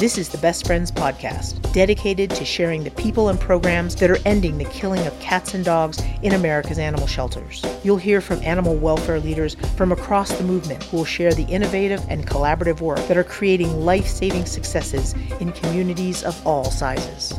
This 0.00 0.16
is 0.16 0.30
the 0.30 0.38
Best 0.38 0.66
Friends 0.66 0.90
Podcast, 0.90 1.74
dedicated 1.74 2.30
to 2.30 2.42
sharing 2.42 2.82
the 2.84 2.90
people 2.92 3.28
and 3.28 3.38
programs 3.38 3.94
that 3.96 4.10
are 4.10 4.16
ending 4.24 4.56
the 4.56 4.64
killing 4.64 5.06
of 5.06 5.20
cats 5.20 5.52
and 5.52 5.62
dogs 5.62 6.02
in 6.22 6.32
America's 6.32 6.78
animal 6.78 7.06
shelters. 7.06 7.62
You'll 7.84 7.98
hear 7.98 8.22
from 8.22 8.42
animal 8.42 8.76
welfare 8.76 9.20
leaders 9.20 9.56
from 9.76 9.92
across 9.92 10.32
the 10.32 10.42
movement 10.42 10.84
who 10.84 10.96
will 10.96 11.04
share 11.04 11.34
the 11.34 11.44
innovative 11.48 12.02
and 12.08 12.26
collaborative 12.26 12.80
work 12.80 13.06
that 13.08 13.18
are 13.18 13.24
creating 13.24 13.84
life 13.84 14.06
saving 14.06 14.46
successes 14.46 15.12
in 15.38 15.52
communities 15.52 16.24
of 16.24 16.46
all 16.46 16.64
sizes. 16.64 17.38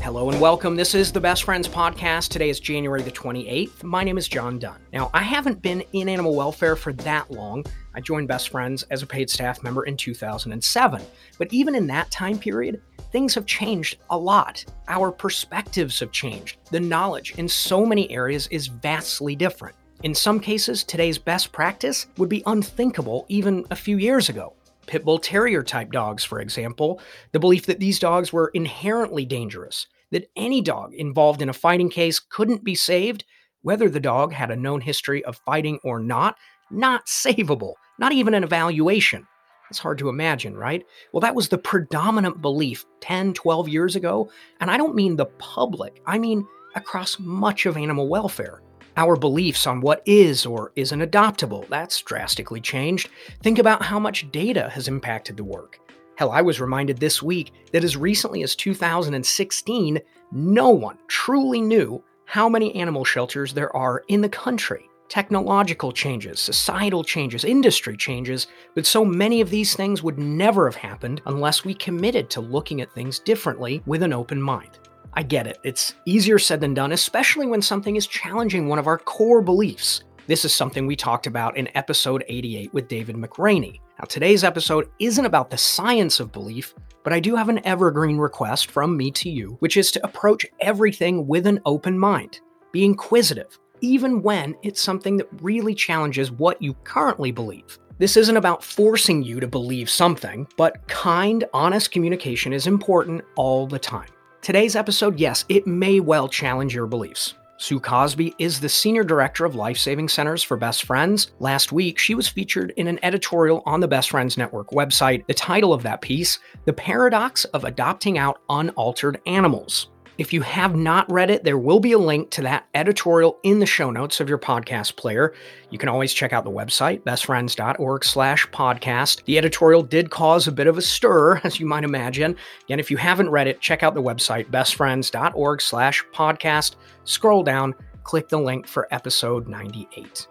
Hello 0.00 0.28
and 0.28 0.40
welcome. 0.40 0.74
This 0.74 0.96
is 0.96 1.12
the 1.12 1.20
Best 1.20 1.44
Friends 1.44 1.68
Podcast. 1.68 2.30
Today 2.30 2.50
is 2.50 2.58
January 2.58 3.02
the 3.02 3.12
28th. 3.12 3.84
My 3.84 4.02
name 4.02 4.18
is 4.18 4.26
John 4.26 4.58
Dunn. 4.58 4.80
Now, 4.92 5.08
I 5.14 5.22
haven't 5.22 5.62
been 5.62 5.84
in 5.92 6.08
animal 6.08 6.34
welfare 6.34 6.74
for 6.74 6.92
that 6.94 7.30
long. 7.30 7.64
I 7.94 8.00
joined 8.00 8.28
Best 8.28 8.48
Friends 8.48 8.84
as 8.84 9.02
a 9.02 9.06
paid 9.06 9.28
staff 9.28 9.62
member 9.62 9.84
in 9.84 9.96
2007. 9.96 11.02
But 11.38 11.52
even 11.52 11.74
in 11.74 11.86
that 11.88 12.10
time 12.10 12.38
period, 12.38 12.80
things 13.12 13.34
have 13.34 13.46
changed 13.46 13.98
a 14.10 14.16
lot. 14.16 14.64
Our 14.88 15.12
perspectives 15.12 16.00
have 16.00 16.12
changed. 16.12 16.56
The 16.70 16.80
knowledge 16.80 17.34
in 17.36 17.48
so 17.48 17.84
many 17.84 18.10
areas 18.10 18.48
is 18.50 18.66
vastly 18.66 19.36
different. 19.36 19.76
In 20.02 20.14
some 20.14 20.40
cases, 20.40 20.82
today's 20.82 21.18
best 21.18 21.52
practice 21.52 22.06
would 22.16 22.28
be 22.28 22.42
unthinkable 22.46 23.24
even 23.28 23.64
a 23.70 23.76
few 23.76 23.98
years 23.98 24.28
ago. 24.28 24.54
Pit 24.86 25.04
Bull 25.04 25.18
Terrier 25.18 25.62
type 25.62 25.92
dogs, 25.92 26.24
for 26.24 26.40
example, 26.40 27.00
the 27.30 27.38
belief 27.38 27.66
that 27.66 27.78
these 27.78 28.00
dogs 28.00 28.32
were 28.32 28.48
inherently 28.48 29.24
dangerous, 29.24 29.86
that 30.10 30.28
any 30.34 30.60
dog 30.60 30.92
involved 30.94 31.40
in 31.40 31.48
a 31.48 31.54
fighting 31.54 31.88
case 31.88 32.18
couldn't 32.18 32.64
be 32.64 32.74
saved, 32.74 33.24
whether 33.62 33.88
the 33.88 34.00
dog 34.00 34.32
had 34.32 34.50
a 34.50 34.56
known 34.56 34.80
history 34.80 35.24
of 35.24 35.40
fighting 35.46 35.78
or 35.84 36.00
not, 36.00 36.36
not 36.70 37.06
savable, 37.06 37.74
not 37.98 38.12
even 38.12 38.34
an 38.34 38.44
evaluation. 38.44 39.26
It's 39.70 39.78
hard 39.78 39.98
to 39.98 40.08
imagine, 40.08 40.54
right? 40.54 40.84
Well, 41.12 41.20
that 41.22 41.34
was 41.34 41.48
the 41.48 41.58
predominant 41.58 42.42
belief 42.42 42.84
10, 43.00 43.32
12 43.32 43.68
years 43.68 43.96
ago. 43.96 44.30
And 44.60 44.70
I 44.70 44.76
don't 44.76 44.94
mean 44.94 45.16
the 45.16 45.26
public, 45.38 46.02
I 46.06 46.18
mean 46.18 46.46
across 46.74 47.18
much 47.18 47.66
of 47.66 47.76
animal 47.76 48.08
welfare. 48.08 48.62
Our 48.96 49.16
beliefs 49.16 49.66
on 49.66 49.80
what 49.80 50.02
is 50.04 50.44
or 50.44 50.72
isn't 50.76 51.00
adoptable, 51.00 51.66
that's 51.68 52.02
drastically 52.02 52.60
changed. 52.60 53.08
Think 53.42 53.58
about 53.58 53.82
how 53.82 53.98
much 53.98 54.30
data 54.30 54.68
has 54.68 54.88
impacted 54.88 55.36
the 55.36 55.44
work. 55.44 55.78
Hell, 56.16 56.30
I 56.30 56.42
was 56.42 56.60
reminded 56.60 56.98
this 56.98 57.22
week 57.22 57.52
that 57.72 57.84
as 57.84 57.96
recently 57.96 58.42
as 58.42 58.54
2016, 58.54 59.98
no 60.30 60.68
one 60.68 60.98
truly 61.08 61.60
knew 61.60 62.04
how 62.26 62.48
many 62.48 62.74
animal 62.74 63.04
shelters 63.04 63.54
there 63.54 63.74
are 63.74 64.04
in 64.08 64.20
the 64.20 64.28
country. 64.28 64.88
Technological 65.12 65.92
changes, 65.92 66.40
societal 66.40 67.04
changes, 67.04 67.44
industry 67.44 67.98
changes, 67.98 68.46
but 68.74 68.86
so 68.86 69.04
many 69.04 69.42
of 69.42 69.50
these 69.50 69.76
things 69.76 70.02
would 70.02 70.18
never 70.18 70.66
have 70.66 70.74
happened 70.74 71.20
unless 71.26 71.66
we 71.66 71.74
committed 71.74 72.30
to 72.30 72.40
looking 72.40 72.80
at 72.80 72.90
things 72.94 73.18
differently 73.18 73.82
with 73.84 74.02
an 74.02 74.14
open 74.14 74.40
mind. 74.40 74.78
I 75.12 75.22
get 75.22 75.46
it, 75.46 75.58
it's 75.64 75.96
easier 76.06 76.38
said 76.38 76.62
than 76.62 76.72
done, 76.72 76.92
especially 76.92 77.46
when 77.46 77.60
something 77.60 77.96
is 77.96 78.06
challenging 78.06 78.68
one 78.68 78.78
of 78.78 78.86
our 78.86 78.96
core 78.96 79.42
beliefs. 79.42 80.02
This 80.28 80.46
is 80.46 80.54
something 80.54 80.86
we 80.86 80.96
talked 80.96 81.26
about 81.26 81.58
in 81.58 81.68
episode 81.76 82.24
88 82.26 82.72
with 82.72 82.88
David 82.88 83.16
McRaney. 83.16 83.80
Now, 83.98 84.06
today's 84.08 84.44
episode 84.44 84.88
isn't 84.98 85.26
about 85.26 85.50
the 85.50 85.58
science 85.58 86.20
of 86.20 86.32
belief, 86.32 86.74
but 87.04 87.12
I 87.12 87.20
do 87.20 87.36
have 87.36 87.50
an 87.50 87.60
evergreen 87.66 88.16
request 88.16 88.70
from 88.70 88.96
me 88.96 89.10
to 89.10 89.28
you, 89.28 89.58
which 89.58 89.76
is 89.76 89.90
to 89.90 90.06
approach 90.06 90.46
everything 90.60 91.26
with 91.26 91.46
an 91.46 91.60
open 91.66 91.98
mind. 91.98 92.40
Be 92.72 92.86
inquisitive, 92.86 93.58
even 93.82 94.22
when 94.22 94.56
it's 94.62 94.80
something 94.80 95.18
that 95.18 95.28
really 95.42 95.74
challenges 95.74 96.32
what 96.32 96.62
you 96.62 96.72
currently 96.84 97.30
believe. 97.30 97.78
This 97.98 98.16
isn't 98.16 98.36
about 98.36 98.64
forcing 98.64 99.22
you 99.22 99.38
to 99.38 99.46
believe 99.46 99.90
something, 99.90 100.48
but 100.56 100.88
kind, 100.88 101.44
honest 101.52 101.90
communication 101.90 102.52
is 102.52 102.66
important 102.66 103.22
all 103.36 103.66
the 103.66 103.78
time. 103.78 104.08
Today's 104.40 104.74
episode, 104.74 105.20
yes, 105.20 105.44
it 105.48 105.66
may 105.66 106.00
well 106.00 106.28
challenge 106.28 106.74
your 106.74 106.86
beliefs. 106.86 107.34
Sue 107.58 107.78
Cosby 107.78 108.34
is 108.40 108.58
the 108.58 108.68
Senior 108.68 109.04
Director 109.04 109.44
of 109.44 109.54
Life 109.54 109.78
Saving 109.78 110.08
Centers 110.08 110.42
for 110.42 110.56
Best 110.56 110.82
Friends. 110.82 111.30
Last 111.38 111.70
week, 111.70 111.96
she 111.96 112.16
was 112.16 112.26
featured 112.26 112.72
in 112.76 112.88
an 112.88 112.98
editorial 113.04 113.62
on 113.66 113.78
the 113.78 113.86
Best 113.86 114.10
Friends 114.10 114.36
Network 114.36 114.70
website. 114.70 115.24
The 115.28 115.34
title 115.34 115.72
of 115.72 115.84
that 115.84 116.00
piece, 116.00 116.40
The 116.64 116.72
Paradox 116.72 117.44
of 117.44 117.62
Adopting 117.62 118.18
Out 118.18 118.40
Unaltered 118.48 119.20
Animals. 119.26 119.91
If 120.18 120.32
you 120.32 120.42
have 120.42 120.76
not 120.76 121.10
read 121.10 121.30
it, 121.30 121.42
there 121.42 121.56
will 121.56 121.80
be 121.80 121.92
a 121.92 121.98
link 121.98 122.30
to 122.32 122.42
that 122.42 122.66
editorial 122.74 123.38
in 123.42 123.60
the 123.60 123.66
show 123.66 123.90
notes 123.90 124.20
of 124.20 124.28
your 124.28 124.38
podcast 124.38 124.96
player. 124.96 125.32
You 125.70 125.78
can 125.78 125.88
always 125.88 126.12
check 126.12 126.34
out 126.34 126.44
the 126.44 126.50
website, 126.50 127.02
bestfriends.org 127.02 128.04
slash 128.04 128.46
podcast. 128.48 129.24
The 129.24 129.38
editorial 129.38 129.82
did 129.82 130.10
cause 130.10 130.46
a 130.46 130.52
bit 130.52 130.66
of 130.66 130.76
a 130.76 130.82
stir, 130.82 131.36
as 131.44 131.58
you 131.58 131.66
might 131.66 131.84
imagine. 131.84 132.36
Again, 132.64 132.78
if 132.78 132.90
you 132.90 132.98
haven't 132.98 133.30
read 133.30 133.46
it, 133.46 133.60
check 133.60 133.82
out 133.82 133.94
the 133.94 134.02
website, 134.02 134.50
bestfriends.org 134.50 135.62
slash 135.62 136.04
podcast. 136.12 136.76
Scroll 137.04 137.42
down, 137.42 137.74
click 138.04 138.28
the 138.28 138.38
link 138.38 138.66
for 138.66 138.88
episode 138.90 139.48
98. 139.48 140.28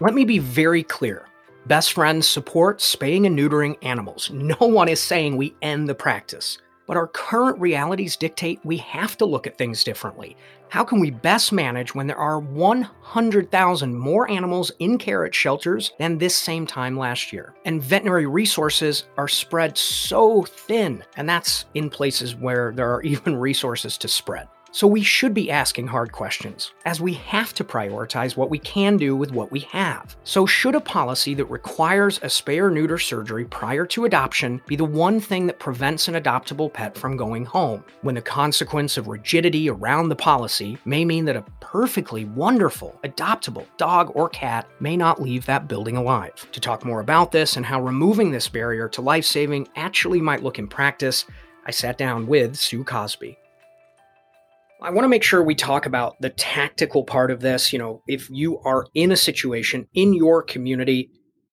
Let 0.00 0.14
me 0.14 0.24
be 0.24 0.38
very 0.38 0.84
clear. 0.84 1.26
Best 1.66 1.94
Friends 1.94 2.28
supports 2.28 2.84
spaying 2.84 3.26
and 3.26 3.38
neutering 3.38 3.76
animals. 3.82 4.30
No 4.30 4.56
one 4.60 4.88
is 4.88 5.00
saying 5.00 5.36
we 5.36 5.56
end 5.62 5.88
the 5.88 5.94
practice. 5.94 6.58
But 6.86 6.96
our 6.96 7.06
current 7.06 7.58
realities 7.60 8.16
dictate 8.16 8.60
we 8.64 8.76
have 8.78 9.16
to 9.18 9.24
look 9.24 9.46
at 9.46 9.56
things 9.56 9.84
differently. 9.84 10.36
How 10.68 10.84
can 10.84 11.00
we 11.00 11.10
best 11.10 11.52
manage 11.52 11.94
when 11.94 12.06
there 12.06 12.18
are 12.18 12.40
100,000 12.40 13.94
more 13.94 14.30
animals 14.30 14.72
in 14.80 14.98
care 14.98 15.24
at 15.24 15.34
shelters 15.34 15.92
than 15.98 16.18
this 16.18 16.34
same 16.34 16.66
time 16.66 16.98
last 16.98 17.32
year? 17.32 17.54
And 17.64 17.82
veterinary 17.82 18.26
resources 18.26 19.04
are 19.16 19.28
spread 19.28 19.78
so 19.78 20.42
thin, 20.42 21.04
and 21.16 21.28
that's 21.28 21.64
in 21.74 21.90
places 21.90 22.34
where 22.34 22.72
there 22.74 22.92
are 22.92 23.02
even 23.04 23.36
resources 23.36 23.96
to 23.98 24.08
spread. 24.08 24.48
So 24.74 24.88
we 24.88 25.04
should 25.04 25.34
be 25.34 25.52
asking 25.52 25.86
hard 25.86 26.10
questions, 26.10 26.72
as 26.84 27.00
we 27.00 27.12
have 27.12 27.54
to 27.54 27.62
prioritize 27.62 28.36
what 28.36 28.50
we 28.50 28.58
can 28.58 28.96
do 28.96 29.14
with 29.14 29.30
what 29.30 29.52
we 29.52 29.60
have. 29.60 30.16
So, 30.24 30.46
should 30.46 30.74
a 30.74 30.80
policy 30.80 31.32
that 31.34 31.44
requires 31.44 32.18
a 32.18 32.26
spay 32.26 32.58
or 32.58 32.72
neuter 32.72 32.98
surgery 32.98 33.44
prior 33.44 33.86
to 33.86 34.04
adoption 34.04 34.60
be 34.66 34.74
the 34.74 34.84
one 34.84 35.20
thing 35.20 35.46
that 35.46 35.60
prevents 35.60 36.08
an 36.08 36.20
adoptable 36.20 36.72
pet 36.72 36.98
from 36.98 37.16
going 37.16 37.44
home, 37.44 37.84
when 38.02 38.16
the 38.16 38.20
consequence 38.20 38.96
of 38.96 39.06
rigidity 39.06 39.70
around 39.70 40.08
the 40.08 40.16
policy 40.16 40.76
may 40.84 41.04
mean 41.04 41.24
that 41.26 41.36
a 41.36 41.44
perfectly 41.60 42.24
wonderful, 42.24 42.98
adoptable 43.04 43.66
dog 43.76 44.10
or 44.16 44.28
cat 44.28 44.66
may 44.80 44.96
not 44.96 45.22
leave 45.22 45.46
that 45.46 45.68
building 45.68 45.96
alive? 45.96 46.34
To 46.50 46.58
talk 46.58 46.84
more 46.84 46.98
about 46.98 47.30
this 47.30 47.56
and 47.56 47.64
how 47.64 47.80
removing 47.80 48.32
this 48.32 48.48
barrier 48.48 48.88
to 48.88 49.02
life 49.02 49.24
saving 49.24 49.68
actually 49.76 50.20
might 50.20 50.42
look 50.42 50.58
in 50.58 50.66
practice, 50.66 51.26
I 51.64 51.70
sat 51.70 51.96
down 51.96 52.26
with 52.26 52.56
Sue 52.56 52.82
Cosby. 52.82 53.38
I 54.84 54.90
want 54.90 55.06
to 55.06 55.08
make 55.08 55.22
sure 55.22 55.42
we 55.42 55.54
talk 55.54 55.86
about 55.86 56.20
the 56.20 56.28
tactical 56.28 57.04
part 57.04 57.30
of 57.30 57.40
this. 57.40 57.72
You 57.72 57.78
know, 57.78 58.02
if 58.06 58.28
you 58.28 58.58
are 58.66 58.86
in 58.92 59.12
a 59.12 59.16
situation 59.16 59.88
in 59.94 60.12
your 60.12 60.42
community 60.42 61.10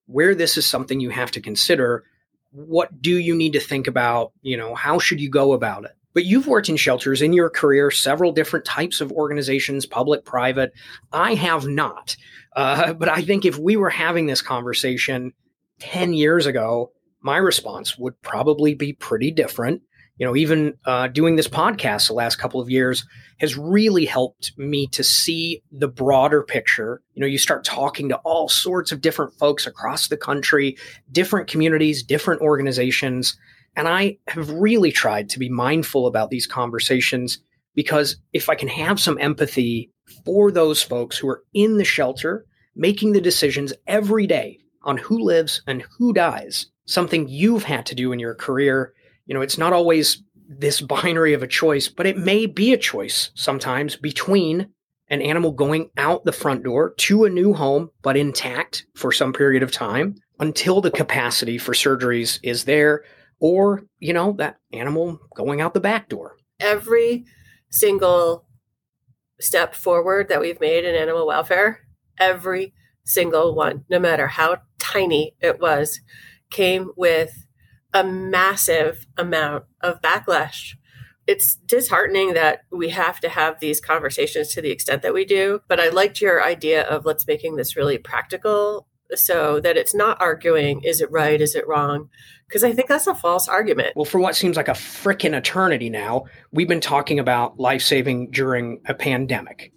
where 0.08 0.36
this 0.36 0.58
is 0.58 0.66
something 0.66 1.00
you 1.00 1.12
have 1.12 1.31
to 1.31 1.42
consider, 1.42 2.03
what 2.52 3.02
do 3.02 3.18
you 3.18 3.34
need 3.34 3.53
to 3.53 3.62
think 3.62 3.88
about? 3.88 4.34
You 4.42 4.58
know, 4.58 4.75
how 4.75 5.00
should 5.00 5.22
you 5.22 5.30
go 5.30 5.53
about 5.53 5.86
it? 5.86 5.92
But 6.14 6.25
you've 6.25 6.47
worked 6.47 6.68
in 6.68 6.75
shelters 6.75 7.22
in 7.22 7.31
your 7.31 7.50
career, 7.50 7.90
several 7.90 8.34
different 8.34 8.66
types 8.66 9.00
of 9.00 9.14
organizations, 9.14 9.86
public, 9.86 10.25
private. 10.25 10.74
I 11.13 11.36
have 11.36 11.66
not. 11.66 12.18
Uh, 12.53 12.92
but 12.92 13.08
I 13.08 13.22
think 13.22 13.46
if 13.46 13.58
we 13.58 13.78
were 13.78 13.90
having 13.90 14.25
this 14.25 14.42
conversation 14.42 15.31
10 15.80 16.12
years 16.12 16.46
ago, 16.46 16.92
my 17.22 17.38
response 17.38 17.98
would 17.98 18.22
probably 18.22 18.75
be 18.75 18.92
pretty 18.92 19.31
different 19.31 19.84
you 20.18 20.26
know, 20.28 20.36
even 20.36 20.74
uh, 20.86 21.08
doing 21.08 21.36
this 21.36 21.48
podcast 21.48 22.08
the 22.08 22.14
last 22.14 22.36
couple 22.36 22.62
of 22.62 22.70
years 22.70 23.06
has 23.40 23.58
really 23.58 24.06
helped 24.06 24.52
me 24.58 24.88
to 24.88 25.04
see 25.04 25.64
the 25.72 25.88
broader 25.88 26.44
picture. 26.44 27.02
You 27.14 27.22
know, 27.22 27.28
you 27.28 27.40
start 27.40 27.64
talking 27.64 28.10
to 28.10 28.18
all 28.18 28.48
sorts 28.48 28.92
of 28.92 29.02
different 29.02 29.34
folks 29.40 29.66
across 29.66 30.10
the 30.10 30.18
country, 30.18 30.78
different 31.12 31.48
communities, 31.48 32.04
different 32.04 32.42
organizations. 32.42 33.38
And 33.75 33.88
I 33.88 34.18
have 34.28 34.52
really 34.52 34.92
tried 34.92 35.30
to 35.30 35.40
be 35.40 35.50
mindful 35.50 36.06
about 36.06 36.30
these 36.30 36.46
conversations 36.46 37.40
because 37.74 38.18
if 38.34 38.50
I 38.50 38.56
can 38.56 38.68
have 38.68 39.00
some 39.00 39.18
empathy 39.19 39.92
for 40.25 40.52
those 40.52 40.84
folks 40.84 41.18
who 41.18 41.30
are 41.30 41.44
in 41.54 41.78
the 41.78 41.86
shelter, 41.86 42.46
making 42.75 43.14
the 43.14 43.22
decisions 43.22 43.74
every 43.88 44.28
day 44.28 44.60
on 44.84 44.98
who 44.98 45.19
lives 45.19 45.62
and 45.68 45.84
who 45.98 46.14
dies, 46.14 46.68
something 46.86 47.28
you've 47.28 47.64
had 47.64 47.86
to 47.88 47.96
do 47.96 48.12
in 48.12 48.19
your 48.19 48.36
career 48.36 48.94
you 49.25 49.33
know, 49.33 49.41
it's 49.41 49.57
not 49.57 49.73
always 49.73 50.23
this 50.47 50.81
binary 50.81 51.33
of 51.33 51.44
a 51.44 51.47
choice, 51.47 51.88
but 51.88 52.06
it 52.06 52.18
may 52.18 52.45
be 52.45 52.73
a 52.73 52.77
choice 52.77 53.31
sometimes 53.35 53.95
between 53.95 54.69
an 55.09 55.21
animal 55.21 55.51
going 55.51 55.89
out 55.97 56.23
the 56.23 56.31
front 56.31 56.63
door 56.63 56.94
to 56.97 57.25
a 57.25 57.29
new 57.29 57.53
home, 57.53 57.89
but 58.01 58.18
intact 58.18 58.85
for 58.95 59.12
some 59.12 59.33
period 59.33 59.63
of 59.63 59.71
time 59.71 60.15
until 60.39 60.81
the 60.81 60.91
capacity 60.91 61.57
for 61.57 61.73
surgeries 61.73 62.39
is 62.44 62.63
there, 62.63 63.03
or, 63.39 63.83
you 64.00 64.13
know, 64.13 64.33
that 64.33 64.57
animal 64.73 65.19
going 65.35 65.62
out 65.62 65.73
the 65.73 65.79
back 65.79 66.09
door. 66.09 66.38
Every 66.59 67.25
single 67.69 68.45
step 69.39 69.75
forward 69.75 70.29
that 70.29 70.39
we've 70.39 70.59
made 70.62 70.85
in 70.85 70.95
animal 70.95 71.27
welfare, 71.27 71.79
every 72.18 72.73
single 73.03 73.56
one, 73.56 73.83
no 73.89 74.00
matter 74.00 74.27
how 74.27 74.57
tiny 74.79 75.35
it 75.41 75.59
was, 75.59 76.00
came 76.51 76.91
with 76.95 77.45
a 77.94 78.04
massive 78.04 79.06
amount 79.18 79.66
of 79.82 80.02
backlash. 80.02 80.76
It's 81.28 81.56
disheartening 81.56 82.34
that 82.34 82.62
we 82.72 82.90
have 82.90 83.20
to 83.22 83.30
have 83.30 83.60
these 83.60 83.80
conversations 83.80 84.54
to 84.54 84.62
the 84.62 84.72
extent 84.72 85.02
that 85.04 85.14
we 85.14 85.26
do, 85.26 85.62
but 85.68 85.80
I 85.80 85.90
liked 85.90 86.20
your 86.20 86.44
idea 86.44 86.84
of 86.84 87.06
let's 87.06 87.28
making 87.28 87.56
this 87.56 87.76
really 87.76 87.98
practical 87.98 88.88
so 89.14 89.60
that 89.60 89.78
it's 89.78 89.94
not 89.94 90.22
arguing 90.22 90.82
is 90.84 91.02
it 91.02 91.12
right, 91.12 91.40
is 91.40 91.56
it 91.56 91.68
wrong? 91.68 92.10
Because 92.48 92.64
I 92.64 92.74
think 92.74 92.88
that's 92.88 93.08
a 93.08 93.16
false 93.16 93.48
argument. 93.48 93.96
Well, 93.96 94.06
for 94.06 94.20
what 94.20 94.36
seems 94.36 94.58
like 94.58 94.68
a 94.68 94.74
freaking 94.74 95.36
eternity 95.36 95.90
now, 95.90 96.26
we've 96.52 96.68
been 96.68 96.82
talking 96.82 97.20
about 97.20 97.60
life 97.60 97.82
saving 97.82 98.32
during 98.32 98.82
a 98.88 98.94
pandemic. 98.94 99.74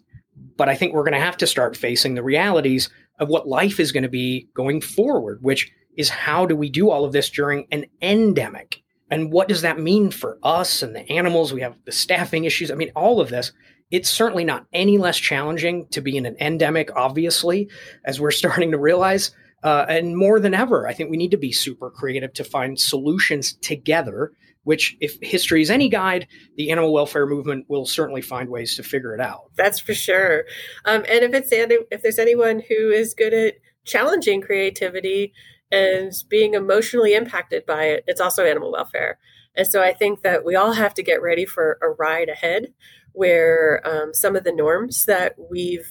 But 0.57 0.69
I 0.69 0.77
think 0.77 0.95
we're 0.95 1.03
going 1.03 1.15
to 1.15 1.21
have 1.21 1.37
to 1.39 1.47
start 1.47 1.77
facing 1.77 2.15
the 2.15 2.23
realities 2.23 2.91
of 3.19 3.29
what 3.29 3.49
life 3.49 3.79
is 3.79 3.93
going 3.93 4.03
to 4.03 4.09
be 4.09 4.49
going 4.55 4.81
forward, 4.81 5.39
which 5.43 5.71
is 5.97 6.09
how 6.09 6.47
do 6.47 6.57
we 6.57 6.71
do 6.71 6.91
all 6.91 7.05
of 7.05 7.13
this 7.13 7.31
during 7.31 7.67
an 7.71 7.87
endemic? 8.03 8.83
And 9.11 9.31
what 9.31 9.49
does 9.49 9.63
that 9.63 9.79
mean 9.79 10.11
for 10.11 10.39
us 10.43 10.83
and 10.83 10.95
the 10.95 11.09
animals? 11.11 11.53
We 11.53 11.61
have 11.61 11.77
the 11.85 11.93
staffing 11.93 12.45
issues. 12.45 12.71
I 12.71 12.75
mean, 12.75 12.93
all 12.97 13.21
of 13.21 13.29
this. 13.29 13.53
It's 13.91 14.11
certainly 14.11 14.45
not 14.45 14.67
any 14.73 14.99
less 14.99 15.19
challenging 15.19 15.87
to 15.89 16.01
be 16.01 16.17
in 16.17 16.27
an 16.27 16.37
endemic, 16.41 16.91
obviously, 16.97 17.69
as 18.05 18.21
we're 18.21 18.31
starting 18.33 18.71
to 18.73 18.79
realize. 18.79 19.31
Uh, 19.63 19.87
and 19.89 20.17
more 20.17 20.41
than 20.41 20.53
ever, 20.53 20.87
I 20.89 20.95
think 20.95 21.11
we 21.11 21.17
need 21.17 21.31
to 21.31 21.37
be 21.37 21.53
super 21.53 21.91
creative 21.91 22.33
to 22.35 22.45
find 22.45 22.79
solutions 22.79 23.53
together. 23.55 24.33
Which, 24.65 24.97
if 25.03 25.19
history 25.21 25.61
is 25.61 25.71
any 25.71 25.91
guide, 25.91 26.27
the 26.57 26.71
animal 26.71 26.91
welfare 26.91 27.27
movement 27.27 27.67
will 27.69 27.85
certainly 27.85 28.23
find 28.23 28.49
ways 28.49 28.75
to 28.77 28.83
figure 28.83 29.15
it 29.15 29.21
out. 29.21 29.51
That's 29.57 29.79
for 29.79 29.93
sure. 29.93 30.45
Um, 30.87 31.05
and 31.07 31.23
if 31.23 31.35
it's 31.35 31.51
if 31.53 32.03
there's 32.03 32.19
anyone 32.19 32.63
who 32.67 32.91
is 32.91 33.13
good 33.13 33.35
at 33.35 33.57
challenging 33.85 34.41
creativity 34.41 35.35
and 35.71 36.13
being 36.29 36.55
emotionally 36.55 37.15
impacted 37.15 37.67
by 37.67 37.85
it, 37.85 38.05
it's 38.07 38.21
also 38.21 38.45
animal 38.45 38.73
welfare. 38.73 39.19
And 39.57 39.67
so 39.67 39.83
I 39.83 39.93
think 39.93 40.23
that 40.23 40.45
we 40.45 40.57
all 40.57 40.73
have 40.73 40.95
to 40.95 41.03
get 41.03 41.23
ready 41.23 41.47
for 41.47 41.79
a 41.81 41.91
ride 41.91 42.29
ahead 42.29 42.73
where 43.13 43.81
um, 43.87 44.13
some 44.13 44.35
of 44.37 44.45
the 44.45 44.53
norms 44.53 45.05
that 45.05 45.35
we've 45.51 45.89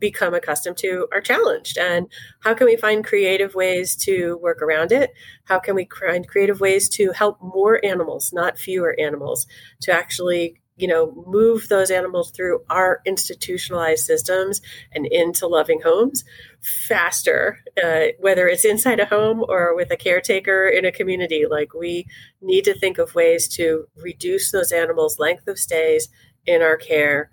become 0.00 0.34
accustomed 0.34 0.76
to 0.76 1.08
are 1.12 1.20
challenged 1.20 1.76
and 1.76 2.06
how 2.40 2.54
can 2.54 2.66
we 2.66 2.76
find 2.76 3.04
creative 3.04 3.54
ways 3.54 3.96
to 3.96 4.38
work 4.40 4.62
around 4.62 4.92
it 4.92 5.10
how 5.46 5.58
can 5.58 5.74
we 5.74 5.88
find 6.00 6.28
creative 6.28 6.60
ways 6.60 6.88
to 6.88 7.10
help 7.10 7.36
more 7.42 7.84
animals 7.84 8.32
not 8.32 8.58
fewer 8.58 8.94
animals 8.98 9.46
to 9.80 9.90
actually 9.90 10.60
you 10.78 10.88
know 10.88 11.12
move 11.26 11.68
those 11.68 11.90
animals 11.90 12.30
through 12.30 12.60
our 12.70 13.02
institutionalized 13.04 14.04
systems 14.04 14.60
and 14.92 15.06
into 15.06 15.46
loving 15.46 15.80
homes 15.82 16.24
faster 16.60 17.58
uh, 17.82 18.06
whether 18.20 18.48
it's 18.48 18.64
inside 18.64 19.00
a 19.00 19.04
home 19.04 19.44
or 19.48 19.74
with 19.74 19.90
a 19.90 19.96
caretaker 19.96 20.68
in 20.68 20.84
a 20.84 20.92
community 20.92 21.44
like 21.50 21.74
we 21.74 22.06
need 22.40 22.64
to 22.64 22.78
think 22.78 22.96
of 22.98 23.14
ways 23.14 23.48
to 23.48 23.86
reduce 23.96 24.50
those 24.52 24.72
animals 24.72 25.18
length 25.18 25.46
of 25.48 25.58
stays 25.58 26.08
in 26.46 26.62
our 26.62 26.76
care 26.76 27.30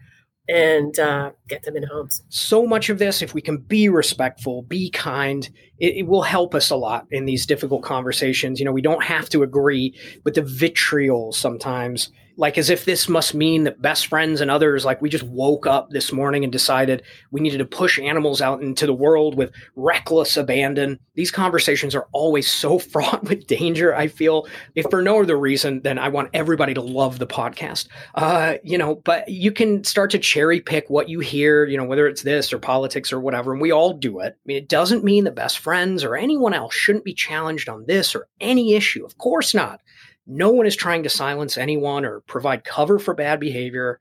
and 0.47 0.99
uh, 0.99 1.31
get 1.47 1.63
them 1.63 1.75
in 1.75 1.83
homes. 1.83 2.21
So 2.29 2.67
much 2.67 2.89
of 2.89 2.99
this, 2.99 3.21
if 3.21 3.33
we 3.33 3.41
can 3.41 3.57
be 3.57 3.89
respectful, 3.89 4.61
be 4.63 4.89
kind, 4.91 5.49
it, 5.79 5.97
it, 5.97 6.07
will 6.07 6.21
help 6.21 6.55
us 6.55 6.69
a 6.69 6.75
lot 6.75 7.05
in 7.11 7.25
these 7.25 7.45
difficult 7.45 7.83
conversations. 7.83 8.59
You 8.59 8.65
know, 8.65 8.71
we 8.71 8.81
don't 8.81 9.03
have 9.03 9.29
to 9.29 9.43
agree 9.43 9.93
with 10.23 10.35
the 10.35 10.41
vitriol 10.41 11.31
sometimes. 11.31 12.11
Like 12.37 12.57
as 12.57 12.69
if 12.69 12.85
this 12.85 13.07
must 13.07 13.33
mean 13.33 13.63
that 13.63 13.81
best 13.81 14.07
friends 14.07 14.41
and 14.41 14.51
others 14.51 14.83
like 14.83 15.01
we 15.01 15.09
just 15.09 15.23
woke 15.23 15.65
up 15.65 15.89
this 15.89 16.11
morning 16.11 16.43
and 16.43 16.51
decided 16.51 17.03
we 17.31 17.39
needed 17.39 17.59
to 17.59 17.65
push 17.65 17.97
animals 17.97 18.41
out 18.41 18.61
into 18.61 18.85
the 18.85 18.93
world 18.93 19.35
with 19.35 19.51
reckless 19.75 20.35
abandon. 20.35 20.99
These 21.13 21.31
conversations 21.31 21.95
are 21.95 22.07
always 22.11 22.51
so 22.51 22.77
fraught 22.95 23.23
with 23.23 23.47
danger 23.47 23.95
i 23.95 24.07
feel. 24.07 24.47
If 24.75 24.85
for 24.89 25.01
no 25.01 25.21
other 25.21 25.39
reason 25.39 25.81
then 25.81 25.97
i 25.97 26.09
want 26.09 26.29
everybody 26.33 26.73
to 26.73 26.81
love 26.81 27.19
the 27.19 27.27
podcast. 27.27 27.87
Uh, 28.15 28.55
you 28.63 28.77
know 28.77 28.95
but 28.95 29.27
you 29.29 29.51
can 29.51 29.83
start 29.83 30.11
to 30.11 30.19
cherry 30.19 30.59
pick 30.59 30.89
what 30.89 31.07
you 31.07 31.19
hear 31.21 31.65
you 31.65 31.77
know 31.77 31.85
whether 31.85 32.07
it's 32.07 32.23
this 32.23 32.51
or 32.51 32.59
politics 32.59 33.13
or 33.13 33.19
whatever 33.19 33.53
and 33.53 33.61
we 33.61 33.71
all 33.71 33.93
do 33.93 34.19
it. 34.19 34.33
I 34.33 34.45
mean 34.45 34.57
it 34.57 34.67
doesn't 34.67 35.05
mean 35.05 35.23
that 35.23 35.35
best 35.35 35.59
friends 35.65 36.03
or 36.03 36.15
anyone 36.15 36.53
else 36.53 36.73
shouldn't 36.73 37.03
be 37.03 37.13
challenged 37.13 37.67
on 37.67 37.85
this 37.87 38.15
or 38.15 38.27
any 38.39 38.73
issue 38.73 39.03
of 39.03 39.17
course 39.17 39.53
not 39.53 39.81
no 40.27 40.49
one 40.49 40.65
is 40.65 40.75
trying 40.75 41.03
to 41.03 41.09
silence 41.09 41.57
anyone 41.57 42.05
or 42.05 42.21
provide 42.21 42.63
cover 42.63 42.99
for 42.99 43.13
bad 43.13 43.39
behavior. 43.39 43.99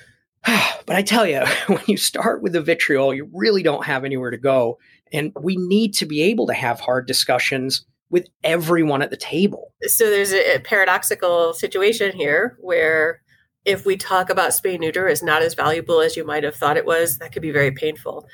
but 0.46 0.96
I 0.96 1.02
tell 1.02 1.26
you, 1.26 1.44
when 1.66 1.82
you 1.86 1.96
start 1.96 2.42
with 2.42 2.52
the 2.52 2.62
vitriol, 2.62 3.14
you 3.14 3.28
really 3.32 3.62
don't 3.62 3.84
have 3.84 4.04
anywhere 4.04 4.30
to 4.30 4.38
go. 4.38 4.78
And 5.12 5.32
we 5.40 5.56
need 5.56 5.94
to 5.94 6.06
be 6.06 6.22
able 6.22 6.46
to 6.46 6.54
have 6.54 6.80
hard 6.80 7.06
discussions 7.06 7.84
with 8.10 8.26
everyone 8.42 9.02
at 9.02 9.10
the 9.10 9.16
table. 9.16 9.74
So 9.82 10.08
there's 10.08 10.32
a 10.32 10.60
paradoxical 10.60 11.52
situation 11.52 12.12
here 12.12 12.56
where 12.60 13.20
if 13.64 13.84
we 13.84 13.98
talk 13.98 14.30
about 14.30 14.52
spay 14.52 14.78
neuter 14.78 15.08
is 15.08 15.22
not 15.22 15.42
as 15.42 15.54
valuable 15.54 16.00
as 16.00 16.16
you 16.16 16.24
might 16.24 16.44
have 16.44 16.56
thought 16.56 16.78
it 16.78 16.86
was, 16.86 17.18
that 17.18 17.32
could 17.32 17.42
be 17.42 17.50
very 17.50 17.70
painful. 17.70 18.26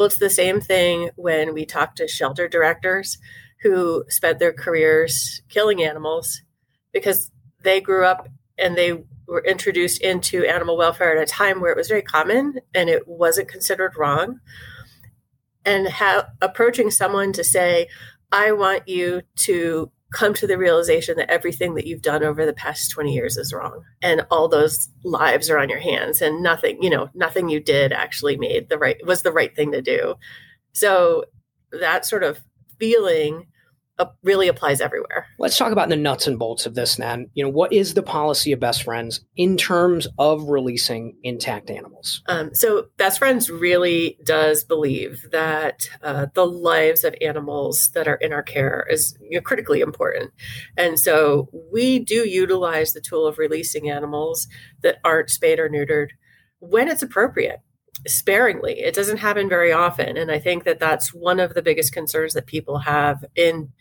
Well, 0.00 0.06
it's 0.06 0.16
the 0.16 0.30
same 0.30 0.62
thing 0.62 1.10
when 1.16 1.52
we 1.52 1.66
talk 1.66 1.94
to 1.96 2.08
shelter 2.08 2.48
directors 2.48 3.18
who 3.60 4.04
spent 4.08 4.38
their 4.38 4.50
careers 4.50 5.42
killing 5.50 5.82
animals 5.82 6.40
because 6.90 7.30
they 7.64 7.82
grew 7.82 8.06
up 8.06 8.26
and 8.56 8.78
they 8.78 9.04
were 9.26 9.44
introduced 9.44 10.00
into 10.00 10.46
animal 10.46 10.78
welfare 10.78 11.14
at 11.14 11.22
a 11.22 11.30
time 11.30 11.60
where 11.60 11.70
it 11.70 11.76
was 11.76 11.88
very 11.88 12.00
common 12.00 12.60
and 12.74 12.88
it 12.88 13.06
wasn't 13.06 13.48
considered 13.48 13.94
wrong. 13.94 14.40
And 15.66 15.86
how 15.86 16.28
approaching 16.40 16.90
someone 16.90 17.34
to 17.34 17.44
say, 17.44 17.88
I 18.32 18.52
want 18.52 18.88
you 18.88 19.20
to 19.40 19.92
come 20.12 20.34
to 20.34 20.46
the 20.46 20.58
realization 20.58 21.16
that 21.16 21.30
everything 21.30 21.74
that 21.74 21.86
you've 21.86 22.02
done 22.02 22.24
over 22.24 22.44
the 22.44 22.52
past 22.52 22.90
20 22.90 23.12
years 23.12 23.36
is 23.36 23.52
wrong 23.52 23.84
and 24.02 24.26
all 24.30 24.48
those 24.48 24.88
lives 25.04 25.48
are 25.48 25.58
on 25.58 25.68
your 25.68 25.78
hands 25.78 26.20
and 26.20 26.42
nothing 26.42 26.82
you 26.82 26.90
know 26.90 27.08
nothing 27.14 27.48
you 27.48 27.60
did 27.60 27.92
actually 27.92 28.36
made 28.36 28.68
the 28.68 28.78
right 28.78 29.04
was 29.06 29.22
the 29.22 29.32
right 29.32 29.54
thing 29.54 29.72
to 29.72 29.82
do. 29.82 30.14
So 30.72 31.24
that 31.72 32.04
sort 32.04 32.24
of 32.24 32.40
feeling 32.78 33.46
really 34.22 34.48
applies 34.48 34.80
everywhere. 34.80 35.26
Let's 35.38 35.56
talk 35.56 35.72
about 35.72 35.88
the 35.88 35.96
nuts 35.96 36.26
and 36.26 36.38
bolts 36.38 36.66
of 36.66 36.74
this 36.74 36.96
then. 36.96 37.30
You 37.34 37.44
know, 37.44 37.50
what 37.50 37.72
is 37.72 37.94
the 37.94 38.02
policy 38.02 38.52
of 38.52 38.60
Best 38.60 38.82
Friends 38.82 39.20
in 39.36 39.56
terms 39.56 40.06
of 40.18 40.48
releasing 40.48 41.16
intact 41.22 41.70
animals? 41.70 42.22
Um, 42.26 42.54
so, 42.54 42.86
Best 42.96 43.18
Friends 43.18 43.50
really 43.50 44.18
does 44.24 44.64
believe 44.64 45.24
that 45.32 45.88
uh, 46.02 46.26
the 46.34 46.46
lives 46.46 47.04
of 47.04 47.14
animals 47.20 47.90
that 47.94 48.08
are 48.08 48.16
in 48.16 48.32
our 48.32 48.42
care 48.42 48.86
is 48.90 49.16
you 49.20 49.38
know, 49.38 49.42
critically 49.42 49.80
important. 49.80 50.32
And 50.76 50.98
so, 50.98 51.48
we 51.72 51.98
do 51.98 52.28
utilize 52.28 52.92
the 52.92 53.00
tool 53.00 53.26
of 53.26 53.38
releasing 53.38 53.90
animals 53.90 54.48
that 54.82 54.98
aren't 55.04 55.30
spayed 55.30 55.58
or 55.58 55.68
neutered 55.68 56.08
when 56.60 56.88
it's 56.88 57.02
appropriate 57.02 57.60
sparingly. 58.06 58.80
It 58.80 58.94
doesn't 58.94 59.18
happen 59.18 59.48
very 59.48 59.72
often. 59.72 60.16
And 60.16 60.30
I 60.30 60.38
think 60.38 60.64
that 60.64 60.80
that's 60.80 61.12
one 61.12 61.40
of 61.40 61.54
the 61.54 61.62
biggest 61.62 61.92
concerns 61.92 62.34
that 62.34 62.46
people 62.46 62.78
have 62.78 63.24
in 63.34 63.72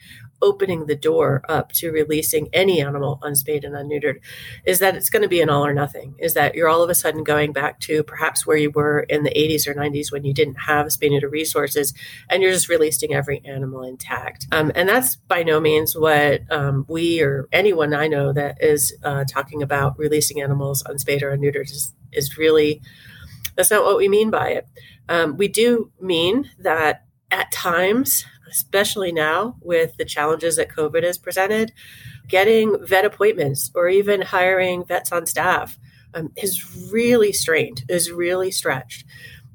opening 0.41 0.85
the 0.85 0.95
door 0.95 1.43
up 1.49 1.71
to 1.73 1.91
releasing 1.91 2.47
any 2.53 2.81
animal 2.81 3.19
unspayed 3.23 3.63
and 3.63 3.75
unneutered 3.75 4.19
is 4.65 4.79
that 4.79 4.95
it's 4.95 5.09
going 5.09 5.21
to 5.21 5.27
be 5.27 5.41
an 5.41 5.49
all 5.49 5.65
or 5.65 5.73
nothing 5.73 6.15
is 6.17 6.33
that 6.33 6.55
you're 6.55 6.69
all 6.69 6.81
of 6.81 6.89
a 6.89 6.95
sudden 6.95 7.23
going 7.23 7.51
back 7.51 7.79
to 7.79 8.03
perhaps 8.03 8.45
where 8.45 8.57
you 8.57 8.71
were 8.71 9.01
in 9.01 9.23
the 9.23 9.31
80s 9.31 9.67
or 9.67 9.73
90s 9.73 10.11
when 10.11 10.23
you 10.23 10.33
didn't 10.33 10.55
have 10.55 10.87
spay 10.87 11.09
neuter 11.09 11.29
resources 11.29 11.93
and 12.29 12.41
you're 12.41 12.51
just 12.51 12.69
releasing 12.69 13.13
every 13.13 13.41
animal 13.45 13.83
intact 13.83 14.47
um, 14.51 14.71
and 14.75 14.87
that's 14.87 15.17
by 15.17 15.43
no 15.43 15.59
means 15.59 15.95
what 15.95 16.41
um, 16.51 16.85
we 16.87 17.21
or 17.21 17.47
anyone 17.51 17.93
i 17.93 18.07
know 18.07 18.31
that 18.31 18.57
is 18.61 18.95
uh, 19.03 19.25
talking 19.25 19.61
about 19.61 19.97
releasing 19.99 20.41
animals 20.41 20.83
unspayed 20.85 21.21
or 21.21 21.35
unneutered 21.35 21.65
is, 21.65 21.93
is 22.13 22.37
really 22.37 22.81
that's 23.59 23.71
not 23.71 23.83
what 23.83 23.97
we 23.97 24.07
mean 24.07 24.29
by 24.29 24.51
it. 24.51 24.67
Um, 25.09 25.35
we 25.35 25.49
do 25.49 25.91
mean 25.99 26.49
that 26.59 27.03
at 27.29 27.51
times, 27.51 28.23
especially 28.49 29.11
now 29.11 29.57
with 29.59 29.97
the 29.97 30.05
challenges 30.05 30.55
that 30.55 30.69
COVID 30.69 31.03
has 31.03 31.17
presented, 31.17 31.73
getting 32.29 32.77
vet 32.85 33.03
appointments 33.03 33.69
or 33.75 33.89
even 33.89 34.21
hiring 34.21 34.85
vets 34.85 35.11
on 35.11 35.25
staff 35.25 35.77
um, 36.13 36.31
is 36.37 36.89
really 36.89 37.33
strained, 37.33 37.83
is 37.89 38.09
really 38.09 38.49
stretched. 38.49 39.05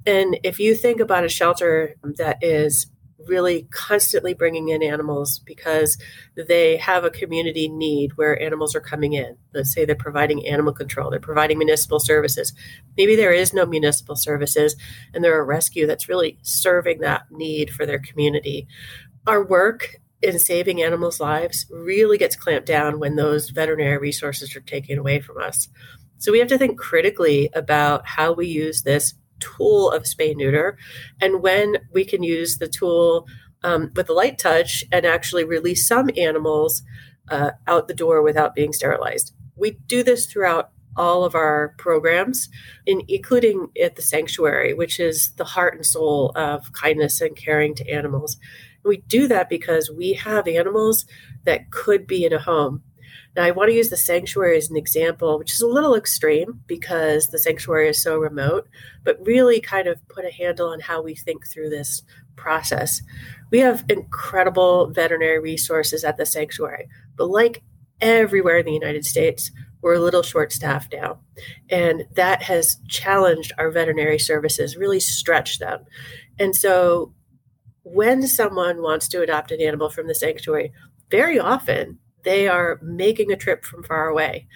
And 0.04 0.38
if 0.42 0.60
you 0.60 0.74
think 0.74 1.00
about 1.00 1.24
a 1.24 1.30
shelter 1.30 1.94
that 2.18 2.44
is 2.44 2.88
really 3.28 3.66
constantly 3.70 4.34
bringing 4.34 4.68
in 4.68 4.82
animals 4.82 5.38
because 5.40 5.98
they 6.36 6.76
have 6.76 7.04
a 7.04 7.10
community 7.10 7.68
need 7.68 8.16
where 8.16 8.40
animals 8.40 8.74
are 8.74 8.80
coming 8.80 9.12
in. 9.12 9.36
Let's 9.52 9.72
say 9.72 9.84
they're 9.84 9.94
providing 9.94 10.46
animal 10.46 10.72
control, 10.72 11.10
they're 11.10 11.20
providing 11.20 11.58
municipal 11.58 12.00
services. 12.00 12.52
Maybe 12.96 13.16
there 13.16 13.32
is 13.32 13.52
no 13.52 13.66
municipal 13.66 14.16
services 14.16 14.76
and 15.12 15.22
they're 15.22 15.40
a 15.40 15.44
rescue 15.44 15.86
that's 15.86 16.08
really 16.08 16.38
serving 16.42 17.00
that 17.00 17.30
need 17.30 17.70
for 17.70 17.86
their 17.86 17.98
community. 17.98 18.66
Our 19.26 19.44
work 19.44 19.96
in 20.22 20.38
saving 20.38 20.82
animals' 20.82 21.20
lives 21.20 21.66
really 21.70 22.18
gets 22.18 22.36
clamped 22.36 22.66
down 22.66 22.98
when 22.98 23.16
those 23.16 23.50
veterinary 23.50 23.98
resources 23.98 24.56
are 24.56 24.60
taken 24.60 24.98
away 24.98 25.20
from 25.20 25.38
us. 25.38 25.68
So 26.18 26.32
we 26.32 26.38
have 26.38 26.48
to 26.48 26.58
think 26.58 26.78
critically 26.78 27.50
about 27.54 28.06
how 28.06 28.32
we 28.32 28.46
use 28.46 28.82
this 28.82 29.14
tool 29.40 29.90
of 29.90 30.04
spay 30.04 30.34
neuter 30.34 30.76
and 31.20 31.42
when 31.42 31.76
we 31.92 32.04
can 32.04 32.22
use 32.22 32.58
the 32.58 32.68
tool 32.68 33.26
um, 33.62 33.90
with 33.96 34.08
a 34.08 34.12
light 34.12 34.38
touch 34.38 34.84
and 34.92 35.04
actually 35.04 35.44
release 35.44 35.86
some 35.86 36.10
animals 36.16 36.82
uh, 37.30 37.52
out 37.66 37.88
the 37.88 37.94
door 37.94 38.22
without 38.22 38.54
being 38.54 38.72
sterilized. 38.72 39.34
We 39.56 39.72
do 39.86 40.02
this 40.02 40.26
throughout 40.26 40.70
all 40.96 41.24
of 41.24 41.34
our 41.34 41.74
programs, 41.78 42.48
in, 42.86 43.02
including 43.08 43.68
at 43.82 43.96
the 43.96 44.02
sanctuary, 44.02 44.74
which 44.74 45.00
is 45.00 45.32
the 45.32 45.44
heart 45.44 45.74
and 45.74 45.84
soul 45.84 46.30
of 46.36 46.72
kindness 46.72 47.20
and 47.20 47.36
caring 47.36 47.74
to 47.76 47.90
animals. 47.90 48.36
We 48.84 48.98
do 48.98 49.26
that 49.28 49.48
because 49.48 49.90
we 49.90 50.12
have 50.12 50.46
animals 50.46 51.06
that 51.44 51.70
could 51.70 52.06
be 52.06 52.24
in 52.24 52.32
a 52.32 52.38
home. 52.38 52.82
Now, 53.36 53.44
I 53.44 53.50
want 53.50 53.70
to 53.70 53.74
use 53.74 53.88
the 53.88 53.96
sanctuary 53.96 54.56
as 54.56 54.70
an 54.70 54.76
example, 54.76 55.38
which 55.38 55.52
is 55.52 55.60
a 55.60 55.66
little 55.66 55.94
extreme 55.96 56.60
because 56.66 57.28
the 57.28 57.38
sanctuary 57.38 57.88
is 57.88 58.00
so 58.00 58.16
remote, 58.16 58.68
but 59.02 59.18
really 59.26 59.60
kind 59.60 59.88
of 59.88 60.06
put 60.08 60.24
a 60.24 60.30
handle 60.30 60.68
on 60.68 60.80
how 60.80 61.02
we 61.02 61.14
think 61.14 61.46
through 61.46 61.70
this 61.70 62.02
process. 62.36 63.02
We 63.50 63.58
have 63.60 63.84
incredible 63.88 64.88
veterinary 64.88 65.40
resources 65.40 66.04
at 66.04 66.16
the 66.16 66.26
sanctuary, 66.26 66.88
but 67.16 67.28
like 67.28 67.62
everywhere 68.00 68.58
in 68.58 68.66
the 68.66 68.72
United 68.72 69.04
States, 69.04 69.50
we're 69.82 69.94
a 69.94 70.00
little 70.00 70.22
short 70.22 70.52
staffed 70.52 70.94
now. 70.94 71.20
And 71.68 72.04
that 72.14 72.42
has 72.44 72.78
challenged 72.88 73.52
our 73.58 73.70
veterinary 73.70 74.18
services, 74.18 74.76
really 74.76 75.00
stretched 75.00 75.60
them. 75.60 75.84
And 76.38 76.54
so 76.54 77.12
when 77.82 78.26
someone 78.26 78.80
wants 78.80 79.08
to 79.08 79.22
adopt 79.22 79.50
an 79.50 79.60
animal 79.60 79.90
from 79.90 80.06
the 80.06 80.14
sanctuary, 80.14 80.72
very 81.10 81.38
often 81.38 81.98
they 82.24 82.48
are 82.48 82.78
making 82.82 83.30
a 83.30 83.36
trip 83.36 83.64
from 83.64 83.82
far 83.82 84.08
away. 84.08 84.46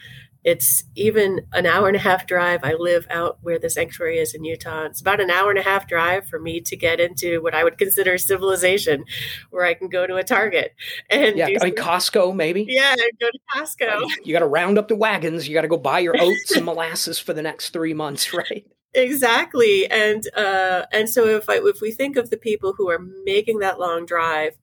It's 0.44 0.84
even 0.94 1.40
an 1.52 1.66
hour 1.66 1.88
and 1.88 1.96
a 1.96 2.00
half 2.00 2.26
drive. 2.26 2.60
I 2.62 2.75
live 2.75 3.06
out 3.10 3.38
where 3.42 3.58
the 3.58 3.68
sanctuary 3.68 4.18
is 4.18 4.34
in 4.34 4.44
Utah. 4.44 4.84
It's 4.84 5.00
about 5.00 5.20
an 5.20 5.30
hour 5.30 5.50
and 5.50 5.58
a 5.58 5.62
half 5.62 5.88
drive 5.88 6.26
for 6.28 6.38
me 6.38 6.60
to 6.62 6.76
get 6.76 7.00
into 7.00 7.42
what 7.42 7.54
I 7.54 7.64
would 7.64 7.76
consider 7.76 8.16
civilization, 8.16 9.04
where 9.50 9.66
I 9.66 9.75
can 9.75 9.88
go 9.88 10.06
to 10.06 10.16
a 10.16 10.25
Target 10.25 10.75
and 11.10 11.37
yeah, 11.37 11.48
I 11.60 11.64
mean 11.64 11.75
Costco 11.75 12.34
maybe. 12.34 12.64
Yeah, 12.68 12.94
go 13.20 13.28
to 13.30 13.38
Costco. 13.54 14.00
You 14.25 14.32
got 14.32 14.38
to 14.38 14.46
round 14.46 14.78
up 14.78 14.88
the 14.88 14.96
wagons. 14.96 15.48
You 15.48 15.54
got 15.54 15.62
to 15.62 15.68
go 15.68 15.76
buy 15.76 15.98
your 15.98 16.14
oats 16.18 16.52
and 16.52 16.64
molasses 16.64 17.18
for 17.18 17.32
the 17.32 17.42
next 17.42 17.70
three 17.70 17.92
months, 17.92 18.32
right? 18.34 18.64
Exactly, 18.94 19.87
and 19.90 20.25
uh, 20.34 20.87
and 20.92 21.10
so 21.10 21.26
if 21.26 21.50
I, 21.50 21.56
if 21.56 21.80
we 21.82 21.90
think 21.90 22.16
of 22.16 22.30
the 22.30 22.38
people 22.38 22.75
who 22.76 22.88
are 22.88 23.00
making 23.25 23.58
that 23.58 23.78
long 23.78 24.06
drive 24.06 24.56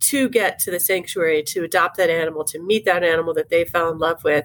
to 0.00 0.28
get 0.28 0.58
to 0.60 0.70
the 0.70 0.80
sanctuary, 0.80 1.42
to 1.42 1.64
adopt 1.64 1.96
that 1.96 2.10
animal, 2.10 2.44
to 2.44 2.58
meet 2.60 2.84
that 2.84 3.02
animal 3.02 3.34
that 3.34 3.50
they 3.50 3.64
fell 3.64 3.90
in 3.90 3.98
love 3.98 4.22
with. 4.24 4.44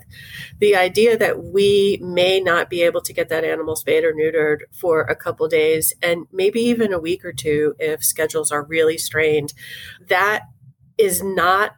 The 0.60 0.76
idea 0.76 1.18
that 1.18 1.44
we 1.44 2.00
may 2.02 2.40
not 2.40 2.70
be 2.70 2.82
able 2.84 3.02
to 3.02 3.14
get 3.14 3.30
that 3.30 3.44
animal 3.44 3.76
spayed 3.76 4.04
or 4.04 4.14
neutered 4.14 4.60
for 4.72 5.02
a 5.02 5.16
couple 5.16 5.48
days 5.48 5.94
and 6.02 6.26
maybe 6.32 6.62
even 6.62 6.94
a 6.94 7.00
week 7.00 7.24
or 7.24 7.34
two 7.34 7.76
if 7.80 8.04
schedules 8.04 8.52
are 8.52 8.64
really 8.64 8.98
strained, 8.98 9.54
that 10.08 10.44
is 10.98 11.24
not 11.24 11.74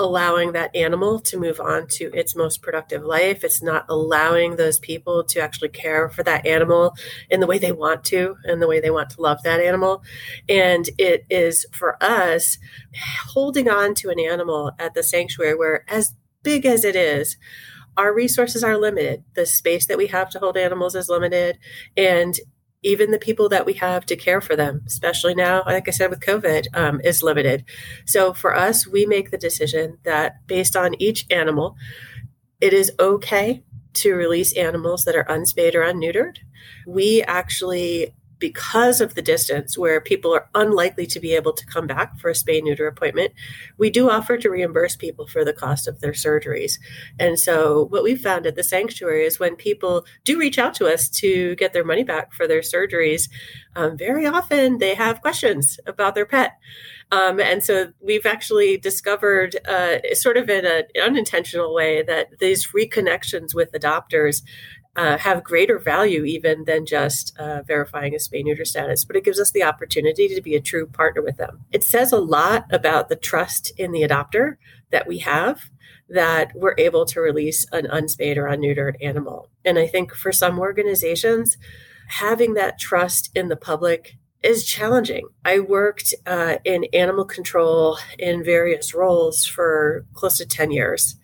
allowing 0.00 0.52
that 0.52 0.74
animal 0.74 1.20
to 1.20 1.38
move 1.38 1.60
on 1.60 1.86
to 1.86 2.10
its 2.14 2.34
most 2.34 2.62
productive 2.62 3.02
life. 3.02 3.44
It's 3.44 3.62
not 3.62 3.84
allowing 3.88 4.56
those 4.56 4.78
people 4.78 5.22
to 5.24 5.40
actually 5.40 5.68
care 5.68 6.08
for 6.08 6.22
that 6.22 6.46
animal 6.46 6.96
in 7.28 7.40
the 7.40 7.46
way 7.46 7.58
they 7.58 7.70
want 7.70 8.02
to 8.04 8.36
and 8.44 8.62
the 8.62 8.66
way 8.66 8.80
they 8.80 8.90
want 8.90 9.10
to 9.10 9.20
love 9.20 9.42
that 9.42 9.60
animal. 9.60 10.02
And 10.48 10.88
it 10.96 11.26
is 11.28 11.66
for 11.72 12.02
us 12.02 12.56
holding 13.28 13.68
on 13.68 13.94
to 13.96 14.08
an 14.08 14.18
animal 14.18 14.72
at 14.78 14.94
the 14.94 15.02
sanctuary 15.02 15.54
where, 15.54 15.84
as 15.86 16.14
big 16.42 16.64
as 16.64 16.82
it 16.82 16.96
is, 16.96 17.36
our 17.98 18.14
resources 18.14 18.64
are 18.64 18.78
limited. 18.78 19.22
The 19.34 19.44
space 19.44 19.84
that 19.86 19.98
we 19.98 20.06
have 20.06 20.30
to 20.30 20.38
hold 20.38 20.56
animals 20.56 20.94
is 20.94 21.10
limited. 21.10 21.58
And 21.94 22.34
even 22.82 23.10
the 23.10 23.18
people 23.18 23.48
that 23.50 23.66
we 23.66 23.74
have 23.74 24.06
to 24.06 24.16
care 24.16 24.40
for 24.40 24.56
them, 24.56 24.82
especially 24.86 25.34
now, 25.34 25.62
like 25.66 25.86
I 25.86 25.90
said, 25.90 26.10
with 26.10 26.20
COVID, 26.20 26.66
um, 26.74 27.00
is 27.02 27.22
limited. 27.22 27.64
So 28.06 28.32
for 28.32 28.56
us, 28.56 28.86
we 28.86 29.04
make 29.06 29.30
the 29.30 29.38
decision 29.38 29.98
that 30.04 30.46
based 30.46 30.76
on 30.76 31.00
each 31.00 31.26
animal, 31.30 31.76
it 32.60 32.72
is 32.72 32.92
okay 32.98 33.62
to 33.92 34.14
release 34.14 34.56
animals 34.56 35.04
that 35.04 35.16
are 35.16 35.26
unspayed 35.28 35.74
or 35.74 35.82
unneutered. 35.82 36.38
We 36.86 37.22
actually 37.22 38.14
because 38.40 39.00
of 39.00 39.14
the 39.14 39.22
distance 39.22 39.78
where 39.78 40.00
people 40.00 40.34
are 40.34 40.48
unlikely 40.54 41.06
to 41.06 41.20
be 41.20 41.34
able 41.34 41.52
to 41.52 41.66
come 41.66 41.86
back 41.86 42.18
for 42.18 42.30
a 42.30 42.34
spay 42.34 42.62
neuter 42.62 42.86
appointment, 42.86 43.32
we 43.78 43.90
do 43.90 44.10
offer 44.10 44.36
to 44.36 44.50
reimburse 44.50 44.96
people 44.96 45.26
for 45.26 45.44
the 45.44 45.52
cost 45.52 45.86
of 45.86 46.00
their 46.00 46.12
surgeries. 46.12 46.78
And 47.18 47.38
so, 47.38 47.84
what 47.90 48.02
we 48.02 48.16
found 48.16 48.46
at 48.46 48.56
the 48.56 48.62
sanctuary 48.62 49.24
is 49.26 49.38
when 49.38 49.54
people 49.54 50.04
do 50.24 50.38
reach 50.38 50.58
out 50.58 50.74
to 50.74 50.86
us 50.86 51.08
to 51.10 51.54
get 51.56 51.72
their 51.72 51.84
money 51.84 52.02
back 52.02 52.32
for 52.32 52.48
their 52.48 52.62
surgeries, 52.62 53.28
um, 53.76 53.96
very 53.96 54.26
often 54.26 54.78
they 54.78 54.94
have 54.94 55.20
questions 55.20 55.78
about 55.86 56.14
their 56.14 56.26
pet. 56.26 56.58
Um, 57.12 57.40
and 57.40 57.62
so 57.62 57.92
we've 58.00 58.26
actually 58.26 58.76
discovered, 58.76 59.56
uh, 59.66 59.98
sort 60.14 60.36
of 60.36 60.48
in 60.48 60.64
an 60.64 60.84
unintentional 61.02 61.74
way, 61.74 62.02
that 62.02 62.38
these 62.38 62.68
reconnections 62.68 63.54
with 63.54 63.72
adopters 63.72 64.42
uh, 64.96 65.18
have 65.18 65.44
greater 65.44 65.78
value 65.78 66.24
even 66.24 66.64
than 66.64 66.84
just 66.84 67.36
uh, 67.38 67.62
verifying 67.62 68.14
a 68.14 68.18
spay 68.18 68.42
neuter 68.42 68.64
status, 68.64 69.04
but 69.04 69.16
it 69.16 69.24
gives 69.24 69.38
us 69.38 69.50
the 69.52 69.62
opportunity 69.62 70.28
to 70.28 70.42
be 70.42 70.56
a 70.56 70.60
true 70.60 70.86
partner 70.86 71.22
with 71.22 71.36
them. 71.36 71.64
It 71.72 71.84
says 71.84 72.12
a 72.12 72.18
lot 72.18 72.66
about 72.70 73.08
the 73.08 73.16
trust 73.16 73.72
in 73.78 73.92
the 73.92 74.02
adopter 74.02 74.56
that 74.90 75.06
we 75.06 75.18
have 75.18 75.62
that 76.08 76.50
we're 76.56 76.74
able 76.76 77.04
to 77.06 77.20
release 77.20 77.66
an 77.70 77.86
unspayed 77.86 78.36
or 78.36 78.44
unneutered 78.44 78.96
animal. 79.00 79.48
And 79.64 79.78
I 79.78 79.86
think 79.86 80.12
for 80.12 80.32
some 80.32 80.58
organizations, 80.58 81.56
having 82.08 82.54
that 82.54 82.78
trust 82.80 83.30
in 83.36 83.48
the 83.48 83.56
public 83.56 84.16
is 84.42 84.64
challenging. 84.64 85.28
I 85.44 85.60
worked 85.60 86.14
uh, 86.26 86.56
in 86.64 86.86
animal 86.92 87.24
control 87.24 87.98
in 88.18 88.42
various 88.42 88.94
roles 88.94 89.44
for 89.44 90.04
close 90.14 90.38
to 90.38 90.46
10 90.46 90.72
years. 90.72 91.16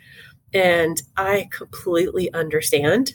And 0.52 1.02
I 1.16 1.49
completely 1.50 2.32
understand 2.32 3.14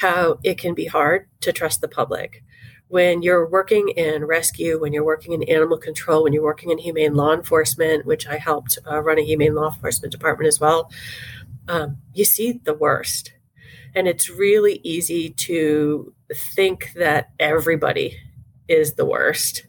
how 0.00 0.38
it 0.42 0.58
can 0.58 0.74
be 0.74 0.86
hard 0.86 1.28
to 1.40 1.52
trust 1.52 1.80
the 1.80 1.88
public. 1.88 2.42
When 2.88 3.22
you're 3.22 3.48
working 3.48 3.90
in 3.90 4.24
rescue, 4.24 4.80
when 4.80 4.92
you're 4.92 5.04
working 5.04 5.32
in 5.32 5.42
animal 5.44 5.78
control, 5.78 6.24
when 6.24 6.32
you're 6.32 6.42
working 6.42 6.70
in 6.70 6.78
humane 6.78 7.14
law 7.14 7.34
enforcement, 7.34 8.06
which 8.06 8.26
I 8.26 8.38
helped 8.38 8.78
uh, 8.90 9.00
run 9.00 9.18
a 9.18 9.24
humane 9.24 9.54
law 9.54 9.72
enforcement 9.72 10.10
department 10.10 10.48
as 10.48 10.58
well, 10.58 10.90
um, 11.68 11.98
you 12.14 12.24
see 12.24 12.52
the 12.52 12.74
worst. 12.74 13.32
And 13.94 14.08
it's 14.08 14.30
really 14.30 14.80
easy 14.82 15.30
to 15.30 16.14
think 16.34 16.92
that 16.96 17.30
everybody 17.38 18.16
is 18.68 18.94
the 18.94 19.04
worst. 19.04 19.66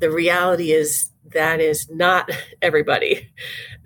The 0.00 0.10
reality 0.10 0.72
is 0.72 1.10
that 1.32 1.60
is 1.60 1.88
not 1.88 2.30
everybody. 2.62 3.30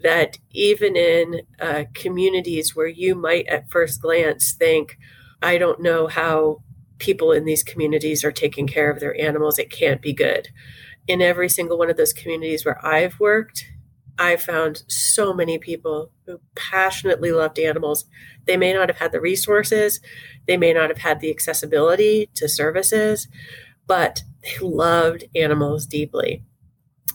That 0.03 0.39
even 0.51 0.97
in 0.97 1.43
uh, 1.61 1.85
communities 1.93 2.75
where 2.75 2.87
you 2.87 3.15
might 3.15 3.47
at 3.49 3.71
first 3.71 4.01
glance 4.01 4.53
think, 4.53 4.99
I 5.45 5.59
don't 5.59 5.81
know 5.81 6.07
how 6.07 6.63
people 6.99 7.31
in 7.31 7.45
these 7.45 7.63
communities 7.63 8.25
are 8.25 8.33
taking 8.33 8.67
care 8.67 8.91
of 8.91 8.99
their 8.99 9.21
animals. 9.21 9.59
It 9.59 9.71
can't 9.71 10.01
be 10.01 10.15
good. 10.15 10.49
In 11.07 11.21
every 11.21 11.51
single 11.51 11.77
one 11.77 11.91
of 11.91 11.99
those 11.99 12.15
communities 12.15 12.65
where 12.65 12.85
I've 12.85 13.21
worked, 13.21 13.67
I 14.19 14.37
found 14.37 14.85
so 14.89 15.35
many 15.35 15.59
people 15.59 16.11
who 16.25 16.41
passionately 16.55 17.31
loved 17.31 17.59
animals. 17.59 18.07
They 18.47 18.57
may 18.57 18.73
not 18.73 18.89
have 18.89 18.99
had 18.99 19.13
the 19.13 19.21
resources, 19.21 20.01
they 20.47 20.57
may 20.57 20.73
not 20.73 20.89
have 20.89 20.99
had 20.99 21.21
the 21.21 21.31
accessibility 21.31 22.31
to 22.37 22.49
services, 22.49 23.29
but 23.87 24.23
they 24.43 24.67
loved 24.67 25.25
animals 25.35 25.85
deeply. 25.85 26.43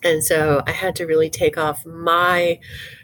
And 0.03 0.23
so 0.23 0.61
I 0.67 0.71
had 0.71 0.95
to 0.97 1.05
really 1.05 1.29
take 1.29 1.57
off 1.57 1.85
my 1.85 2.59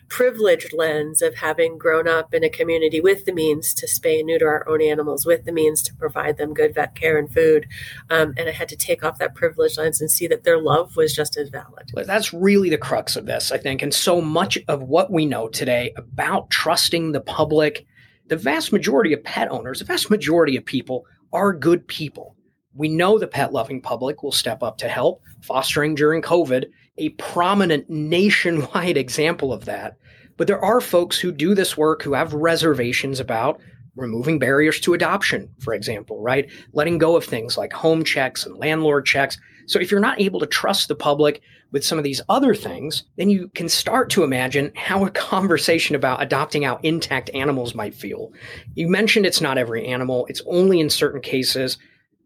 privileged 0.07 0.73
lens 0.73 1.21
of 1.21 1.35
having 1.35 1.77
grown 1.77 2.07
up 2.07 2.33
in 2.33 2.43
a 2.43 2.49
community 2.49 3.01
with 3.01 3.25
the 3.25 3.33
means 3.33 3.73
to 3.73 3.87
spay 3.87 4.19
and 4.19 4.27
neuter 4.27 4.49
our 4.49 4.67
own 4.67 4.81
animals, 4.81 5.25
with 5.25 5.45
the 5.45 5.51
means 5.51 5.81
to 5.83 5.93
provide 5.95 6.37
them 6.37 6.53
good 6.53 6.73
vet 6.73 6.95
care 6.95 7.17
and 7.17 7.31
food. 7.31 7.67
Um, 8.09 8.33
and 8.37 8.47
I 8.47 8.51
had 8.51 8.69
to 8.69 8.75
take 8.75 9.03
off 9.03 9.17
that 9.19 9.35
privileged 9.35 9.77
lens 9.77 10.01
and 10.01 10.11
see 10.11 10.27
that 10.27 10.43
their 10.43 10.61
love 10.61 10.95
was 10.95 11.13
just 11.13 11.37
as 11.37 11.49
valid. 11.49 11.91
That's 11.93 12.33
really 12.33 12.69
the 12.69 12.77
crux 12.77 13.15
of 13.15 13.25
this, 13.25 13.51
I 13.51 13.57
think. 13.57 13.81
And 13.81 13.93
so 13.93 14.21
much 14.21 14.57
of 14.67 14.83
what 14.83 15.11
we 15.11 15.25
know 15.25 15.47
today 15.47 15.93
about 15.97 16.49
trusting 16.49 17.11
the 17.11 17.21
public, 17.21 17.85
the 18.27 18.37
vast 18.37 18.71
majority 18.71 19.13
of 19.13 19.23
pet 19.23 19.51
owners, 19.51 19.79
the 19.79 19.85
vast 19.85 20.09
majority 20.09 20.55
of 20.57 20.65
people 20.65 21.05
are 21.33 21.53
good 21.53 21.87
people. 21.87 22.35
We 22.73 22.89
know 22.89 23.17
the 23.17 23.27
pet 23.27 23.53
loving 23.53 23.81
public 23.81 24.21
will 24.21 24.31
step 24.31 24.61
up 24.61 24.77
to 24.79 24.89
help. 24.89 25.21
Fostering 25.41 25.95
during 25.95 26.21
COVID 26.21 26.65
a 26.97 27.09
prominent 27.09 27.89
nationwide 27.89 28.97
example 28.97 29.53
of 29.53 29.65
that. 29.65 29.97
But 30.37 30.47
there 30.47 30.63
are 30.63 30.81
folks 30.81 31.17
who 31.17 31.31
do 31.31 31.55
this 31.55 31.77
work 31.77 32.01
who 32.01 32.13
have 32.13 32.33
reservations 32.33 33.19
about 33.19 33.59
removing 33.95 34.39
barriers 34.39 34.79
to 34.81 34.93
adoption, 34.93 35.49
for 35.59 35.73
example, 35.73 36.21
right? 36.21 36.49
Letting 36.73 36.97
go 36.97 37.15
of 37.15 37.23
things 37.23 37.57
like 37.57 37.71
home 37.71 38.03
checks 38.03 38.45
and 38.45 38.57
landlord 38.57 39.05
checks. 39.05 39.37
So 39.67 39.79
if 39.79 39.89
you're 39.89 39.99
not 39.99 40.19
able 40.19 40.39
to 40.41 40.45
trust 40.45 40.89
the 40.89 40.95
public 40.95 41.41
with 41.71 41.83
some 41.83 41.97
of 41.97 42.03
these 42.03 42.21
other 42.29 42.53
things, 42.53 43.03
then 43.17 43.29
you 43.29 43.49
can 43.55 43.69
start 43.69 44.09
to 44.11 44.23
imagine 44.23 44.71
how 44.75 45.05
a 45.05 45.11
conversation 45.11 45.95
about 45.95 46.21
adopting 46.21 46.65
out 46.65 46.83
intact 46.83 47.29
animals 47.33 47.73
might 47.73 47.95
feel. 47.95 48.31
You 48.75 48.89
mentioned 48.89 49.25
it's 49.25 49.41
not 49.41 49.57
every 49.57 49.87
animal, 49.87 50.25
it's 50.29 50.41
only 50.45 50.79
in 50.79 50.89
certain 50.89 51.21
cases. 51.21 51.77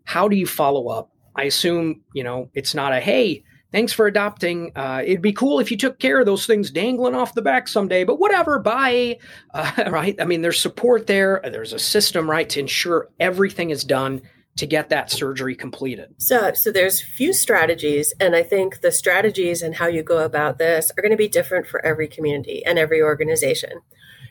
How 0.06 0.28
do 0.28 0.36
you 0.36 0.48
follow 0.48 0.88
up? 0.88 1.12
I 1.36 1.44
assume, 1.44 2.02
you 2.14 2.24
know, 2.24 2.50
it's 2.54 2.74
not 2.74 2.94
a 2.94 3.00
hey, 3.00 3.44
thanks 3.72 3.94
for 3.94 4.08
adopting. 4.08 4.72
Uh, 4.76 5.02
it'd 5.06 5.22
be 5.22 5.34
cool 5.34 5.60
if 5.60 5.72
you 5.72 5.78
took 5.78 6.00
care 6.00 6.20
of 6.20 6.26
those 6.26 6.46
things 6.46 6.72
dangling 6.72 7.16
off 7.16 7.34
the 7.34 7.42
back 7.42 7.68
someday, 7.68 8.04
but 8.04 8.20
whatever, 8.20 8.60
bye. 8.60 9.18
Uh, 9.52 9.90
right? 9.90 10.16
I 10.22 10.26
mean, 10.26 10.42
there's 10.42 10.60
support 10.60 11.08
there. 11.08 11.42
There's 11.44 11.74
a 11.74 11.80
system, 11.80 12.30
right, 12.30 12.48
to 12.50 12.60
ensure 12.60 13.10
everything 13.20 13.72
is 13.72 13.84
done 13.84 14.22
to 14.60 14.68
get 14.68 14.90
that 14.90 15.10
surgery 15.10 15.56
completed? 15.56 16.14
So, 16.18 16.54
so 16.54 16.72
there's 16.72 17.02
few 17.02 17.34
strategies, 17.34 18.14
and 18.20 18.36
I 18.36 18.44
think 18.44 18.82
the 18.82 18.92
strategies 18.92 19.62
and 19.62 19.74
how 19.74 19.88
you 19.88 20.04
go 20.04 20.24
about 20.24 20.58
this 20.58 20.92
are 20.98 21.02
going 21.02 21.12
to 21.12 21.18
be 21.18 21.30
different 21.30 21.66
for 21.66 21.84
every 21.86 22.08
community 22.08 22.64
and 22.66 22.78
every 22.78 23.02
organization. 23.02 23.82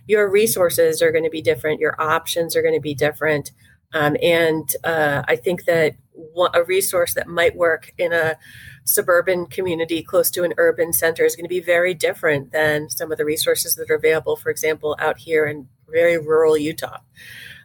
Your 0.07 0.30
resources 0.30 1.02
are 1.02 1.12
going 1.12 1.25
to 1.25 1.30
be 1.30 1.42
different. 1.42 1.80
Your 1.80 2.00
options 2.00 2.54
are 2.57 2.62
going 2.62 2.75
to 2.75 2.80
be 2.80 2.95
different. 2.95 3.52
Um, 3.95 4.16
and 4.23 4.68
uh, 4.85 5.23
I 5.26 5.37
think 5.37 5.64
that 5.64 5.95
a 6.54 6.64
resource 6.64 7.14
that 7.14 7.26
might 7.26 7.57
work 7.57 7.92
in 7.97 8.12
a 8.12 8.37
suburban 8.88 9.47
community 9.47 10.02
close 10.02 10.30
to 10.30 10.45
an 10.45 10.54
urban 10.57 10.92
center 10.92 11.25
is 11.25 11.37
going 11.37 11.45
to 11.45 11.49
be 11.49 11.61
very 11.61 11.92
different 11.92 12.52
than 12.52 12.88
some 12.88 13.12
of 13.12 13.18
the 13.18 13.25
resources 13.25 13.75
that 13.75 13.90
are 13.90 13.95
available, 13.95 14.35
for 14.35 14.50
example, 14.50 14.97
out 14.99 15.18
here 15.18 15.47
in 15.47 15.68
very 15.90 16.16
rural 16.16 16.57
Utah. 16.57 16.99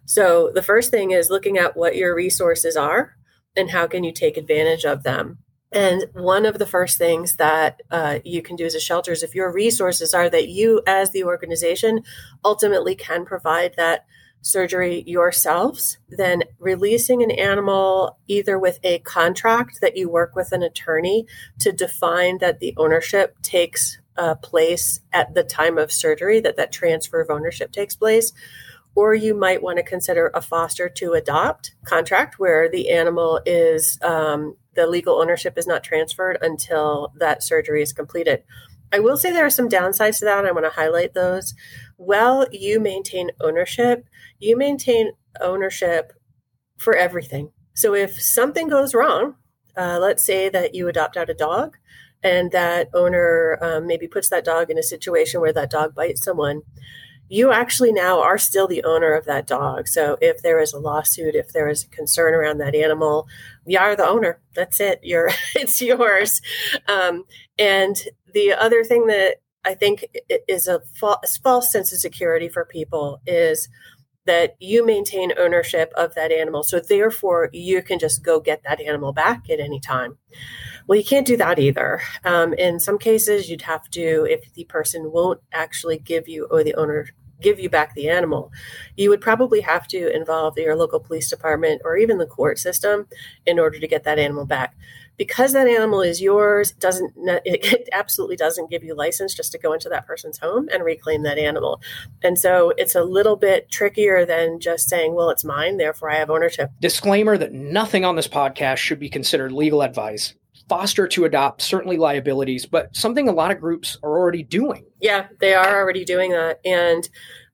So 0.05 0.51
the 0.53 0.61
first 0.61 0.91
thing 0.91 1.11
is 1.11 1.29
looking 1.29 1.57
at 1.57 1.77
what 1.77 1.95
your 1.95 2.13
resources 2.13 2.75
are 2.75 3.15
and 3.55 3.71
how 3.71 3.87
can 3.87 4.03
you 4.03 4.11
take 4.11 4.35
advantage 4.35 4.83
of 4.83 5.03
them. 5.03 5.37
And 5.71 6.05
one 6.13 6.45
of 6.45 6.59
the 6.59 6.67
first 6.67 6.97
things 6.97 7.37
that 7.37 7.81
uh, 7.89 8.19
you 8.23 8.41
can 8.41 8.55
do 8.55 8.65
as 8.65 8.75
a 8.75 8.79
shelter 8.79 9.11
is 9.11 9.23
if 9.23 9.33
your 9.33 9.51
resources 9.51 10.13
are 10.13 10.29
that 10.29 10.49
you, 10.49 10.81
as 10.85 11.11
the 11.11 11.23
organization, 11.23 12.03
ultimately 12.43 12.95
can 12.95 13.25
provide 13.25 13.75
that 13.77 14.05
surgery 14.43 15.03
yourselves, 15.07 15.97
then 16.09 16.43
releasing 16.59 17.23
an 17.23 17.31
animal 17.31 18.19
either 18.27 18.59
with 18.59 18.77
a 18.83 18.99
contract 18.99 19.79
that 19.81 19.97
you 19.97 20.09
work 20.09 20.35
with 20.35 20.51
an 20.51 20.61
attorney 20.61 21.25
to 21.59 21.71
define 21.71 22.37
that 22.39 22.59
the 22.59 22.73
ownership 22.77 23.41
takes 23.41 23.97
uh, 24.17 24.35
place 24.35 24.99
at 25.11 25.33
the 25.33 25.43
time 25.43 25.77
of 25.77 25.91
surgery, 25.91 26.39
that 26.41 26.57
that 26.57 26.71
transfer 26.71 27.21
of 27.21 27.31
ownership 27.31 27.71
takes 27.71 27.95
place, 27.95 28.33
or 28.95 29.15
you 29.15 29.33
might 29.33 29.63
want 29.63 29.77
to 29.77 29.83
consider 29.83 30.29
a 30.35 30.41
foster 30.41 30.87
to 30.89 31.13
adopt 31.13 31.73
contract 31.85 32.37
where 32.37 32.69
the 32.69 32.91
animal 32.91 33.41
is 33.45 33.97
um, 34.03 34.55
the 34.75 34.85
legal 34.85 35.19
ownership 35.19 35.57
is 35.57 35.65
not 35.65 35.83
transferred 35.83 36.37
until 36.41 37.13
that 37.17 37.41
surgery 37.41 37.81
is 37.81 37.93
completed. 37.93 38.43
I 38.91 38.99
will 38.99 39.17
say 39.17 39.31
there 39.31 39.45
are 39.45 39.49
some 39.49 39.69
downsides 39.69 40.19
to 40.19 40.25
that, 40.25 40.45
I 40.45 40.51
want 40.51 40.65
to 40.65 40.69
highlight 40.69 41.15
those. 41.15 41.55
Well, 41.97 42.47
you 42.51 42.79
maintain 42.79 43.31
ownership, 43.41 44.05
you 44.39 44.57
maintain 44.57 45.11
ownership 45.41 46.13
for 46.77 46.95
everything. 46.95 47.51
So 47.73 47.93
if 47.95 48.21
something 48.21 48.67
goes 48.69 48.93
wrong, 48.93 49.35
uh, 49.77 49.99
let's 49.99 50.25
say 50.25 50.49
that 50.49 50.75
you 50.75 50.87
adopt 50.87 51.17
out 51.17 51.29
a 51.29 51.33
dog 51.33 51.77
and 52.21 52.51
that 52.51 52.89
owner 52.93 53.57
um, 53.61 53.87
maybe 53.87 54.07
puts 54.07 54.29
that 54.29 54.45
dog 54.45 54.69
in 54.69 54.77
a 54.77 54.83
situation 54.83 55.41
where 55.41 55.53
that 55.53 55.71
dog 55.71 55.95
bites 55.95 56.23
someone 56.23 56.61
you 57.29 57.51
actually 57.51 57.91
now 57.91 58.21
are 58.21 58.37
still 58.37 58.67
the 58.67 58.83
owner 58.83 59.13
of 59.13 59.25
that 59.25 59.47
dog. 59.47 59.87
So 59.87 60.17
if 60.21 60.43
there 60.43 60.59
is 60.59 60.73
a 60.73 60.79
lawsuit, 60.79 61.35
if 61.35 61.51
there 61.51 61.67
is 61.67 61.83
a 61.83 61.87
concern 61.87 62.33
around 62.33 62.59
that 62.59 62.75
animal, 62.75 63.27
you 63.65 63.79
are 63.79 63.95
the 63.95 64.07
owner. 64.07 64.39
That's 64.53 64.79
it. 64.79 64.99
You're 65.01 65.31
it's 65.55 65.81
yours. 65.81 66.41
Um, 66.87 67.23
and 67.57 67.95
the 68.33 68.53
other 68.53 68.83
thing 68.83 69.07
that 69.07 69.37
I 69.65 69.73
think 69.73 70.05
is 70.47 70.67
a 70.67 70.81
false, 70.99 71.37
false 71.37 71.71
sense 71.71 71.91
of 71.93 71.99
security 71.99 72.49
for 72.49 72.65
people 72.65 73.21
is 73.25 73.69
that 74.25 74.55
you 74.59 74.85
maintain 74.85 75.33
ownership 75.37 75.91
of 75.95 76.15
that 76.15 76.31
animal. 76.31 76.63
So 76.63 76.79
therefore, 76.79 77.49
you 77.51 77.81
can 77.81 77.99
just 77.99 78.23
go 78.23 78.39
get 78.39 78.63
that 78.63 78.79
animal 78.79 79.11
back 79.11 79.49
at 79.49 79.59
any 79.59 79.79
time. 79.79 80.17
Well, 80.87 80.97
you 80.97 81.03
can't 81.03 81.27
do 81.27 81.37
that 81.37 81.59
either. 81.59 82.01
Um, 82.23 82.53
in 82.53 82.79
some 82.79 82.97
cases, 82.97 83.49
you'd 83.49 83.63
have 83.63 83.89
to, 83.91 84.25
if 84.29 84.53
the 84.53 84.65
person 84.65 85.11
won't 85.11 85.41
actually 85.51 85.97
give 85.97 86.27
you, 86.27 86.47
or 86.51 86.63
the 86.63 86.75
owner 86.75 87.07
give 87.41 87.59
you 87.59 87.69
back 87.69 87.93
the 87.93 88.09
animal, 88.09 88.51
you 88.95 89.09
would 89.09 89.21
probably 89.21 89.61
have 89.61 89.87
to 89.87 90.15
involve 90.15 90.57
your 90.57 90.75
local 90.75 90.99
police 90.99 91.29
department 91.29 91.81
or 91.83 91.97
even 91.97 92.17
the 92.17 92.25
court 92.25 92.59
system 92.59 93.07
in 93.45 93.59
order 93.59 93.79
to 93.79 93.87
get 93.87 94.03
that 94.03 94.19
animal 94.19 94.45
back. 94.45 94.75
Because 95.15 95.53
that 95.53 95.67
animal 95.67 96.01
is 96.01 96.21
yours, 96.21 96.71
doesn't 96.71 97.13
it 97.45 97.87
absolutely 97.91 98.35
doesn't 98.35 98.71
give 98.71 98.83
you 98.83 98.95
license 98.95 99.35
just 99.35 99.51
to 99.51 99.59
go 99.59 99.73
into 99.73 99.89
that 99.89 100.07
person's 100.07 100.39
home 100.39 100.67
and 100.73 100.83
reclaim 100.83 101.21
that 101.23 101.37
animal. 101.37 101.81
And 102.23 102.39
so 102.39 102.73
it's 102.77 102.95
a 102.95 103.03
little 103.03 103.35
bit 103.35 103.69
trickier 103.69 104.25
than 104.25 104.59
just 104.59 104.89
saying, 104.89 105.13
"Well, 105.13 105.29
it's 105.29 105.43
mine, 105.43 105.77
therefore 105.77 106.09
I 106.09 106.15
have 106.15 106.31
ownership." 106.31 106.71
Disclaimer 106.79 107.37
that 107.37 107.53
nothing 107.53 108.05
on 108.05 108.15
this 108.15 108.27
podcast 108.27 108.77
should 108.77 108.99
be 108.99 109.09
considered 109.09 109.51
legal 109.51 109.83
advice 109.83 110.33
foster 110.69 111.07
to 111.07 111.25
adopt 111.25 111.61
certainly 111.61 111.97
liabilities, 111.97 112.65
but 112.65 112.95
something 112.95 113.27
a 113.27 113.33
lot 113.33 113.51
of 113.51 113.59
groups 113.59 113.97
are 114.03 114.17
already 114.17 114.43
doing. 114.43 114.85
Yeah, 115.01 115.27
they 115.39 115.53
are 115.53 115.79
already 115.79 116.05
doing 116.05 116.31
that, 116.31 116.59
and 116.65 117.07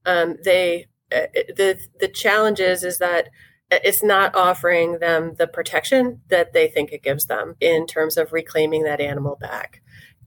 um, 0.06 0.38
they 0.44 0.88
uh, 1.14 1.28
the 1.34 1.80
the 2.00 2.08
challenge 2.08 2.60
is 2.60 2.84
is 2.84 3.00
that 3.00 3.30
it's 3.72 4.04
not 4.04 4.36
offering 4.36 5.00
them 5.00 5.36
the 5.38 5.48
protection 5.48 6.22
that 6.30 6.54
they 6.54 6.68
think 6.68 6.92
it 6.92 7.04
gives 7.04 7.28
them 7.28 7.56
in 7.60 7.86
terms 7.86 8.18
of 8.18 8.34
reclaiming 8.34 8.84
that 8.84 9.02
animal 9.02 9.38
back. 9.40 9.82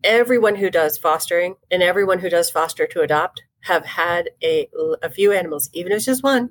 Everyone 0.05 0.57
who 0.57 0.71
does 0.71 0.99
fostering 0.99 1.57
and 1.71 1.83
everyone 1.83 2.21
who 2.21 2.29
does 2.29 2.51
foster 2.51 2.87
to 2.87 3.01
adopt 3.03 3.43
have 3.63 3.85
had 3.85 4.31
a, 4.43 4.69
a 5.03 5.11
few 5.11 5.33
animals, 5.33 5.71
even 5.73 5.93
if 5.93 5.97
it's 5.97 6.07
just 6.07 6.23
one, 6.23 6.51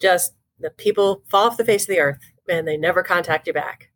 just 0.00 0.34
the 0.58 0.70
people 0.70 1.22
fall 1.28 1.46
off 1.46 1.56
the 1.56 1.64
face 1.64 1.84
of 1.84 1.88
the 1.88 2.00
earth 2.00 2.20
and 2.48 2.66
they 2.66 2.76
never 2.76 3.02
contact 3.02 3.46
you 3.46 3.52
back. 3.52 3.89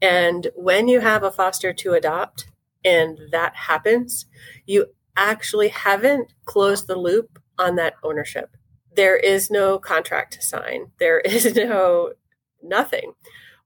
And 0.00 0.48
when 0.54 0.88
you 0.88 1.00
have 1.00 1.22
a 1.22 1.30
foster 1.30 1.72
to 1.72 1.94
adopt 1.94 2.48
and 2.84 3.18
that 3.30 3.54
happens, 3.56 4.26
you 4.66 4.86
actually 5.16 5.68
haven't 5.68 6.32
closed 6.44 6.86
the 6.86 6.96
loop 6.96 7.38
on 7.58 7.76
that 7.76 7.94
ownership. 8.02 8.56
There 8.94 9.16
is 9.16 9.50
no 9.50 9.78
contract 9.78 10.34
to 10.34 10.42
sign, 10.42 10.92
there 10.98 11.20
is 11.24 11.54
no 11.54 12.12
nothing. 12.62 13.12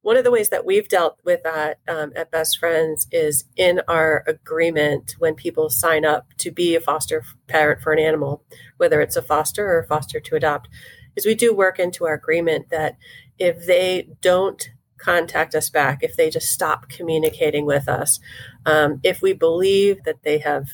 One 0.02 0.16
of 0.16 0.24
the 0.24 0.30
ways 0.30 0.48
that 0.50 0.64
we've 0.64 0.88
dealt 0.88 1.18
with 1.24 1.42
that 1.42 1.80
um, 1.88 2.12
at 2.14 2.30
Best 2.30 2.58
Friends 2.58 3.08
is 3.10 3.44
in 3.56 3.82
our 3.88 4.24
agreement 4.26 5.16
when 5.18 5.34
people 5.34 5.68
sign 5.68 6.04
up 6.04 6.32
to 6.38 6.50
be 6.50 6.76
a 6.76 6.80
foster 6.80 7.24
parent 7.48 7.82
for 7.82 7.92
an 7.92 7.98
animal, 7.98 8.42
whether 8.76 9.00
it's 9.00 9.16
a 9.16 9.22
foster 9.22 9.66
or 9.66 9.80
a 9.80 9.86
foster 9.86 10.20
to 10.20 10.36
adopt, 10.36 10.68
is 11.16 11.26
we 11.26 11.34
do 11.34 11.52
work 11.52 11.78
into 11.80 12.06
our 12.06 12.14
agreement 12.14 12.70
that 12.70 12.96
if 13.38 13.66
they 13.66 14.08
don't 14.22 14.70
contact 14.98 15.54
us 15.54 15.70
back, 15.70 16.02
if 16.02 16.16
they 16.16 16.30
just 16.30 16.50
stop 16.50 16.88
communicating 16.88 17.66
with 17.66 17.88
us, 17.88 18.20
um, 18.66 19.00
if 19.02 19.22
we 19.22 19.32
believe 19.32 20.02
that 20.04 20.22
they 20.22 20.38
have 20.38 20.68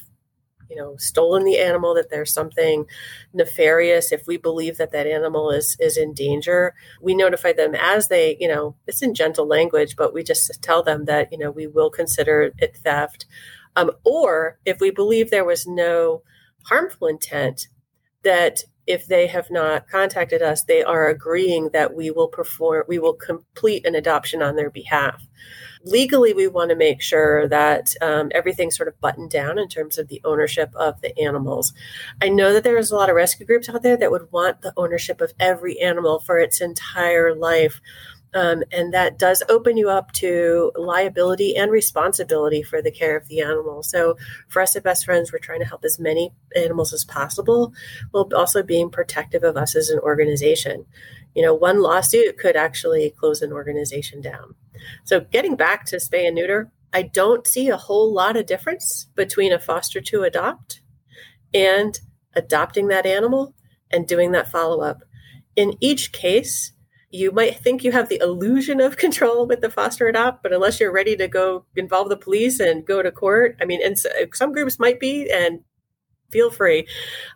you 0.71 0.77
know 0.77 0.97
stolen 0.97 1.45
the 1.45 1.59
animal 1.59 1.95
that 1.95 2.09
there's 2.11 2.33
something 2.33 2.87
nefarious 3.35 4.13
if 4.13 4.27
we 4.27 4.39
believe 4.39 4.79
that 4.79 4.93
that 4.93 5.07
animal 5.07 5.51
is 5.51 5.77
is 5.79 5.99
in 5.99 6.15
danger 6.15 6.75
we 7.03 7.15
notify 7.15 7.53
them 7.53 7.75
as 7.75 8.09
they 8.09 8.37
you 8.41 8.49
know 8.49 8.75
it's 8.87 9.03
in 9.03 9.15
gentle 9.15 9.47
language 9.47 9.95
but 9.95 10.15
we 10.15 10.23
just 10.23 10.63
tell 10.63 10.83
them 10.83 11.05
that 11.05 11.31
you 11.31 11.39
know 11.39 11.51
we 11.51 11.67
will 11.67 11.91
consider 11.91 12.51
it 12.59 12.77
theft. 12.79 13.27
Um, 13.77 13.91
or 14.05 14.59
if 14.65 14.79
we 14.81 14.91
believe 14.91 15.31
there 15.31 15.45
was 15.45 15.67
no 15.67 16.23
harmful 16.65 17.09
intent 17.09 17.69
that 18.23 18.65
if 18.87 19.07
they 19.07 19.27
have 19.27 19.51
not 19.51 19.89
contacted 19.89 20.43
us, 20.43 20.63
they 20.63 20.83
are 20.83 21.09
agreeing 21.09 21.71
that 21.73 21.95
we 21.95 22.11
will 22.11 22.29
perform, 22.29 22.85
we 22.89 22.99
will 22.99 23.15
complete 23.15 23.87
an 23.87 23.95
adoption 23.95 24.43
on 24.43 24.57
their 24.57 24.71
behalf. 24.71 25.27
Legally, 25.87 26.33
we 26.33 26.49
want 26.49 26.71
to 26.71 26.77
make 26.77 27.03
sure 27.03 27.47
that 27.49 27.95
um, 28.01 28.31
everything's 28.35 28.77
sort 28.77 28.89
of 28.89 28.99
buttoned 29.01 29.31
down 29.31 29.59
in 29.59 29.69
terms 29.69 29.99
of 29.99 30.09
the 30.09 30.21
ownership 30.25 30.71
of 30.77 30.99
the 31.03 31.19
animals. 31.19 31.75
I 32.23 32.31
know 32.31 32.55
that 32.55 32.65
there's 32.65 32.91
a 32.91 32.97
lot 32.97 33.11
of 33.11 33.17
rescue 33.17 33.45
groups 33.45 33.69
out 33.69 33.83
there 33.83 33.97
that 33.99 34.11
would 34.11 34.33
want 34.33 34.63
the 34.63 34.73
ownership 34.79 35.21
of 35.21 35.35
every 35.39 35.79
animal 35.81 36.21
for 36.21 36.39
its 36.39 36.63
entire 36.63 37.35
life. 37.35 37.83
Um, 38.35 38.65
and 38.73 38.93
that 38.93 39.19
does 39.19 39.43
open 39.49 39.77
you 39.77 39.89
up 39.89 40.11
to 40.13 40.73
liability 40.75 41.57
and 41.57 41.71
responsibility 41.71 42.63
for 42.63 42.83
the 42.83 42.91
care 42.91 43.17
of 43.17 43.29
the 43.29 43.41
animal. 43.41 43.83
So, 43.85 44.17
for 44.49 44.61
us 44.61 44.75
at 44.75 44.83
Best 44.83 45.05
Friends, 45.05 45.33
we're 45.33 45.39
trying 45.39 45.61
to 45.61 45.67
help 45.67 45.85
as 45.85 46.01
many 46.01 46.33
animals 46.57 46.93
as 46.93 47.05
possible, 47.05 47.73
while 48.11 48.29
also 48.35 48.63
being 48.63 48.91
protective 48.91 49.45
of 49.45 49.57
us 49.57 49.77
as 49.77 49.89
an 49.89 50.01
organization. 50.01 50.85
You 51.35 51.43
know, 51.43 51.55
one 51.55 51.81
lawsuit 51.81 52.37
could 52.37 52.57
actually 52.57 53.11
close 53.11 53.41
an 53.41 53.53
organization 53.53 54.21
down. 54.21 54.57
So, 55.05 55.21
getting 55.21 55.55
back 55.55 55.85
to 55.87 55.97
spay 55.97 56.27
and 56.27 56.35
neuter, 56.35 56.73
I 56.93 57.03
don't 57.03 57.47
see 57.47 57.69
a 57.69 57.77
whole 57.77 58.13
lot 58.13 58.37
of 58.37 58.47
difference 58.47 59.07
between 59.15 59.53
a 59.53 59.61
foster 59.61 60.01
to 60.01 60.23
adopt 60.25 60.81
and 61.53 61.99
adopting 62.35 62.89
that 62.89 63.07
animal 63.07 63.55
and 63.93 64.07
doing 64.07 64.33
that 64.33 64.51
follow 64.51 64.81
up. 64.81 65.03
In 65.55 65.77
each 65.81 66.11
case, 66.11 66.73
you 67.15 67.31
might 67.31 67.61
think 67.61 67.85
you 67.85 67.93
have 67.93 68.09
the 68.09 68.21
illusion 68.21 68.81
of 68.81 68.97
control 69.05 69.47
with 69.47 69.61
the 69.61 69.71
foster 69.71 70.09
adopt, 70.09 70.43
but 70.43 70.53
unless 70.53 70.81
you're 70.81 70.93
ready 70.93 71.17
to 71.17 71.29
go 71.29 71.65
involve 71.77 72.09
the 72.09 72.17
police 72.17 72.59
and 72.59 72.85
go 72.85 73.03
to 73.03 73.13
court, 73.13 73.57
I 73.61 73.65
mean, 73.65 73.81
and 73.83 73.97
some 74.33 74.53
groups 74.53 74.79
might 74.81 74.99
be, 74.99 75.31
and 75.31 75.61
feel 76.35 76.51
free. 76.51 76.85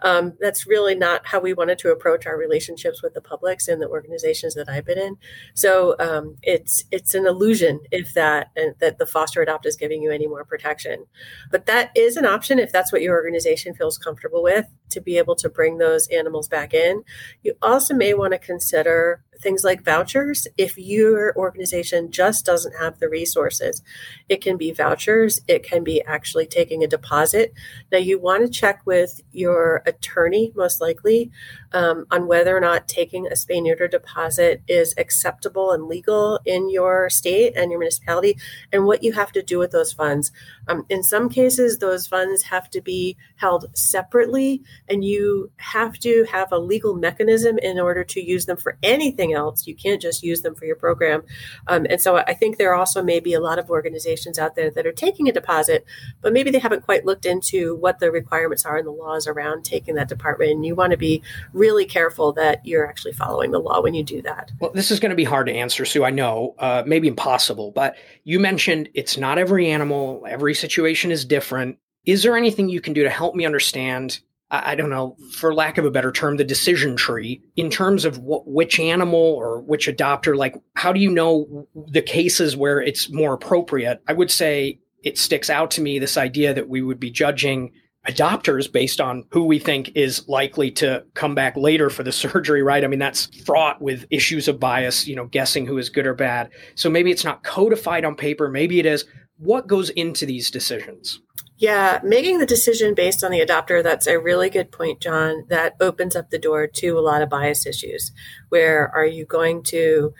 Um, 0.02 0.32
that's 0.40 0.66
really 0.66 0.96
not 0.96 1.24
how 1.24 1.38
we 1.38 1.54
wanted 1.54 1.78
to 1.78 1.92
approach 1.92 2.26
our 2.26 2.36
relationships 2.36 3.00
with 3.00 3.14
the 3.14 3.20
publics 3.20 3.68
and 3.68 3.80
the 3.80 3.86
organizations 3.88 4.54
that 4.56 4.68
I've 4.68 4.84
been 4.84 4.98
in. 4.98 5.16
So 5.54 5.94
um, 6.00 6.36
it's 6.42 6.82
it's 6.90 7.14
an 7.14 7.24
illusion 7.24 7.78
if 7.92 8.14
that 8.14 8.50
uh, 8.58 8.72
that 8.80 8.98
the 8.98 9.06
foster 9.06 9.40
adopt 9.40 9.66
is 9.66 9.76
giving 9.76 10.02
you 10.02 10.10
any 10.10 10.26
more 10.26 10.44
protection, 10.44 11.06
but 11.52 11.66
that 11.66 11.92
is 11.94 12.16
an 12.16 12.26
option 12.26 12.58
if 12.58 12.72
that's 12.72 12.92
what 12.92 13.02
your 13.02 13.14
organization 13.14 13.74
feels 13.74 13.98
comfortable 13.98 14.42
with 14.42 14.66
to 14.90 15.00
be 15.00 15.18
able 15.18 15.36
to 15.36 15.48
bring 15.48 15.78
those 15.78 16.08
animals 16.08 16.48
back 16.48 16.74
in. 16.74 17.04
You 17.44 17.54
also 17.62 17.94
may 17.94 18.14
want 18.14 18.32
to 18.32 18.38
consider 18.38 19.22
things 19.40 19.64
like 19.64 19.84
vouchers 19.84 20.46
if 20.56 20.76
your 20.78 21.34
organization 21.36 22.10
just 22.10 22.44
doesn't 22.44 22.76
have 22.78 22.98
the 22.98 23.08
resources. 23.08 23.82
It 24.28 24.40
can 24.40 24.56
be 24.56 24.72
vouchers, 24.72 25.40
it 25.48 25.62
can 25.62 25.84
be 25.84 26.02
actually 26.02 26.46
taking 26.46 26.82
a 26.82 26.88
deposit. 26.88 27.52
Now, 27.92 27.98
you 27.98 28.18
want 28.18 28.42
to 28.42 28.48
check 28.48 28.82
with 28.84 29.20
your 29.32 29.82
attorney, 29.86 30.52
most 30.54 30.80
likely, 30.80 31.30
um, 31.72 32.06
on 32.10 32.26
whether 32.26 32.56
or 32.56 32.60
not 32.60 32.88
taking 32.88 33.26
a 33.26 33.30
spay 33.30 33.62
neuter 33.62 33.88
deposit 33.88 34.62
is 34.68 34.94
acceptable 34.96 35.72
and 35.72 35.86
legal 35.86 36.40
in 36.44 36.70
your 36.70 37.10
state 37.10 37.54
and 37.56 37.70
your 37.70 37.80
municipality, 37.80 38.38
and 38.72 38.84
what 38.86 39.02
you 39.02 39.12
have 39.12 39.32
to 39.32 39.42
do 39.42 39.58
with 39.58 39.70
those 39.70 39.92
funds. 39.92 40.32
Um, 40.66 40.84
in 40.88 41.02
some 41.02 41.28
cases, 41.28 41.78
those 41.78 42.06
funds 42.06 42.44
have 42.44 42.68
to 42.70 42.80
be 42.80 43.16
held 43.36 43.66
separately, 43.76 44.62
and 44.88 45.04
you 45.04 45.50
have 45.56 45.98
to 46.00 46.26
have 46.30 46.52
a 46.52 46.58
legal 46.58 46.94
mechanism 46.94 47.58
in 47.58 47.78
order 47.78 48.04
to 48.04 48.20
use 48.20 48.46
them 48.46 48.56
for 48.56 48.76
anything 48.82 49.32
else. 49.32 49.66
You 49.66 49.74
can't 49.74 50.02
just 50.02 50.22
use 50.22 50.42
them 50.42 50.54
for 50.54 50.64
your 50.64 50.76
program. 50.76 51.22
Um, 51.66 51.86
and 51.88 52.00
so 52.00 52.16
I 52.16 52.34
think 52.34 52.56
there 52.56 52.74
also 52.74 53.02
may 53.02 53.20
be 53.20 53.34
a 53.34 53.40
lot 53.40 53.58
of 53.58 53.70
organizations 53.70 54.38
out 54.38 54.54
there 54.54 54.70
that 54.70 54.86
are 54.86 54.92
taking 54.92 55.28
a 55.28 55.32
deposit, 55.32 55.84
but 56.20 56.32
maybe 56.32 56.50
they 56.50 56.58
haven't 56.58 56.84
quite 56.84 57.04
looked 57.04 57.26
into 57.26 57.76
what 57.76 57.98
the 57.98 58.10
requirements 58.10 58.64
are 58.64 58.76
and 58.76 58.86
the 58.86 58.92
laws 58.92 59.26
around 59.26 59.64
taking 59.64 59.94
that 59.94 60.08
department. 60.08 60.50
And 60.50 60.66
you 60.66 60.74
want 60.74 60.92
to 60.92 60.96
be 60.96 61.22
really 61.58 61.84
careful 61.84 62.32
that 62.34 62.64
you're 62.64 62.88
actually 62.88 63.12
following 63.12 63.50
the 63.50 63.58
law 63.58 63.82
when 63.82 63.94
you 63.94 64.04
do 64.04 64.22
that. 64.22 64.52
Well, 64.60 64.70
this 64.72 64.90
is 64.90 65.00
going 65.00 65.10
to 65.10 65.16
be 65.16 65.24
hard 65.24 65.46
to 65.48 65.52
answer, 65.52 65.84
Sue. 65.84 66.04
I 66.04 66.10
know, 66.10 66.54
uh, 66.58 66.84
maybe 66.86 67.08
impossible, 67.08 67.72
but 67.72 67.96
you 68.24 68.40
mentioned 68.40 68.88
it's 68.94 69.16
not 69.16 69.38
every 69.38 69.70
animal, 69.70 70.24
every 70.28 70.54
situation 70.54 71.10
is 71.10 71.24
different. 71.24 71.78
Is 72.06 72.22
there 72.22 72.36
anything 72.36 72.68
you 72.68 72.80
can 72.80 72.94
do 72.94 73.02
to 73.02 73.10
help 73.10 73.34
me 73.34 73.44
understand? 73.44 74.20
I 74.50 74.76
don't 74.76 74.88
know, 74.88 75.14
for 75.32 75.54
lack 75.54 75.76
of 75.76 75.84
a 75.84 75.90
better 75.90 76.10
term, 76.10 76.38
the 76.38 76.44
decision 76.44 76.96
tree 76.96 77.42
in 77.56 77.68
terms 77.68 78.06
of 78.06 78.16
what, 78.16 78.48
which 78.48 78.80
animal 78.80 79.20
or 79.20 79.60
which 79.60 79.86
adopter, 79.88 80.34
like, 80.34 80.56
how 80.74 80.90
do 80.90 81.00
you 81.00 81.10
know 81.10 81.68
the 81.74 82.00
cases 82.00 82.56
where 82.56 82.80
it's 82.80 83.10
more 83.10 83.34
appropriate? 83.34 84.00
I 84.08 84.14
would 84.14 84.30
say 84.30 84.80
it 85.04 85.18
sticks 85.18 85.50
out 85.50 85.70
to 85.72 85.82
me 85.82 85.98
this 85.98 86.16
idea 86.16 86.54
that 86.54 86.68
we 86.68 86.80
would 86.80 86.98
be 86.98 87.10
judging 87.10 87.72
adopters 88.06 88.70
based 88.70 89.00
on 89.00 89.24
who 89.30 89.44
we 89.44 89.58
think 89.58 89.92
is 89.94 90.26
likely 90.28 90.70
to 90.70 91.04
come 91.14 91.34
back 91.34 91.56
later 91.56 91.90
for 91.90 92.02
the 92.02 92.12
surgery, 92.24 92.62
right? 92.62 92.84
I 92.84 92.86
mean, 92.86 92.98
that's 92.98 93.26
fraught 93.44 93.80
with 93.80 94.06
issues 94.10 94.48
of 94.48 94.60
bias, 94.60 95.06
you 95.06 95.16
know, 95.16 95.26
guessing 95.26 95.66
who 95.66 95.78
is 95.78 95.88
good 95.88 96.06
or 96.06 96.14
bad. 96.14 96.50
So 96.74 96.88
maybe 96.88 97.10
it's 97.10 97.24
not 97.24 97.44
codified 97.44 98.04
on 98.04 98.14
paper, 98.14 98.48
maybe 98.48 98.78
it 98.78 98.86
is. 98.86 99.04
What 99.38 99.68
goes 99.68 99.90
into 99.90 100.26
these 100.26 100.50
decisions? 100.50 101.20
Yeah, 101.58 101.98
making 102.04 102.38
the 102.38 102.46
decision 102.46 102.94
based 102.94 103.24
on 103.24 103.32
the 103.32 103.40
adopter, 103.40 103.82
that's 103.82 104.06
a 104.06 104.18
really 104.18 104.48
good 104.48 104.70
point, 104.70 105.00
John. 105.00 105.44
That 105.48 105.74
opens 105.80 106.14
up 106.14 106.30
the 106.30 106.38
door 106.38 106.68
to 106.68 106.98
a 106.98 107.00
lot 107.00 107.20
of 107.20 107.28
bias 107.28 107.66
issues. 107.66 108.12
Where 108.48 108.88
are 108.94 109.06
you 109.06 109.24
going 109.24 109.64
to 109.64 110.14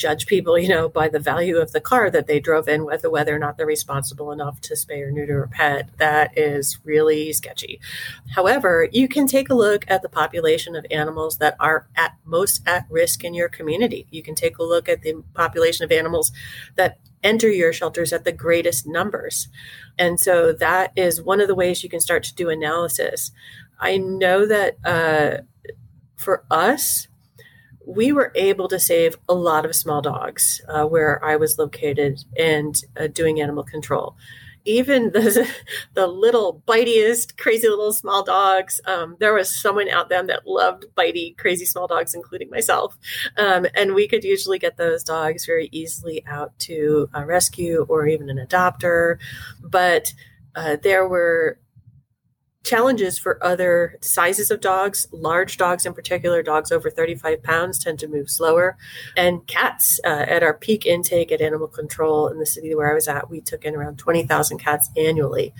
judge 0.00 0.26
people, 0.26 0.58
you 0.58 0.68
know, 0.68 0.88
by 0.88 1.08
the 1.08 1.20
value 1.20 1.58
of 1.58 1.72
the 1.72 1.80
car 1.80 2.10
that 2.10 2.26
they 2.26 2.40
drove 2.40 2.68
in, 2.68 2.84
whether 2.84 3.10
whether 3.10 3.36
or 3.36 3.38
not 3.38 3.56
they're 3.56 3.66
responsible 3.66 4.32
enough 4.32 4.60
to 4.62 4.74
spay 4.74 5.02
or 5.02 5.10
neuter 5.10 5.44
a 5.44 5.48
pet. 5.48 5.90
That 5.98 6.36
is 6.36 6.78
really 6.84 7.32
sketchy. 7.32 7.80
However, 8.34 8.88
you 8.90 9.06
can 9.06 9.26
take 9.26 9.50
a 9.50 9.54
look 9.54 9.84
at 9.88 10.02
the 10.02 10.08
population 10.08 10.74
of 10.74 10.86
animals 10.90 11.38
that 11.38 11.54
are 11.60 11.86
at 11.94 12.16
most 12.24 12.66
at 12.66 12.86
risk 12.90 13.22
in 13.22 13.34
your 13.34 13.48
community. 13.48 14.06
You 14.10 14.22
can 14.22 14.34
take 14.34 14.58
a 14.58 14.64
look 14.64 14.88
at 14.88 15.02
the 15.02 15.22
population 15.34 15.84
of 15.84 15.92
animals 15.92 16.32
that 16.76 16.98
enter 17.22 17.50
your 17.50 17.72
shelters 17.72 18.12
at 18.12 18.24
the 18.24 18.32
greatest 18.32 18.86
numbers. 18.86 19.48
And 19.98 20.18
so 20.18 20.52
that 20.54 20.92
is 20.96 21.22
one 21.22 21.40
of 21.40 21.48
the 21.48 21.54
ways 21.54 21.82
you 21.84 21.90
can 21.90 22.00
start 22.00 22.22
to 22.24 22.34
do 22.34 22.48
analysis. 22.48 23.30
I 23.78 23.98
know 23.98 24.46
that 24.46 24.78
uh, 24.84 25.42
for 26.16 26.44
us, 26.50 27.08
we 27.86 28.12
were 28.12 28.32
able 28.34 28.68
to 28.68 28.78
save 28.78 29.16
a 29.28 29.34
lot 29.34 29.64
of 29.64 29.74
small 29.74 30.02
dogs 30.02 30.60
uh, 30.68 30.84
where 30.84 31.22
I 31.24 31.36
was 31.36 31.58
located 31.58 32.24
and 32.36 32.80
uh, 32.98 33.06
doing 33.08 33.40
animal 33.40 33.64
control. 33.64 34.16
Even 34.66 35.10
the, 35.12 35.48
the 35.94 36.06
little 36.06 36.62
bitiest, 36.66 37.38
crazy 37.38 37.68
little 37.68 37.92
small 37.92 38.22
dogs, 38.22 38.80
um, 38.84 39.16
there 39.18 39.32
was 39.32 39.54
someone 39.54 39.88
out 39.88 40.08
there 40.10 40.22
that 40.22 40.46
loved 40.46 40.84
bitey, 40.94 41.36
crazy 41.38 41.64
small 41.64 41.86
dogs, 41.86 42.14
including 42.14 42.50
myself. 42.50 42.98
Um, 43.38 43.66
and 43.74 43.94
we 43.94 44.06
could 44.06 44.24
usually 44.24 44.58
get 44.58 44.76
those 44.76 45.02
dogs 45.02 45.46
very 45.46 45.68
easily 45.72 46.22
out 46.26 46.58
to 46.60 47.08
a 47.14 47.24
rescue 47.24 47.86
or 47.88 48.06
even 48.06 48.28
an 48.28 48.44
adopter. 48.44 49.18
But 49.62 50.12
uh, 50.54 50.76
there 50.82 51.08
were 51.08 51.58
challenges 52.62 53.18
for 53.18 53.42
other 53.42 53.96
sizes 54.00 54.50
of 54.50 54.60
dogs. 54.60 55.08
Large 55.12 55.56
dogs, 55.56 55.86
in 55.86 55.94
particular, 55.94 56.42
dogs 56.42 56.70
over 56.70 56.90
35 56.90 57.42
pounds, 57.42 57.82
tend 57.82 57.98
to 58.00 58.08
move 58.08 58.30
slower. 58.30 58.76
And 59.16 59.46
cats, 59.46 59.98
uh, 60.04 60.26
at 60.28 60.42
our 60.42 60.54
peak 60.54 60.86
intake 60.86 61.32
at 61.32 61.40
animal 61.40 61.68
control 61.68 62.28
in 62.28 62.38
the 62.38 62.46
city 62.46 62.74
where 62.74 62.90
I 62.90 62.94
was 62.94 63.08
at, 63.08 63.30
we 63.30 63.40
took 63.40 63.64
in 63.64 63.74
around 63.74 63.98
20,000 63.98 64.58
cats 64.58 64.90
annually. 64.96 65.54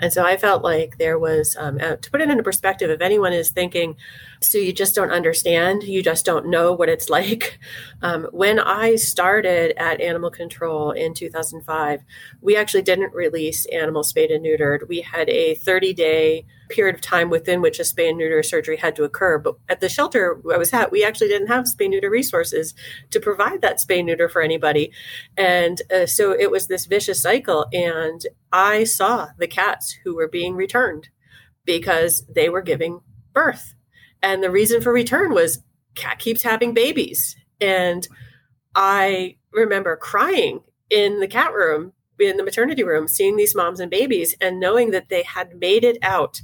And 0.00 0.12
so 0.12 0.24
I 0.24 0.36
felt 0.36 0.64
like 0.64 0.98
there 0.98 1.18
was, 1.18 1.56
um, 1.58 1.78
uh, 1.80 1.96
to 1.96 2.10
put 2.10 2.20
it 2.20 2.28
into 2.28 2.42
perspective, 2.42 2.90
if 2.90 3.00
anyone 3.00 3.32
is 3.32 3.50
thinking, 3.50 3.96
so 4.40 4.58
you 4.58 4.72
just 4.72 4.94
don't 4.94 5.10
understand, 5.10 5.84
you 5.84 6.02
just 6.02 6.24
don't 6.24 6.46
know 6.46 6.72
what 6.72 6.88
it's 6.88 7.08
like. 7.18 7.58
Um, 8.02 8.24
when 8.32 8.58
I 8.58 8.96
started 8.96 9.80
at 9.80 10.00
Animal 10.00 10.30
Control 10.30 10.90
in 10.90 11.14
2005, 11.14 12.02
we 12.40 12.56
actually 12.56 12.82
didn't 12.82 13.14
release 13.14 13.66
animals 13.66 14.08
spayed 14.08 14.30
and 14.30 14.44
neutered. 14.44 14.88
We 14.88 15.00
had 15.00 15.28
a 15.28 15.54
30 15.54 15.94
day 15.94 16.46
period 16.74 16.94
of 16.94 17.00
time 17.00 17.30
within 17.30 17.62
which 17.62 17.78
a 17.78 17.82
spay 17.82 18.08
and 18.08 18.18
neuter 18.18 18.42
surgery 18.42 18.76
had 18.76 18.96
to 18.96 19.04
occur. 19.04 19.38
But 19.38 19.56
at 19.68 19.80
the 19.80 19.88
shelter 19.88 20.40
I 20.52 20.58
was 20.58 20.72
at, 20.72 20.90
we 20.90 21.04
actually 21.04 21.28
didn't 21.28 21.48
have 21.48 21.64
spay 21.64 21.88
neuter 21.88 22.10
resources 22.10 22.74
to 23.10 23.20
provide 23.20 23.62
that 23.62 23.78
spay 23.78 24.04
neuter 24.04 24.28
for 24.28 24.42
anybody. 24.42 24.92
And 25.36 25.80
uh, 25.94 26.06
so 26.06 26.32
it 26.32 26.50
was 26.50 26.66
this 26.66 26.86
vicious 26.86 27.22
cycle. 27.22 27.66
And 27.72 28.26
I 28.52 28.84
saw 28.84 29.28
the 29.38 29.46
cats 29.46 29.96
who 30.04 30.16
were 30.16 30.28
being 30.28 30.54
returned 30.54 31.08
because 31.64 32.26
they 32.34 32.48
were 32.48 32.62
giving 32.62 33.00
birth. 33.32 33.74
And 34.22 34.42
the 34.42 34.50
reason 34.50 34.80
for 34.80 34.92
return 34.92 35.32
was 35.32 35.62
cat 35.94 36.18
keeps 36.18 36.42
having 36.42 36.74
babies. 36.74 37.36
And 37.60 38.06
I 38.74 39.36
remember 39.52 39.96
crying 39.96 40.60
in 40.90 41.20
the 41.20 41.28
cat 41.28 41.52
room 41.52 41.92
in 42.18 42.36
the 42.36 42.44
maternity 42.44 42.82
room 42.82 43.08
seeing 43.08 43.36
these 43.36 43.54
moms 43.54 43.80
and 43.80 43.90
babies 43.90 44.34
and 44.40 44.60
knowing 44.60 44.90
that 44.90 45.08
they 45.08 45.22
had 45.22 45.58
made 45.58 45.84
it 45.84 45.98
out 46.02 46.42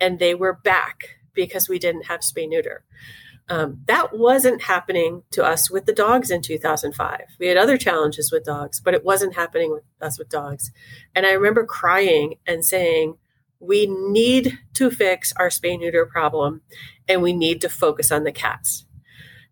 and 0.00 0.18
they 0.18 0.34
were 0.34 0.52
back 0.52 1.18
because 1.34 1.68
we 1.68 1.78
didn't 1.78 2.06
have 2.06 2.20
spay 2.20 2.48
neuter. 2.48 2.84
Um, 3.50 3.80
that 3.86 4.16
wasn't 4.16 4.62
happening 4.62 5.22
to 5.30 5.44
us 5.44 5.70
with 5.70 5.86
the 5.86 5.94
dogs 5.94 6.30
in 6.30 6.42
2005. 6.42 7.20
We 7.38 7.46
had 7.46 7.56
other 7.56 7.78
challenges 7.78 8.30
with 8.30 8.44
dogs, 8.44 8.78
but 8.78 8.92
it 8.92 9.04
wasn't 9.04 9.34
happening 9.34 9.72
with 9.72 9.84
us 10.02 10.18
with 10.18 10.28
dogs. 10.28 10.70
And 11.14 11.24
I 11.24 11.32
remember 11.32 11.64
crying 11.64 12.34
and 12.46 12.64
saying, 12.64 13.16
we 13.60 13.86
need 13.86 14.58
to 14.74 14.90
fix 14.90 15.32
our 15.36 15.48
spay 15.48 15.78
neuter 15.78 16.06
problem 16.06 16.60
and 17.08 17.22
we 17.22 17.32
need 17.32 17.60
to 17.62 17.68
focus 17.68 18.12
on 18.12 18.24
the 18.24 18.32
cats 18.32 18.84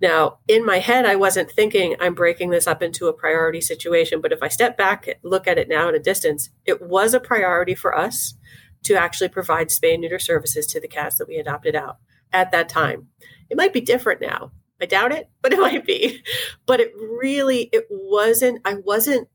now, 0.00 0.38
in 0.46 0.64
my 0.64 0.78
head, 0.78 1.06
I 1.06 1.16
wasn't 1.16 1.50
thinking 1.50 1.96
I'm 1.98 2.14
breaking 2.14 2.50
this 2.50 2.66
up 2.66 2.82
into 2.82 3.06
a 3.06 3.12
priority 3.12 3.60
situation. 3.60 4.20
But 4.20 4.32
if 4.32 4.42
I 4.42 4.48
step 4.48 4.76
back, 4.76 5.08
look 5.22 5.46
at 5.46 5.58
it 5.58 5.68
now 5.68 5.88
at 5.88 5.94
a 5.94 5.98
distance, 5.98 6.50
it 6.66 6.82
was 6.82 7.14
a 7.14 7.20
priority 7.20 7.74
for 7.74 7.96
us 7.96 8.34
to 8.82 8.94
actually 8.94 9.28
provide 9.28 9.68
spay 9.68 9.98
neuter 9.98 10.18
services 10.18 10.66
to 10.66 10.80
the 10.80 10.88
cats 10.88 11.16
that 11.18 11.28
we 11.28 11.36
adopted 11.36 11.74
out 11.74 11.96
at 12.32 12.50
that 12.52 12.68
time. 12.68 13.08
It 13.48 13.56
might 13.56 13.72
be 13.72 13.80
different 13.80 14.20
now. 14.20 14.52
I 14.80 14.84
doubt 14.84 15.12
it, 15.12 15.30
but 15.40 15.52
it 15.54 15.58
might 15.60 15.86
be. 15.86 16.22
But 16.66 16.80
it 16.80 16.92
really, 16.96 17.70
it 17.72 17.86
wasn't, 17.90 18.60
I 18.64 18.74
wasn't 18.74 19.28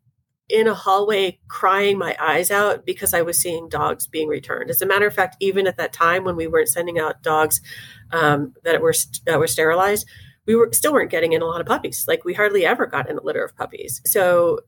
in 0.48 0.68
a 0.68 0.74
hallway 0.76 1.40
crying 1.48 1.98
my 1.98 2.16
eyes 2.20 2.52
out 2.52 2.86
because 2.86 3.14
I 3.14 3.22
was 3.22 3.40
seeing 3.40 3.70
dogs 3.70 4.06
being 4.06 4.28
returned. 4.28 4.70
As 4.70 4.82
a 4.82 4.86
matter 4.86 5.08
of 5.08 5.14
fact, 5.14 5.38
even 5.40 5.66
at 5.66 5.78
that 5.78 5.94
time 5.94 6.24
when 6.24 6.36
we 6.36 6.46
weren't 6.46 6.68
sending 6.68 7.00
out 7.00 7.24
dogs 7.24 7.62
um, 8.12 8.54
that 8.64 8.82
were 8.82 8.94
that 9.26 9.40
were 9.40 9.48
sterilized, 9.48 10.08
we 10.48 10.56
were 10.56 10.70
still 10.72 10.94
weren't 10.94 11.12
getting 11.12 11.34
in 11.34 11.42
a 11.42 11.46
lot 11.46 11.62
of 11.62 11.68
puppies. 11.68 12.06
Like 12.08 12.26
we 12.26 12.34
hardly 12.34 12.66
ever 12.66 12.86
got 12.86 13.10
in 13.10 13.18
a 13.18 13.24
litter 13.24 13.44
of 13.44 13.56
puppies. 13.56 14.02
So 14.06 14.60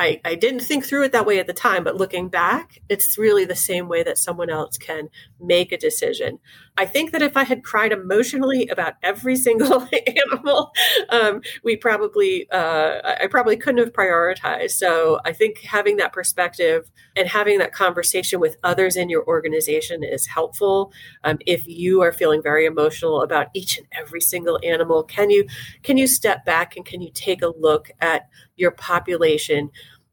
I, 0.00 0.18
I 0.24 0.34
didn't 0.34 0.60
think 0.60 0.86
through 0.86 1.02
it 1.02 1.12
that 1.12 1.26
way 1.26 1.38
at 1.40 1.46
the 1.46 1.52
time, 1.52 1.84
but 1.84 1.94
looking 1.94 2.30
back, 2.30 2.78
it's 2.88 3.18
really 3.18 3.44
the 3.44 3.54
same 3.54 3.86
way 3.86 4.02
that 4.02 4.16
someone 4.16 4.48
else 4.48 4.78
can 4.78 5.10
make 5.38 5.72
a 5.72 5.76
decision. 5.76 6.38
I 6.78 6.86
think 6.86 7.12
that 7.12 7.20
if 7.20 7.36
I 7.36 7.44
had 7.44 7.62
cried 7.62 7.92
emotionally 7.92 8.66
about 8.68 8.94
every 9.02 9.36
single 9.50 9.86
animal, 10.06 10.72
um, 11.10 11.42
we 11.62 11.76
probably, 11.76 12.48
uh, 12.50 13.14
I 13.20 13.26
probably 13.30 13.58
couldn't 13.58 13.84
have 13.84 13.92
prioritized. 13.92 14.70
So 14.70 15.20
I 15.26 15.34
think 15.34 15.58
having 15.58 15.98
that 15.98 16.14
perspective 16.14 16.90
and 17.14 17.28
having 17.28 17.58
that 17.58 17.74
conversation 17.74 18.40
with 18.40 18.56
others 18.62 18.96
in 18.96 19.10
your 19.10 19.26
organization 19.26 20.02
is 20.02 20.26
helpful. 20.26 20.94
Um, 21.24 21.36
if 21.44 21.68
you 21.68 22.00
are 22.00 22.12
feeling 22.12 22.42
very 22.42 22.64
emotional 22.64 23.20
about 23.20 23.48
each 23.52 23.76
and 23.76 23.86
every 23.92 24.22
single 24.22 24.58
animal, 24.64 25.02
can 25.02 25.28
you 25.28 25.46
can 25.82 25.98
you 25.98 26.06
step 26.06 26.46
back 26.46 26.76
and 26.76 26.86
can 26.86 27.02
you 27.02 27.10
take 27.12 27.42
a 27.42 27.52
look 27.58 27.90
at 28.00 28.28
your 28.56 28.70
population? 28.70 29.70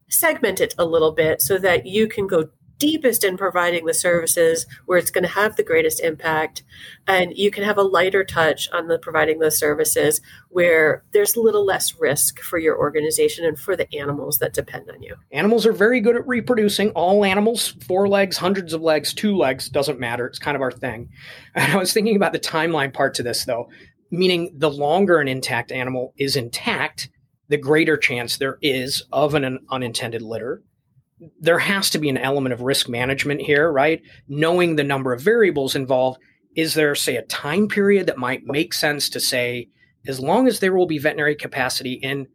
Segment 0.08 0.60
it 0.60 0.74
a 0.78 0.84
little 0.84 1.12
bit 1.12 1.40
so 1.42 1.58
that 1.58 1.86
you 1.86 2.08
can 2.08 2.26
go 2.26 2.48
deepest 2.78 3.24
in 3.24 3.36
providing 3.36 3.84
the 3.86 3.94
services 3.94 4.66
where 4.86 4.98
it's 4.98 5.10
going 5.10 5.24
to 5.24 5.30
have 5.30 5.56
the 5.56 5.62
greatest 5.62 6.00
impact. 6.00 6.62
And 7.06 7.36
you 7.36 7.50
can 7.50 7.64
have 7.64 7.76
a 7.76 7.82
lighter 7.82 8.24
touch 8.24 8.68
on 8.70 8.88
the 8.88 8.98
providing 8.98 9.40
those 9.40 9.58
services 9.58 10.20
where 10.50 11.02
there's 11.12 11.36
a 11.36 11.40
little 11.40 11.64
less 11.64 11.98
risk 11.98 12.40
for 12.40 12.58
your 12.58 12.78
organization 12.78 13.44
and 13.44 13.58
for 13.58 13.76
the 13.76 13.92
animals 13.96 14.38
that 14.38 14.54
depend 14.54 14.88
on 14.90 15.02
you. 15.02 15.16
Animals 15.32 15.66
are 15.66 15.72
very 15.72 16.00
good 16.00 16.16
at 16.16 16.26
reproducing. 16.26 16.90
All 16.90 17.24
animals 17.24 17.74
four 17.86 18.08
legs 18.08 18.36
hundreds 18.36 18.72
of 18.72 18.80
legs 18.80 19.12
two 19.12 19.36
legs 19.36 19.68
doesn't 19.68 19.98
matter. 19.98 20.26
It's 20.26 20.38
kind 20.38 20.54
of 20.54 20.62
our 20.62 20.72
thing. 20.72 21.08
And 21.54 21.72
i 21.72 21.76
was 21.76 21.92
thinking 21.92 22.14
about 22.14 22.32
the 22.32 22.38
timeline 22.38 22.92
part 22.92 23.14
to 23.14 23.22
this 23.22 23.44
though 23.44 23.68
meaning 24.10 24.54
the 24.56 24.70
longer 24.70 25.18
an 25.18 25.28
intact 25.28 25.72
animal 25.72 26.14
is 26.16 26.36
intact 26.36 27.08
the 27.48 27.56
greater 27.56 27.96
chance 27.96 28.36
there 28.36 28.58
is 28.62 29.02
of 29.12 29.34
an 29.34 29.58
unintended 29.70 30.22
litter. 30.22 30.62
There 31.40 31.58
has 31.58 31.90
to 31.90 31.98
be 31.98 32.08
an 32.08 32.18
element 32.18 32.52
of 32.52 32.60
risk 32.60 32.88
management 32.88 33.40
here, 33.42 33.70
right? 33.72 34.02
Knowing 34.28 34.76
the 34.76 34.84
number 34.84 35.12
of 35.12 35.20
variables 35.20 35.74
involved. 35.74 36.20
Is 36.56 36.74
there, 36.74 36.94
say, 36.94 37.16
a 37.16 37.22
time 37.22 37.68
period 37.68 38.06
that 38.06 38.18
might 38.18 38.44
make 38.44 38.74
sense 38.74 39.08
to 39.10 39.20
say, 39.20 39.68
as 40.06 40.18
long 40.18 40.48
as 40.48 40.58
there 40.58 40.74
will 40.74 40.86
be 40.86 40.98
veterinary 40.98 41.36
capacity 41.36 41.94
in 41.94 42.26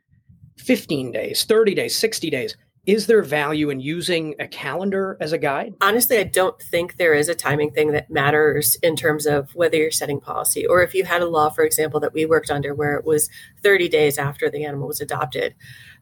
15 0.57 1.11
days, 1.11 1.43
30 1.43 1.75
days, 1.75 1.97
60 1.97 2.29
days, 2.29 2.55
is 2.85 3.07
there 3.07 3.21
value 3.21 3.69
in 3.69 3.79
using 3.79 4.35
a 4.39 4.47
calendar 4.47 5.17
as 5.21 5.31
a 5.31 5.37
guide? 5.37 5.73
Honestly, 5.79 6.17
I 6.17 6.23
don't 6.23 6.61
think 6.61 6.97
there 6.97 7.13
is 7.13 7.29
a 7.29 7.35
timing 7.35 7.71
thing 7.71 7.93
that 7.93 8.09
matters 8.09 8.75
in 8.83 8.97
terms 8.97 9.25
of 9.25 9.55
whether 9.55 9.77
you're 9.77 9.91
setting 9.91 10.19
policy 10.19 10.65
or 10.65 10.83
if 10.83 10.93
you 10.93 11.05
had 11.05 11.21
a 11.21 11.29
law, 11.29 11.49
for 11.49 11.63
example, 11.63 12.01
that 12.01 12.13
we 12.13 12.25
worked 12.25 12.51
under 12.51 12.75
where 12.75 12.95
it 12.95 13.05
was 13.05 13.29
30 13.61 13.87
days 13.87 14.17
after 14.17 14.49
the 14.49 14.65
animal 14.65 14.89
was 14.89 14.99
adopted. 14.99 15.55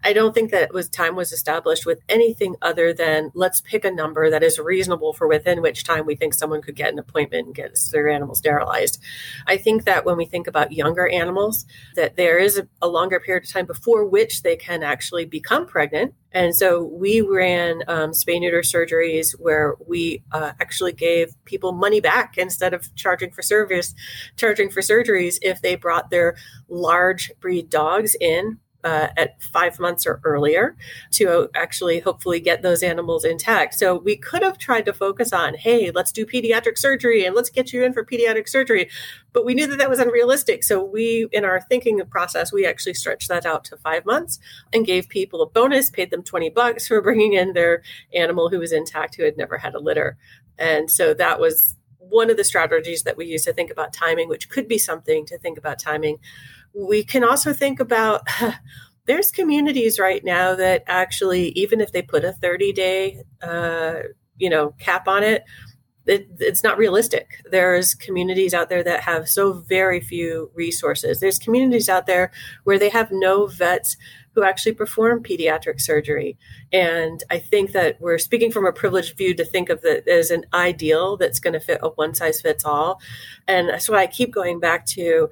I 0.04 0.14
don't 0.14 0.34
think 0.34 0.52
that 0.52 0.74
was 0.74 0.90
time 0.90 1.16
was 1.16 1.32
established 1.32 1.86
with 1.86 2.02
anything 2.10 2.56
other 2.62 2.94
than 2.94 3.32
let's 3.36 3.62
pick 3.62 3.86
a 3.86 3.92
number 3.92 4.30
that 4.30 4.44
is 4.44 4.58
reasonable 4.58 5.14
for 5.14 5.28
within 5.28 5.62
which 5.62 5.84
time 5.84 6.06
we 6.06 6.16
think 6.16 6.34
someone 6.34 6.62
could 6.62 6.76
get 6.76 6.92
an 6.92 7.00
appointment 7.00 7.48
and 7.48 7.56
get 7.56 7.78
their 7.92 8.10
animal 8.10 8.34
sterilized. 8.34 9.02
I 9.46 9.58
think 9.58 9.86
that 9.86 10.06
when 10.06 10.18
we 10.18 10.26
think 10.26 10.48
about 10.48 10.72
younger 10.72 11.08
animals, 11.08 11.66
that 11.96 12.16
there 12.16 12.40
is 12.40 12.58
a, 12.58 12.68
a 12.82 12.88
longer 12.88 13.20
period 13.20 13.44
of 13.44 13.50
time 13.50 13.66
before 13.68 14.06
which 14.06 14.42
they 14.42 14.56
can 14.56 14.82
actually 14.82 15.26
become 15.26 15.68
pregnant. 15.68 16.16
And 16.32 16.56
so 16.56 16.84
we 16.84 17.22
ran 17.22 17.82
um, 17.88 18.12
spay 18.12 18.40
neuter 18.40 18.62
surgeries 18.62 19.38
where 19.38 19.76
we 19.86 20.24
uh, 20.32 20.54
actually 20.60 20.94
gave 20.94 21.36
people 21.46 21.74
money 21.74 22.00
back 22.00 22.38
instead 22.38 22.74
of 22.74 22.94
charging 22.96 23.32
for 23.32 23.42
service, 23.42 23.94
charging 24.38 24.72
for 24.72 24.80
surgeries 24.80 25.38
if 25.42 25.62
they 25.62 25.76
brought 25.76 26.10
their 26.10 26.38
large 26.70 27.32
breed 27.42 27.70
dogs 27.70 28.16
in 28.20 28.60
uh, 28.84 29.08
at 29.18 29.42
five 29.42 29.80
months 29.80 30.06
or 30.06 30.20
earlier 30.24 30.76
to 31.12 31.50
actually 31.56 32.00
hopefully 32.00 32.40
get 32.40 32.62
those 32.62 32.84
animals 32.84 33.24
intact. 33.24 33.76
So 33.76 33.98
we 33.98 34.16
could 34.16 34.44
have 34.44 34.58
tried 34.58 34.86
to 34.86 34.94
focus 34.94 35.34
on, 35.34 35.56
hey, 35.56 35.92
let's 35.92 36.12
do 36.12 36.26
pediatric 36.26 36.78
surgery 36.78 37.26
and 37.26 37.36
let's 37.36 37.50
get 37.50 37.74
you 37.74 37.84
in 37.84 37.94
for 37.94 38.04
pediatric 38.04 38.50
surgery. 38.50 38.90
But 39.34 39.46
we 39.46 39.54
knew 39.54 39.68
that 39.68 39.78
that 39.78 39.90
was 39.90 40.00
unrealistic. 40.00 40.64
So 40.64 40.84
we, 40.84 41.28
in 41.32 41.46
our 41.46 41.62
thinking 41.62 42.02
process, 42.10 42.52
we 42.52 42.66
actually 42.66 42.96
stretched 42.96 43.30
that 43.30 43.46
out 43.46 43.64
to 43.66 43.78
five 43.78 44.06
months 44.06 44.40
and 44.74 44.86
gave 44.86 45.10
people 45.10 45.42
a 45.42 45.50
bonus, 45.50 45.90
paid 45.90 46.12
them 46.12 46.24
20 46.24 46.50
bucks 46.50 46.88
for 46.88 47.02
bringing 47.12 47.34
in 47.34 47.54
their 47.54 47.84
animal 48.14 48.50
who 48.50 48.60
was 48.60 48.72
intact, 48.72 49.16
who 49.16 49.24
had 49.24 49.38
never 49.38 49.58
had 49.58 49.76
a 49.76 49.80
litter. 49.80 50.18
And 50.58 50.92
so 50.92 51.14
that 51.14 51.40
was 51.40 51.78
one 51.98 52.30
of 52.30 52.38
the 52.38 52.44
strategies 52.44 53.04
that 53.04 53.16
we 53.16 53.26
use 53.26 53.46
to 53.46 53.54
think 53.54 53.72
about 53.72 53.94
timing, 53.94 54.28
which 54.28 54.50
could 54.50 54.68
be 54.68 54.78
something 54.78 55.26
to 55.26 55.38
think 55.38 55.58
about 55.58 55.80
timing 55.80 56.20
we 56.74 57.04
can 57.04 57.24
also 57.24 57.54
think 57.54 57.80
about 57.80 58.28
there's 59.06 59.32
communities 59.32 60.00
right 60.00 60.24
now 60.24 60.56
that 60.56 60.84
actually 60.88 61.50
even 61.50 61.82
if 61.82 61.92
they 61.92 62.02
put 62.02 62.24
a 62.24 62.34
30 62.34 62.74
day 62.74 63.24
uh, 63.42 63.96
you 64.38 64.50
know 64.50 64.72
cap 64.80 65.08
on 65.08 65.24
it, 65.24 65.44
it 66.06 66.28
it's 66.40 66.64
not 66.64 66.78
realistic. 66.78 67.42
There's 67.50 67.94
communities 67.94 68.54
out 68.54 68.70
there 68.70 68.84
that 68.84 69.02
have 69.02 69.30
so 69.30 69.54
very 69.54 70.02
few 70.02 70.52
resources. 70.54 71.20
There's 71.20 71.40
communities 71.40 71.90
out 71.90 72.08
there 72.08 72.32
where 72.64 72.80
they 72.80 72.90
have 72.90 73.12
no 73.12 73.48
vets 73.48 73.98
who 74.34 74.44
actually 74.44 74.72
perform 74.74 75.22
pediatric 75.22 75.80
surgery. 75.82 76.38
And 76.72 77.24
i 77.30 77.38
think 77.38 77.74
that 77.74 78.00
we're 78.00 78.18
speaking 78.18 78.52
from 78.52 78.66
a 78.66 78.74
privileged 78.74 79.18
view 79.18 79.34
to 79.36 79.46
think 79.46 79.70
of 79.70 79.84
it 79.84 80.08
as 80.08 80.32
an 80.32 80.46
ideal 80.54 81.18
that's 81.18 81.40
going 81.40 81.54
to 81.54 81.60
fit 81.60 81.80
a 81.84 81.90
one 81.90 82.16
size 82.16 82.42
fits 82.42 82.66
all 82.66 83.02
and 83.48 83.70
that's 83.70 83.90
why 83.90 83.98
i 83.98 84.08
keep 84.08 84.34
going 84.34 84.60
back 84.60 84.86
to 84.86 85.30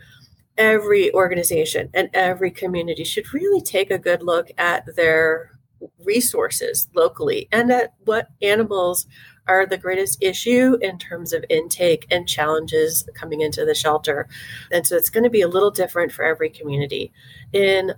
every 0.60 1.12
organization 1.14 1.90
and 1.94 2.10
every 2.14 2.52
community 2.52 3.04
should 3.04 3.34
really 3.34 3.62
take 3.62 3.90
a 3.90 3.98
good 3.98 4.22
look 4.22 4.52
at 4.58 4.86
their 4.96 5.58
resources 6.04 6.90
locally 6.94 7.48
and 7.52 7.72
at 7.72 7.94
what 8.04 8.28
animals 8.42 9.08
are 9.48 9.66
the 9.66 9.78
greatest 9.78 10.22
issue 10.22 10.78
in 10.82 11.00
terms 11.00 11.34
of 11.34 11.44
intake 11.50 12.06
and 12.12 12.28
challenges 12.28 13.08
coming 13.16 13.42
into 13.42 13.66
the 13.66 13.74
shelter. 13.74 14.28
And 14.72 14.86
so 14.86 14.96
it's 14.96 15.10
going 15.10 15.24
to 15.24 15.30
be 15.30 15.42
a 15.42 15.48
little 15.48 15.72
different 15.72 16.12
for 16.12 16.24
every 16.24 16.50
community. 16.50 17.12
In 17.54 17.94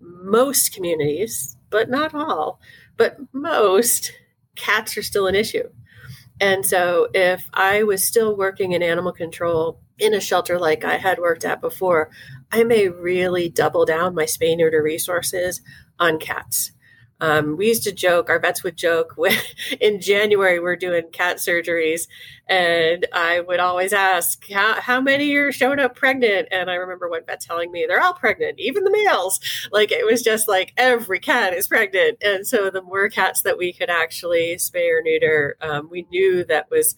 most 0.00 0.72
communities, 0.72 1.56
but 1.68 1.90
not 1.90 2.14
all, 2.14 2.60
but 2.96 3.18
most, 3.32 4.12
cats 4.54 4.96
are 4.96 5.02
still 5.02 5.26
an 5.26 5.34
issue. 5.34 5.68
And 6.40 6.64
so 6.64 7.08
if 7.12 7.48
I 7.52 7.82
was 7.82 8.06
still 8.06 8.36
working 8.36 8.72
in 8.72 8.82
animal 8.82 9.12
control 9.12 9.80
in 9.98 10.14
a 10.14 10.20
shelter 10.20 10.58
like 10.58 10.84
I 10.84 10.96
had 10.96 11.18
worked 11.18 11.44
at 11.44 11.60
before, 11.60 12.10
I 12.50 12.64
may 12.64 12.88
really 12.88 13.48
double 13.48 13.84
down 13.84 14.14
my 14.14 14.24
spay 14.24 14.56
neuter 14.56 14.82
resources 14.82 15.60
on 15.98 16.18
cats. 16.18 16.72
Um, 17.20 17.56
we 17.56 17.68
used 17.68 17.84
to 17.84 17.92
joke, 17.92 18.28
our 18.28 18.38
vets 18.38 18.62
would 18.64 18.76
joke 18.76 19.12
when 19.16 19.38
in 19.80 20.00
January 20.00 20.58
we're 20.58 20.76
doing 20.76 21.04
cat 21.12 21.36
surgeries, 21.38 22.08
and 22.48 23.06
I 23.12 23.40
would 23.40 23.60
always 23.60 23.92
ask, 23.92 24.50
how, 24.50 24.80
how 24.80 25.00
many 25.00 25.34
are 25.36 25.52
showing 25.52 25.78
up 25.78 25.94
pregnant? 25.94 26.48
And 26.50 26.70
I 26.70 26.74
remember 26.74 27.08
one 27.08 27.24
vet 27.24 27.40
telling 27.40 27.72
me 27.72 27.86
they're 27.88 28.02
all 28.02 28.14
pregnant, 28.14 28.58
even 28.58 28.84
the 28.84 28.90
males. 28.90 29.40
Like 29.72 29.90
it 29.90 30.04
was 30.04 30.22
just 30.22 30.48
like 30.48 30.74
every 30.76 31.20
cat 31.20 31.54
is 31.54 31.68
pregnant. 31.68 32.18
And 32.22 32.46
so 32.46 32.68
the 32.68 32.82
more 32.82 33.08
cats 33.08 33.42
that 33.42 33.56
we 33.56 33.72
could 33.72 33.90
actually 33.90 34.56
spay 34.56 34.90
or 34.90 35.00
neuter, 35.02 35.56
um, 35.62 35.88
we 35.90 36.06
knew 36.10 36.44
that 36.44 36.70
was 36.70 36.96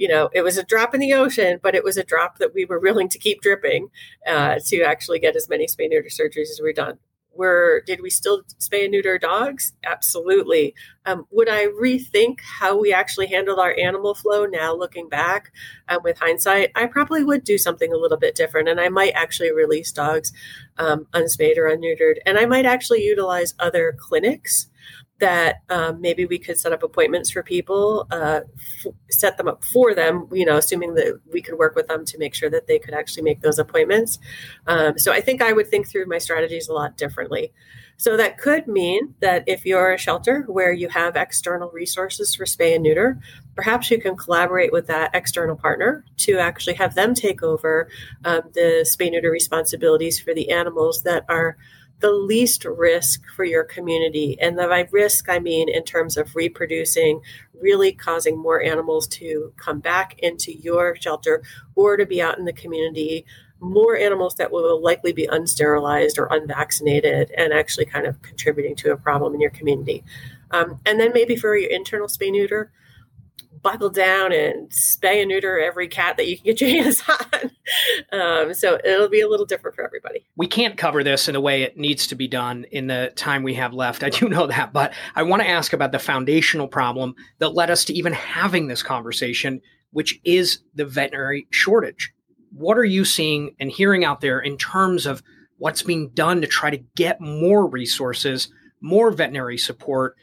you 0.00 0.08
know, 0.08 0.30
it 0.32 0.40
was 0.40 0.56
a 0.56 0.64
drop 0.64 0.94
in 0.94 1.00
the 1.00 1.12
ocean, 1.12 1.60
but 1.62 1.74
it 1.74 1.84
was 1.84 1.98
a 1.98 2.02
drop 2.02 2.38
that 2.38 2.54
we 2.54 2.64
were 2.64 2.80
willing 2.80 3.10
to 3.10 3.18
keep 3.18 3.42
dripping 3.42 3.90
uh, 4.26 4.58
to 4.64 4.80
actually 4.80 5.18
get 5.18 5.36
as 5.36 5.46
many 5.46 5.66
spay 5.66 5.90
neuter 5.90 6.08
surgeries 6.08 6.48
as 6.48 6.58
we've 6.64 6.74
done. 6.74 6.98
Were 7.34 7.82
did 7.86 8.00
we 8.00 8.08
still 8.08 8.42
spay 8.58 8.84
and 8.84 8.92
neuter 8.92 9.18
dogs? 9.18 9.74
Absolutely. 9.84 10.74
Um, 11.04 11.26
would 11.30 11.50
I 11.50 11.66
rethink 11.66 12.38
how 12.40 12.80
we 12.80 12.94
actually 12.94 13.26
handled 13.26 13.58
our 13.58 13.76
animal 13.78 14.14
flow 14.14 14.46
now, 14.46 14.74
looking 14.74 15.06
back 15.10 15.52
um, 15.90 15.98
with 16.02 16.18
hindsight? 16.18 16.70
I 16.74 16.86
probably 16.86 17.22
would 17.22 17.44
do 17.44 17.58
something 17.58 17.92
a 17.92 17.98
little 17.98 18.18
bit 18.18 18.34
different, 18.34 18.70
and 18.70 18.80
I 18.80 18.88
might 18.88 19.12
actually 19.14 19.52
release 19.52 19.92
dogs 19.92 20.32
um, 20.78 21.08
unspayed 21.12 21.58
or 21.58 21.64
unneutered, 21.64 22.16
and 22.24 22.38
I 22.38 22.46
might 22.46 22.64
actually 22.64 23.04
utilize 23.04 23.52
other 23.58 23.94
clinics 23.98 24.69
that 25.20 25.62
um, 25.70 26.00
maybe 26.00 26.26
we 26.26 26.38
could 26.38 26.58
set 26.58 26.72
up 26.72 26.82
appointments 26.82 27.30
for 27.30 27.42
people, 27.42 28.06
uh, 28.10 28.40
f- 28.84 28.92
set 29.10 29.36
them 29.36 29.48
up 29.48 29.64
for 29.64 29.94
them, 29.94 30.28
you 30.32 30.44
know, 30.44 30.56
assuming 30.56 30.94
that 30.94 31.20
we 31.32 31.40
could 31.40 31.58
work 31.58 31.74
with 31.74 31.86
them 31.86 32.04
to 32.06 32.18
make 32.18 32.34
sure 32.34 32.50
that 32.50 32.66
they 32.66 32.78
could 32.78 32.94
actually 32.94 33.22
make 33.22 33.40
those 33.40 33.58
appointments. 33.58 34.18
Um, 34.66 34.98
so 34.98 35.12
I 35.12 35.20
think 35.20 35.42
I 35.42 35.52
would 35.52 35.68
think 35.68 35.88
through 35.88 36.06
my 36.06 36.18
strategies 36.18 36.68
a 36.68 36.72
lot 36.72 36.96
differently. 36.96 37.52
So 37.96 38.16
that 38.16 38.38
could 38.38 38.66
mean 38.66 39.14
that 39.20 39.44
if 39.46 39.66
you're 39.66 39.92
a 39.92 39.98
shelter 39.98 40.44
where 40.48 40.72
you 40.72 40.88
have 40.88 41.16
external 41.16 41.70
resources 41.70 42.34
for 42.34 42.46
spay 42.46 42.74
and 42.74 42.82
neuter, 42.82 43.20
perhaps 43.54 43.90
you 43.90 44.00
can 44.00 44.16
collaborate 44.16 44.72
with 44.72 44.86
that 44.86 45.10
external 45.14 45.54
partner 45.54 46.02
to 46.16 46.38
actually 46.38 46.76
have 46.76 46.94
them 46.94 47.14
take 47.14 47.42
over 47.42 47.90
um, 48.24 48.40
the 48.54 48.86
spay 48.86 49.08
and 49.08 49.12
neuter 49.12 49.30
responsibilities 49.30 50.18
for 50.18 50.32
the 50.32 50.50
animals 50.50 51.02
that 51.02 51.26
are 51.28 51.58
the 52.00 52.10
least 52.10 52.64
risk 52.64 53.22
for 53.36 53.44
your 53.44 53.64
community. 53.64 54.38
And 54.40 54.56
by 54.56 54.88
risk, 54.90 55.28
I 55.28 55.38
mean 55.38 55.68
in 55.68 55.84
terms 55.84 56.16
of 56.16 56.34
reproducing, 56.34 57.20
really 57.60 57.92
causing 57.92 58.38
more 58.38 58.62
animals 58.62 59.06
to 59.08 59.52
come 59.56 59.80
back 59.80 60.18
into 60.18 60.52
your 60.52 60.96
shelter 60.96 61.42
or 61.74 61.96
to 61.96 62.06
be 62.06 62.22
out 62.22 62.38
in 62.38 62.44
the 62.44 62.52
community 62.52 63.26
more 63.60 63.96
animals 63.96 64.34
that 64.36 64.50
will 64.50 64.82
likely 64.82 65.12
be 65.12 65.26
unsterilized 65.26 66.18
or 66.18 66.26
unvaccinated 66.30 67.30
and 67.36 67.52
actually 67.52 67.84
kind 67.84 68.06
of 68.06 68.20
contributing 68.22 68.74
to 68.74 68.92
a 68.92 68.96
problem 68.96 69.34
in 69.34 69.40
your 69.40 69.50
community. 69.50 70.02
Um, 70.50 70.80
and 70.86 70.98
then 70.98 71.12
maybe 71.12 71.36
for 71.36 71.56
your 71.56 71.70
internal 71.70 72.08
spay 72.08 72.32
neuter, 72.32 72.72
buckle 73.62 73.90
down 73.90 74.32
and 74.32 74.70
spay 74.70 75.20
and 75.20 75.28
neuter 75.28 75.60
every 75.60 75.88
cat 75.88 76.16
that 76.16 76.28
you 76.28 76.36
can 76.36 76.44
get 76.44 76.60
your 76.60 76.70
hands 76.82 77.02
on. 77.08 77.50
Um, 78.12 78.54
so 78.54 78.78
it'll 78.84 79.08
be 79.08 79.20
a 79.20 79.28
little 79.28 79.46
different 79.46 79.76
for 79.76 79.84
everybody. 79.84 80.26
We 80.36 80.46
can't 80.46 80.76
cover 80.76 81.04
this 81.04 81.28
in 81.28 81.34
the 81.34 81.40
way 81.40 81.62
it 81.62 81.76
needs 81.76 82.06
to 82.08 82.14
be 82.14 82.28
done 82.28 82.64
in 82.70 82.86
the 82.86 83.12
time 83.16 83.42
we 83.42 83.54
have 83.54 83.72
left. 83.72 84.02
I 84.02 84.10
do 84.10 84.28
know 84.28 84.46
that, 84.46 84.72
but 84.72 84.92
I 85.14 85.22
want 85.22 85.42
to 85.42 85.48
ask 85.48 85.72
about 85.72 85.92
the 85.92 85.98
foundational 85.98 86.68
problem 86.68 87.14
that 87.38 87.54
led 87.54 87.70
us 87.70 87.84
to 87.86 87.94
even 87.94 88.12
having 88.12 88.68
this 88.68 88.82
conversation, 88.82 89.60
which 89.92 90.20
is 90.24 90.60
the 90.74 90.84
veterinary 90.84 91.46
shortage. 91.50 92.12
What 92.52 92.78
are 92.78 92.84
you 92.84 93.04
seeing 93.04 93.54
and 93.60 93.70
hearing 93.70 94.04
out 94.04 94.20
there 94.20 94.40
in 94.40 94.56
terms 94.56 95.06
of 95.06 95.22
what's 95.58 95.82
being 95.82 96.08
done 96.10 96.40
to 96.40 96.46
try 96.46 96.70
to 96.70 96.82
get 96.96 97.20
more 97.20 97.66
resources, 97.66 98.48
more 98.80 99.10
veterinary 99.10 99.58
support? 99.58 100.16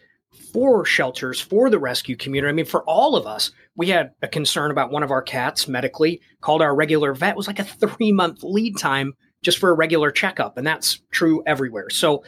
For 0.54 0.86
shelters, 0.86 1.40
for 1.40 1.70
the 1.70 1.80
rescue 1.80 2.16
community. 2.16 2.50
I 2.50 2.54
mean, 2.54 2.66
for 2.66 2.84
all 2.84 3.16
of 3.16 3.26
us, 3.26 3.52
we 3.76 3.88
had 3.90 4.12
a 4.22 4.28
concern 4.28 4.72
about 4.72 4.92
one 4.92 5.04
of 5.04 5.12
our 5.12 5.22
cats 5.22 5.68
medically, 5.68 6.22
called 6.42 6.62
our 6.62 6.76
regular 6.76 7.14
vet. 7.14 7.32
It 7.32 7.38
was 7.38 7.48
like 7.48 7.60
a 7.60 7.64
three 7.64 8.12
month 8.12 8.44
lead 8.44 8.78
time 8.78 9.14
just 9.44 9.60
for 9.60 9.70
a 9.70 9.76
regular 9.76 10.12
checkup. 10.12 10.58
And 10.58 10.66
that's 10.66 11.02
true 11.12 11.44
everywhere. 11.46 11.90
So, 11.90 12.24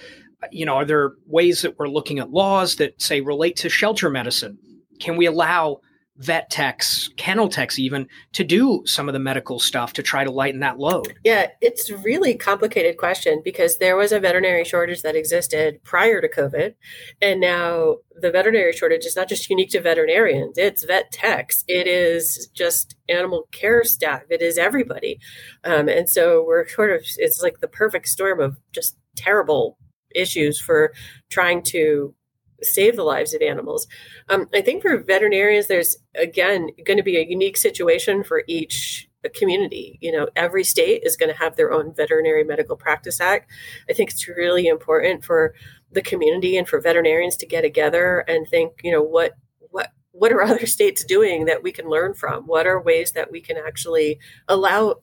you 0.52 0.66
know, 0.66 0.76
are 0.76 0.86
there 0.86 1.14
ways 1.26 1.62
that 1.62 1.78
we're 1.78 1.90
looking 1.90 2.20
at 2.20 2.32
laws 2.32 2.76
that 2.76 3.02
say 3.02 3.22
relate 3.22 3.58
to 3.58 3.70
shelter 3.70 4.10
medicine? 4.10 4.58
Can 5.00 5.18
we 5.18 5.26
allow 5.26 5.80
vet 6.20 6.50
techs, 6.50 7.10
kennel 7.18 7.50
techs 7.50 7.80
even, 7.80 8.08
to 8.34 8.44
do 8.44 8.84
some 8.86 9.08
of 9.10 9.14
the 9.14 9.20
medical 9.20 9.60
stuff 9.60 9.94
to 9.94 10.04
try 10.04 10.24
to 10.24 10.32
lighten 10.32 10.60
that 10.60 10.78
load? 10.78 11.16
Yeah, 11.24 11.48
it's 11.62 11.90
really 11.90 12.36
complicated 12.36 12.98
question 12.98 13.42
because 13.44 13.78
there 13.78 13.96
was 13.96 14.12
a 14.12 14.20
veterinary 14.20 14.66
shortage 14.66 15.02
that 15.02 15.16
existed 15.16 15.82
prior 15.84 16.22
to 16.22 16.30
COVID. 16.30 16.76
And 17.22 17.40
now 17.40 17.98
the 18.22 18.32
veterinary 18.32 18.74
shortage 18.74 19.06
is 19.06 19.16
not 19.16 19.30
just 19.30 19.50
unique 19.50 19.72
to 19.72 19.82
veterinarians, 19.82 20.58
it's 20.58 20.84
vet 20.84 21.12
techs, 21.12 21.64
it 21.68 21.88
is 21.88 22.50
just 22.54 22.96
animal 23.08 23.48
care 23.52 23.84
staff, 23.84 24.24
it 24.30 24.42
is 24.42 24.58
everybody. 24.58 25.20
Um, 25.64 25.88
and 25.88 26.10
so 26.10 26.44
we're 26.46 26.68
sort 26.68 26.92
of, 26.92 27.02
it's 27.18 27.42
like 27.42 27.60
the 27.60 27.68
perfect 27.68 28.08
storm 28.08 28.42
of 28.42 28.58
just 28.74 28.98
terrible 29.16 29.78
issues 30.14 30.60
for 30.60 30.92
trying 31.30 31.62
to 31.62 32.14
save 32.62 32.96
the 32.96 33.04
lives 33.04 33.34
of 33.34 33.42
animals. 33.42 33.88
Um, 34.30 34.48
I 34.54 34.62
think 34.62 34.82
for 34.82 34.98
veterinarians, 34.98 35.68
there's 35.68 35.98
again 36.16 36.70
going 36.86 36.98
to 36.98 37.04
be 37.04 37.18
a 37.18 37.26
unique 37.28 37.58
situation 37.58 38.24
for 38.24 38.44
each 38.48 39.10
community. 39.36 39.98
You 40.02 40.14
know, 40.14 40.30
every 40.36 40.64
state 40.64 41.02
is 41.04 41.18
going 41.18 41.32
to 41.32 41.38
have 41.38 41.56
their 41.56 41.74
own 41.74 41.94
veterinary 41.94 42.44
medical 42.44 42.78
practice 42.78 43.20
act. 43.20 43.52
I 43.90 43.94
think 43.94 44.12
it's 44.12 44.28
really 44.28 44.68
important 44.68 45.26
for 45.26 45.54
the 45.92 46.02
community 46.02 46.56
and 46.56 46.68
for 46.68 46.80
veterinarians 46.80 47.36
to 47.38 47.46
get 47.46 47.62
together 47.62 48.20
and 48.20 48.48
think, 48.48 48.80
you 48.84 48.92
know, 48.92 49.02
what 49.02 49.34
what 49.72 49.92
what 50.12 50.32
are 50.32 50.42
other 50.42 50.66
states 50.66 51.04
doing 51.04 51.46
that 51.46 51.64
we 51.64 51.72
can 51.72 51.90
learn 51.90 52.14
from? 52.14 52.44
What 52.44 52.68
are 52.68 52.82
ways 52.82 53.12
that 53.14 53.32
we 53.32 53.42
can 53.42 53.58
actually 53.58 54.20
allow 54.48 54.96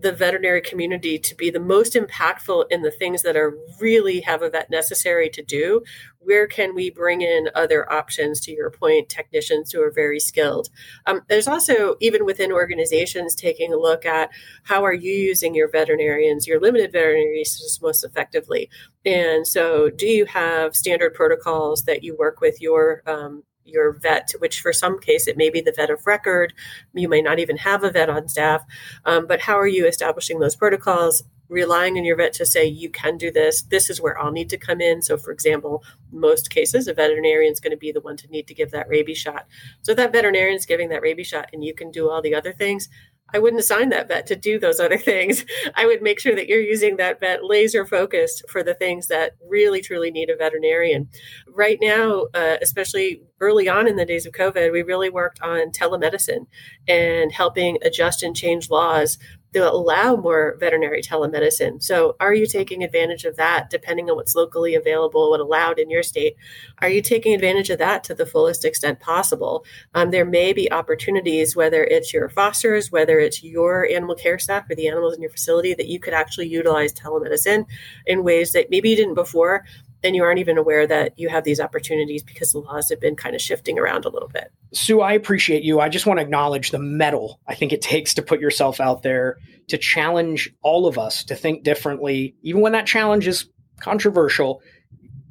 the 0.00 0.12
veterinary 0.12 0.60
community 0.60 1.18
to 1.18 1.34
be 1.34 1.50
the 1.50 1.60
most 1.60 1.94
impactful 1.94 2.64
in 2.70 2.82
the 2.82 2.90
things 2.90 3.22
that 3.22 3.36
are 3.36 3.56
really 3.78 4.20
have 4.20 4.42
a 4.42 4.50
vet 4.50 4.70
necessary 4.70 5.28
to 5.30 5.42
do 5.42 5.82
where 6.20 6.46
can 6.46 6.74
we 6.74 6.90
bring 6.90 7.22
in 7.22 7.48
other 7.54 7.90
options 7.90 8.40
to 8.40 8.52
your 8.52 8.70
point 8.70 9.08
technicians 9.08 9.72
who 9.72 9.82
are 9.82 9.90
very 9.90 10.20
skilled? 10.20 10.68
Um, 11.06 11.22
there's 11.28 11.48
also 11.48 11.96
even 12.00 12.24
within 12.24 12.52
organizations 12.52 13.34
taking 13.34 13.72
a 13.72 13.78
look 13.78 14.04
at 14.04 14.30
how 14.64 14.84
are 14.84 14.92
you 14.92 15.12
using 15.12 15.54
your 15.54 15.68
veterinarians 15.68 16.46
your 16.46 16.60
limited 16.60 16.92
veterinary 16.92 17.30
resources 17.30 17.80
most 17.80 18.04
effectively? 18.04 18.68
And 19.04 19.46
so 19.46 19.88
do 19.88 20.06
you 20.06 20.26
have 20.26 20.76
standard 20.76 21.14
protocols 21.14 21.84
that 21.84 22.04
you 22.04 22.14
work 22.16 22.40
with 22.40 22.60
your 22.60 23.02
um, 23.06 23.42
your 23.70 23.92
vet, 23.92 24.32
which 24.38 24.60
for 24.60 24.72
some 24.72 24.98
case 24.98 25.26
it 25.26 25.36
may 25.36 25.50
be 25.50 25.60
the 25.60 25.72
vet 25.72 25.90
of 25.90 26.06
record. 26.06 26.52
You 26.92 27.08
may 27.08 27.22
not 27.22 27.38
even 27.38 27.56
have 27.58 27.84
a 27.84 27.90
vet 27.90 28.10
on 28.10 28.28
staff. 28.28 28.64
Um, 29.04 29.26
but 29.26 29.40
how 29.40 29.58
are 29.58 29.66
you 29.66 29.86
establishing 29.86 30.38
those 30.38 30.56
protocols? 30.56 31.22
Relying 31.48 31.98
on 31.98 32.04
your 32.04 32.16
vet 32.16 32.32
to 32.34 32.46
say, 32.46 32.64
you 32.64 32.90
can 32.90 33.18
do 33.18 33.32
this. 33.32 33.62
This 33.62 33.90
is 33.90 34.00
where 34.00 34.16
I'll 34.16 34.30
need 34.30 34.50
to 34.50 34.56
come 34.56 34.80
in. 34.80 35.02
So, 35.02 35.16
for 35.16 35.32
example, 35.32 35.82
most 36.12 36.48
cases, 36.48 36.86
a 36.86 36.94
veterinarian 36.94 37.52
is 37.52 37.58
going 37.58 37.72
to 37.72 37.76
be 37.76 37.90
the 37.90 38.00
one 38.00 38.16
to 38.18 38.28
need 38.28 38.46
to 38.46 38.54
give 38.54 38.70
that 38.70 38.88
rabies 38.88 39.18
shot. 39.18 39.48
So, 39.82 39.92
that 39.94 40.12
veterinarian 40.12 40.56
is 40.56 40.64
giving 40.64 40.90
that 40.90 41.02
rabies 41.02 41.26
shot 41.26 41.50
and 41.52 41.64
you 41.64 41.74
can 41.74 41.90
do 41.90 42.08
all 42.08 42.22
the 42.22 42.36
other 42.36 42.52
things. 42.52 42.88
I 43.32 43.38
wouldn't 43.38 43.60
assign 43.60 43.90
that 43.90 44.08
vet 44.08 44.26
to 44.28 44.36
do 44.36 44.58
those 44.58 44.80
other 44.80 44.98
things. 45.10 45.44
I 45.74 45.86
would 45.86 46.02
make 46.02 46.20
sure 46.20 46.34
that 46.34 46.48
you're 46.48 46.60
using 46.60 46.96
that 46.96 47.20
vet 47.20 47.44
laser 47.44 47.86
focused 47.86 48.44
for 48.48 48.62
the 48.62 48.74
things 48.74 49.08
that 49.08 49.32
really 49.48 49.80
truly 49.80 50.10
need 50.10 50.30
a 50.30 50.36
veterinarian. 50.36 51.08
Right 51.48 51.78
now, 51.80 52.26
uh, 52.34 52.56
especially 52.62 53.22
early 53.40 53.68
on 53.68 53.88
in 53.88 53.96
the 53.96 54.04
days 54.04 54.26
of 54.26 54.32
COVID, 54.32 54.72
we 54.72 54.82
really 54.82 55.10
worked 55.10 55.40
on 55.40 55.70
telemedicine 55.70 56.46
and 56.86 57.32
helping 57.32 57.78
adjust 57.82 58.22
and 58.22 58.36
change 58.36 58.70
laws 58.70 59.18
to 59.52 59.70
allow 59.70 60.16
more 60.16 60.56
veterinary 60.60 61.02
telemedicine. 61.02 61.82
So, 61.82 62.16
are 62.20 62.34
you 62.34 62.46
taking 62.46 62.84
advantage 62.84 63.24
of 63.24 63.36
that 63.36 63.70
depending 63.70 64.08
on 64.10 64.16
what's 64.16 64.34
locally 64.34 64.74
available, 64.74 65.30
what 65.30 65.40
allowed 65.40 65.78
in 65.78 65.90
your 65.90 66.02
state? 66.02 66.36
Are 66.78 66.88
you 66.88 67.02
taking 67.02 67.34
advantage 67.34 67.70
of 67.70 67.78
that 67.78 68.04
to 68.04 68.14
the 68.14 68.26
fullest 68.26 68.64
extent 68.64 69.00
possible? 69.00 69.64
Um, 69.94 70.10
there 70.10 70.24
may 70.24 70.52
be 70.52 70.70
opportunities, 70.70 71.56
whether 71.56 71.84
it's 71.84 72.12
your 72.12 72.28
fosters, 72.28 72.92
whether 72.92 73.18
it's 73.18 73.42
your 73.42 73.86
animal 73.86 74.14
care 74.14 74.38
staff 74.38 74.70
or 74.70 74.74
the 74.74 74.88
animals 74.88 75.14
in 75.14 75.22
your 75.22 75.30
facility, 75.30 75.74
that 75.74 75.88
you 75.88 75.98
could 75.98 76.14
actually 76.14 76.48
utilize 76.48 76.94
telemedicine 76.94 77.66
in 78.06 78.24
ways 78.24 78.52
that 78.52 78.70
maybe 78.70 78.90
you 78.90 78.96
didn't 78.96 79.14
before 79.14 79.64
and 80.02 80.16
you 80.16 80.22
aren't 80.22 80.38
even 80.38 80.58
aware 80.58 80.86
that 80.86 81.18
you 81.18 81.28
have 81.28 81.44
these 81.44 81.60
opportunities 81.60 82.22
because 82.22 82.52
the 82.52 82.58
laws 82.58 82.88
have 82.90 83.00
been 83.00 83.16
kind 83.16 83.34
of 83.34 83.40
shifting 83.40 83.78
around 83.78 84.04
a 84.04 84.08
little 84.08 84.28
bit. 84.28 84.52
Sue, 84.72 85.00
I 85.00 85.12
appreciate 85.12 85.62
you. 85.62 85.80
I 85.80 85.88
just 85.88 86.06
want 86.06 86.18
to 86.18 86.22
acknowledge 86.22 86.70
the 86.70 86.78
mettle 86.78 87.40
I 87.46 87.54
think 87.54 87.72
it 87.72 87.82
takes 87.82 88.14
to 88.14 88.22
put 88.22 88.40
yourself 88.40 88.80
out 88.80 89.02
there 89.02 89.36
to 89.68 89.78
challenge 89.78 90.52
all 90.62 90.86
of 90.86 90.98
us 90.98 91.24
to 91.24 91.34
think 91.34 91.64
differently, 91.64 92.34
even 92.42 92.60
when 92.60 92.72
that 92.72 92.86
challenge 92.86 93.26
is 93.26 93.48
controversial. 93.80 94.62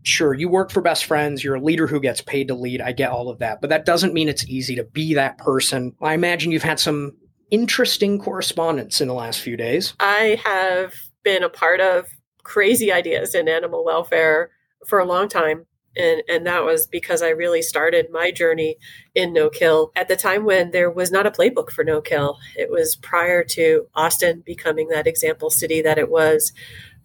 Sure, 0.04 0.34
you 0.34 0.48
work 0.48 0.72
for 0.72 0.82
Best 0.82 1.06
Friends, 1.06 1.44
you're 1.44 1.56
a 1.56 1.62
leader 1.62 1.88
who 1.88 2.00
gets 2.00 2.22
paid 2.22 2.48
to 2.48 2.56
lead. 2.56 2.82
I 2.82 2.94
get 2.94 3.12
all 3.12 3.30
of 3.30 3.40
that. 3.40 3.62
But 3.62 3.70
that 3.70 3.86
doesn't 3.86 4.14
mean 4.14 4.30
it's 4.30 4.48
easy 4.48 4.76
to 4.76 4.84
be 4.84 5.14
that 5.16 5.38
person. 5.38 5.94
I 6.02 6.14
imagine 6.14 6.52
you've 6.52 6.64
had 6.64 6.80
some 6.80 7.18
interesting 7.52 8.20
correspondence 8.20 9.02
in 9.02 9.08
the 9.08 9.14
last 9.14 9.42
few 9.42 9.58
days. 9.58 9.94
I 10.00 10.40
have 10.46 10.94
been 11.24 11.44
a 11.44 11.50
part 11.50 11.82
of 11.82 12.08
crazy 12.44 12.92
ideas 12.92 13.36
in 13.36 13.48
animal 13.48 13.84
welfare 13.84 14.52
for 14.86 15.00
a 15.00 15.06
long 15.06 15.28
time. 15.28 15.66
And, 15.98 16.22
and 16.30 16.46
that 16.46 16.64
was 16.64 16.88
because 16.88 17.22
I 17.22 17.30
really 17.30 17.62
started 17.62 18.08
my 18.12 18.32
journey 18.32 18.78
in 19.16 19.34
no 19.34 19.50
kill 19.50 19.92
at 19.96 20.08
the 20.08 20.16
time 20.16 20.46
when 20.46 20.72
there 20.72 20.90
was 20.90 21.12
not 21.12 21.26
a 21.26 21.32
playbook 21.32 21.72
for 21.72 21.84
no 21.84 22.00
kill. 22.00 22.38
It 22.56 22.70
was 22.70 22.96
prior 22.96 23.44
to 23.46 23.88
Austin 23.96 24.44
becoming 24.46 24.90
that 24.90 25.08
example 25.08 25.50
city 25.50 25.82
that 25.82 25.98
it 25.98 26.10
was. 26.10 26.54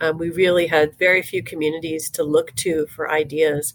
Um, 0.01 0.19
we 0.19 0.31
really 0.31 0.67
had 0.67 0.99
very 0.99 1.23
few 1.23 1.43
communities 1.43 2.11
to 2.11 2.23
look 2.23 2.55
to 2.57 2.87
for 2.87 3.11
ideas. 3.11 3.75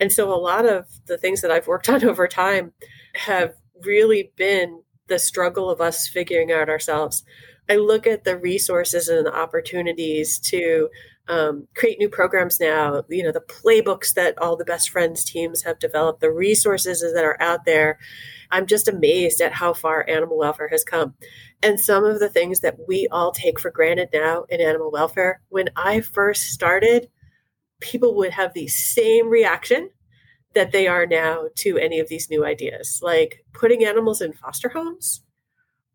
And 0.00 0.12
so 0.12 0.32
a 0.32 0.36
lot 0.36 0.66
of 0.66 0.86
the 1.06 1.18
things 1.18 1.40
that 1.42 1.50
I've 1.50 1.66
worked 1.66 1.88
on 1.88 2.04
over 2.08 2.26
time 2.26 2.72
have 3.14 3.54
really 3.84 4.32
been 4.36 4.82
the 5.06 5.18
struggle 5.18 5.70
of 5.70 5.80
us 5.80 6.08
figuring 6.08 6.52
out 6.52 6.68
ourselves. 6.68 7.24
I 7.68 7.76
look 7.76 8.06
at 8.06 8.24
the 8.24 8.36
resources 8.36 9.08
and 9.08 9.26
the 9.26 9.34
opportunities 9.34 10.38
to 10.40 10.88
um, 11.28 11.68
create 11.74 11.98
new 11.98 12.08
programs 12.08 12.58
now. 12.60 13.02
You 13.08 13.22
know, 13.22 13.32
the 13.32 13.40
playbooks 13.40 14.14
that 14.14 14.36
all 14.38 14.56
the 14.56 14.64
best 14.64 14.90
friends 14.90 15.24
teams 15.24 15.62
have 15.62 15.78
developed, 15.78 16.20
the 16.20 16.30
resources 16.30 17.00
that 17.00 17.24
are 17.24 17.40
out 17.40 17.64
there. 17.64 17.98
I'm 18.50 18.66
just 18.66 18.88
amazed 18.88 19.40
at 19.40 19.52
how 19.52 19.74
far 19.74 20.08
animal 20.08 20.38
welfare 20.38 20.68
has 20.68 20.84
come. 20.84 21.14
And 21.62 21.78
some 21.78 22.04
of 22.04 22.18
the 22.18 22.30
things 22.30 22.60
that 22.60 22.78
we 22.88 23.06
all 23.10 23.30
take 23.30 23.60
for 23.60 23.70
granted 23.70 24.08
now 24.12 24.44
in 24.48 24.60
animal 24.60 24.90
welfare, 24.90 25.42
when 25.50 25.68
I 25.76 26.00
first 26.00 26.44
started, 26.44 27.10
people 27.80 28.14
would 28.16 28.32
have 28.32 28.54
the 28.54 28.68
same 28.68 29.28
reaction 29.28 29.90
that 30.54 30.72
they 30.72 30.88
are 30.88 31.06
now 31.06 31.48
to 31.56 31.76
any 31.76 32.00
of 32.00 32.08
these 32.08 32.30
new 32.30 32.44
ideas, 32.44 33.00
like 33.02 33.44
putting 33.52 33.84
animals 33.84 34.22
in 34.22 34.32
foster 34.32 34.70
homes 34.70 35.22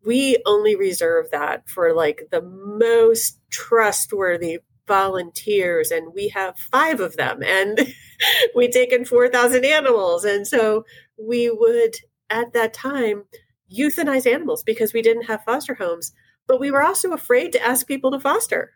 we 0.04 0.36
only 0.46 0.76
reserve 0.76 1.30
that 1.30 1.68
for 1.68 1.94
like 1.94 2.28
the 2.30 2.42
most 2.42 3.40
trustworthy 3.50 4.58
volunteers 4.86 5.90
and 5.90 6.14
we 6.14 6.28
have 6.28 6.58
five 6.58 7.00
of 7.00 7.16
them 7.16 7.42
and 7.42 7.80
we 8.54 8.68
take 8.68 8.92
in 8.92 9.04
4000 9.04 9.64
animals. 9.64 10.24
And 10.24 10.46
so 10.46 10.84
we 11.18 11.50
would 11.50 11.96
at 12.30 12.52
that 12.52 12.74
time 12.74 13.24
euthanize 13.72 14.30
animals 14.30 14.62
because 14.62 14.92
we 14.92 15.02
didn't 15.02 15.24
have 15.24 15.44
foster 15.44 15.74
homes 15.74 16.12
but 16.46 16.60
we 16.60 16.70
were 16.70 16.82
also 16.82 17.12
afraid 17.12 17.52
to 17.52 17.64
ask 17.64 17.86
people 17.86 18.10
to 18.10 18.20
foster. 18.20 18.72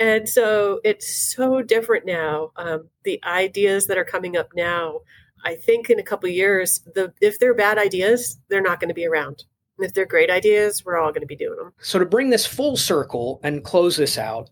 And 0.00 0.28
so 0.28 0.80
it's 0.84 1.14
so 1.14 1.62
different 1.62 2.06
now. 2.06 2.50
Um, 2.56 2.88
the 3.04 3.20
ideas 3.24 3.86
that 3.86 3.98
are 3.98 4.04
coming 4.04 4.36
up 4.36 4.48
now 4.54 5.00
i 5.44 5.54
think 5.54 5.88
in 5.88 6.00
a 6.00 6.02
couple 6.02 6.28
years 6.28 6.80
the 6.96 7.12
if 7.20 7.38
they're 7.38 7.54
bad 7.54 7.78
ideas 7.78 8.38
they're 8.48 8.60
not 8.60 8.80
going 8.80 8.88
to 8.88 8.94
be 8.94 9.06
around. 9.06 9.44
If 9.78 9.94
they're 9.94 10.06
great 10.06 10.28
ideas, 10.28 10.84
we're 10.84 10.98
all 10.98 11.12
going 11.12 11.20
to 11.20 11.26
be 11.26 11.36
doing 11.36 11.56
them. 11.56 11.72
So, 11.80 11.98
to 12.00 12.04
bring 12.04 12.30
this 12.30 12.46
full 12.46 12.76
circle 12.76 13.40
and 13.44 13.62
close 13.62 13.96
this 13.96 14.18
out, 14.18 14.50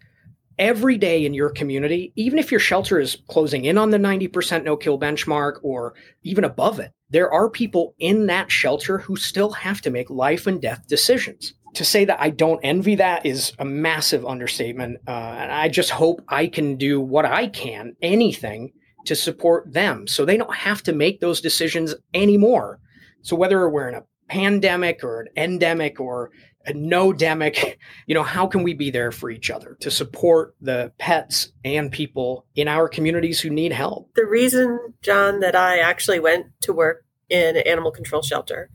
every 0.58 0.96
day 0.96 1.24
in 1.24 1.34
your 1.34 1.50
community, 1.50 2.12
even 2.16 2.38
if 2.38 2.50
your 2.50 2.60
shelter 2.60 2.98
is 2.98 3.16
closing 3.28 3.64
in 3.64 3.78
on 3.78 3.90
the 3.90 3.98
90% 3.98 4.64
no 4.64 4.76
kill 4.76 4.98
benchmark 4.98 5.58
or 5.62 5.94
even 6.22 6.44
above 6.44 6.78
it, 6.78 6.92
there 7.10 7.30
are 7.30 7.48
people 7.48 7.94
in 7.98 8.26
that 8.26 8.50
shelter 8.50 8.98
who 8.98 9.16
still 9.16 9.50
have 9.50 9.80
to 9.82 9.90
make 9.90 10.10
life 10.10 10.46
and 10.46 10.60
death 10.60 10.86
decisions. 10.88 11.54
To 11.74 11.84
say 11.84 12.06
that 12.06 12.20
I 12.20 12.30
don't 12.30 12.60
envy 12.64 12.94
that 12.94 13.26
is 13.26 13.52
a 13.58 13.64
massive 13.64 14.24
understatement. 14.24 14.98
Uh, 15.06 15.10
and 15.10 15.52
I 15.52 15.68
just 15.68 15.90
hope 15.90 16.22
I 16.28 16.46
can 16.46 16.76
do 16.76 17.00
what 17.00 17.26
I 17.26 17.48
can, 17.48 17.94
anything, 18.00 18.72
to 19.04 19.14
support 19.14 19.72
them 19.72 20.06
so 20.06 20.24
they 20.24 20.38
don't 20.38 20.54
have 20.54 20.82
to 20.84 20.94
make 20.94 21.20
those 21.20 21.40
decisions 21.40 21.94
anymore. 22.14 22.80
So, 23.20 23.36
whether 23.36 23.68
we're 23.68 23.88
in 23.88 23.94
a 23.94 24.04
pandemic 24.28 25.04
or 25.04 25.20
an 25.20 25.28
endemic 25.36 26.00
or 26.00 26.30
no 26.74 27.12
demic, 27.12 27.76
you 28.06 28.14
know, 28.14 28.22
how 28.22 28.46
can 28.46 28.62
we 28.62 28.74
be 28.74 28.90
there 28.90 29.12
for 29.12 29.30
each 29.30 29.50
other 29.50 29.76
to 29.80 29.90
support 29.90 30.54
the 30.60 30.92
pets 30.98 31.52
and 31.64 31.90
people 31.90 32.46
in 32.54 32.68
our 32.68 32.88
communities 32.88 33.40
who 33.40 33.50
need 33.50 33.72
help? 33.72 34.10
The 34.14 34.26
reason, 34.26 34.78
John, 35.02 35.40
that 35.40 35.54
I 35.54 35.78
actually 35.78 36.20
went 36.20 36.46
to 36.62 36.72
work 36.72 37.04
in 37.28 37.56
an 37.56 37.66
animal 37.66 37.90
control 37.90 38.22
shelter 38.22 38.70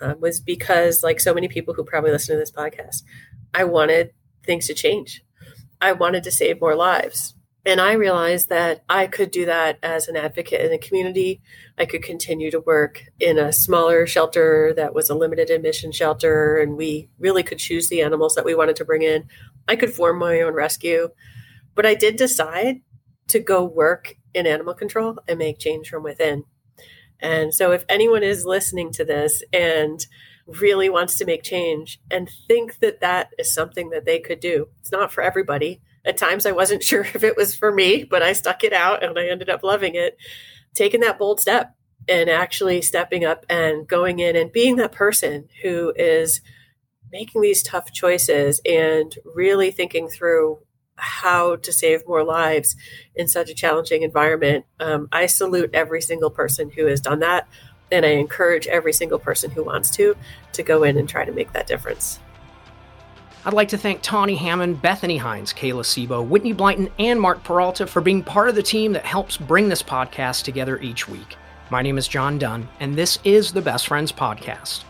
uh, 0.00 0.14
was 0.20 0.40
because, 0.40 1.02
like 1.02 1.20
so 1.20 1.34
many 1.34 1.48
people 1.48 1.74
who 1.74 1.84
probably 1.84 2.10
listen 2.10 2.34
to 2.34 2.40
this 2.40 2.50
podcast, 2.50 3.02
I 3.54 3.64
wanted 3.64 4.12
things 4.44 4.66
to 4.66 4.74
change. 4.74 5.22
I 5.80 5.92
wanted 5.92 6.24
to 6.24 6.30
save 6.30 6.60
more 6.60 6.74
lives. 6.74 7.34
And 7.66 7.80
I 7.80 7.92
realized 7.92 8.48
that 8.48 8.84
I 8.88 9.06
could 9.08 9.30
do 9.30 9.44
that 9.46 9.78
as 9.82 10.08
an 10.08 10.16
advocate 10.16 10.60
in 10.60 10.70
the 10.70 10.78
community. 10.78 11.42
I 11.76 11.84
could 11.84 12.02
continue 12.02 12.50
to 12.50 12.60
work 12.60 13.04
in 13.20 13.38
a 13.38 13.52
smaller 13.52 14.06
shelter 14.06 14.72
that 14.76 14.94
was 14.94 15.10
a 15.10 15.14
limited 15.14 15.50
admission 15.50 15.92
shelter, 15.92 16.56
and 16.56 16.76
we 16.76 17.08
really 17.18 17.42
could 17.42 17.58
choose 17.58 17.88
the 17.88 18.00
animals 18.00 18.34
that 18.36 18.44
we 18.44 18.54
wanted 18.54 18.76
to 18.76 18.84
bring 18.84 19.02
in. 19.02 19.28
I 19.66 19.76
could 19.76 19.92
form 19.92 20.18
my 20.18 20.40
own 20.40 20.54
rescue. 20.54 21.10
But 21.74 21.86
I 21.86 21.94
did 21.94 22.16
decide 22.16 22.80
to 23.28 23.38
go 23.38 23.64
work 23.64 24.16
in 24.34 24.46
animal 24.46 24.74
control 24.74 25.18
and 25.28 25.38
make 25.38 25.58
change 25.58 25.88
from 25.88 26.02
within. 26.02 26.44
And 27.20 27.52
so, 27.52 27.72
if 27.72 27.84
anyone 27.88 28.22
is 28.22 28.46
listening 28.46 28.92
to 28.92 29.04
this 29.04 29.42
and 29.52 30.04
really 30.46 30.88
wants 30.88 31.16
to 31.18 31.26
make 31.26 31.42
change 31.42 32.00
and 32.10 32.30
think 32.46 32.78
that 32.78 33.00
that 33.00 33.30
is 33.38 33.52
something 33.52 33.90
that 33.90 34.06
they 34.06 34.20
could 34.20 34.40
do, 34.40 34.68
it's 34.80 34.92
not 34.92 35.12
for 35.12 35.22
everybody 35.22 35.80
at 36.08 36.16
times, 36.16 36.46
I 36.46 36.52
wasn't 36.52 36.82
sure 36.90 37.02
if 37.02 37.22
it 37.22 37.36
was 37.36 37.54
for 37.54 37.72
me, 37.72 38.04
but 38.04 38.22
I 38.22 38.32
stuck 38.32 38.64
it 38.64 38.72
out 38.72 39.04
and 39.04 39.18
I 39.18 39.28
ended 39.28 39.50
up 39.50 39.62
loving 39.62 39.94
it. 39.94 40.16
Taking 40.74 41.00
that 41.00 41.18
bold 41.18 41.40
step 41.40 41.74
and 42.08 42.30
actually 42.30 42.82
stepping 42.82 43.24
up 43.24 43.44
and 43.48 43.86
going 43.86 44.18
in 44.18 44.36
and 44.36 44.52
being 44.52 44.76
that 44.76 44.92
person 44.92 45.48
who 45.62 45.92
is 45.96 46.40
making 47.10 47.42
these 47.42 47.62
tough 47.62 47.92
choices 47.92 48.60
and 48.66 49.14
really 49.24 49.70
thinking 49.70 50.08
through 50.08 50.58
how 50.96 51.56
to 51.56 51.72
save 51.72 52.06
more 52.06 52.24
lives 52.24 52.76
in 53.14 53.28
such 53.28 53.50
a 53.50 53.54
challenging 53.54 54.02
environment. 54.02 54.64
Um, 54.80 55.08
I 55.12 55.26
salute 55.26 55.70
every 55.72 56.02
single 56.02 56.30
person 56.30 56.70
who 56.70 56.86
has 56.86 57.00
done 57.00 57.20
that. 57.20 57.48
And 57.90 58.04
I 58.04 58.10
encourage 58.10 58.66
every 58.66 58.92
single 58.92 59.18
person 59.18 59.50
who 59.50 59.64
wants 59.64 59.90
to 59.92 60.14
to 60.52 60.62
go 60.62 60.82
in 60.82 60.98
and 60.98 61.08
try 61.08 61.24
to 61.24 61.32
make 61.32 61.52
that 61.54 61.66
difference. 61.66 62.20
I'd 63.48 63.54
like 63.54 63.68
to 63.68 63.78
thank 63.78 64.02
Tawny 64.02 64.34
Hammond, 64.34 64.82
Bethany 64.82 65.16
Hines, 65.16 65.54
Kayla 65.54 65.80
Sebo, 65.80 66.22
Whitney 66.22 66.52
Blyton, 66.52 66.90
and 66.98 67.18
Mark 67.18 67.42
Peralta 67.44 67.86
for 67.86 68.02
being 68.02 68.22
part 68.22 68.50
of 68.50 68.54
the 68.54 68.62
team 68.62 68.92
that 68.92 69.06
helps 69.06 69.38
bring 69.38 69.70
this 69.70 69.82
podcast 69.82 70.42
together 70.44 70.78
each 70.80 71.08
week. 71.08 71.38
My 71.70 71.80
name 71.80 71.96
is 71.96 72.06
John 72.06 72.38
Dunn, 72.38 72.68
and 72.78 72.94
this 72.94 73.18
is 73.24 73.54
the 73.54 73.62
Best 73.62 73.86
Friends 73.86 74.12
Podcast. 74.12 74.84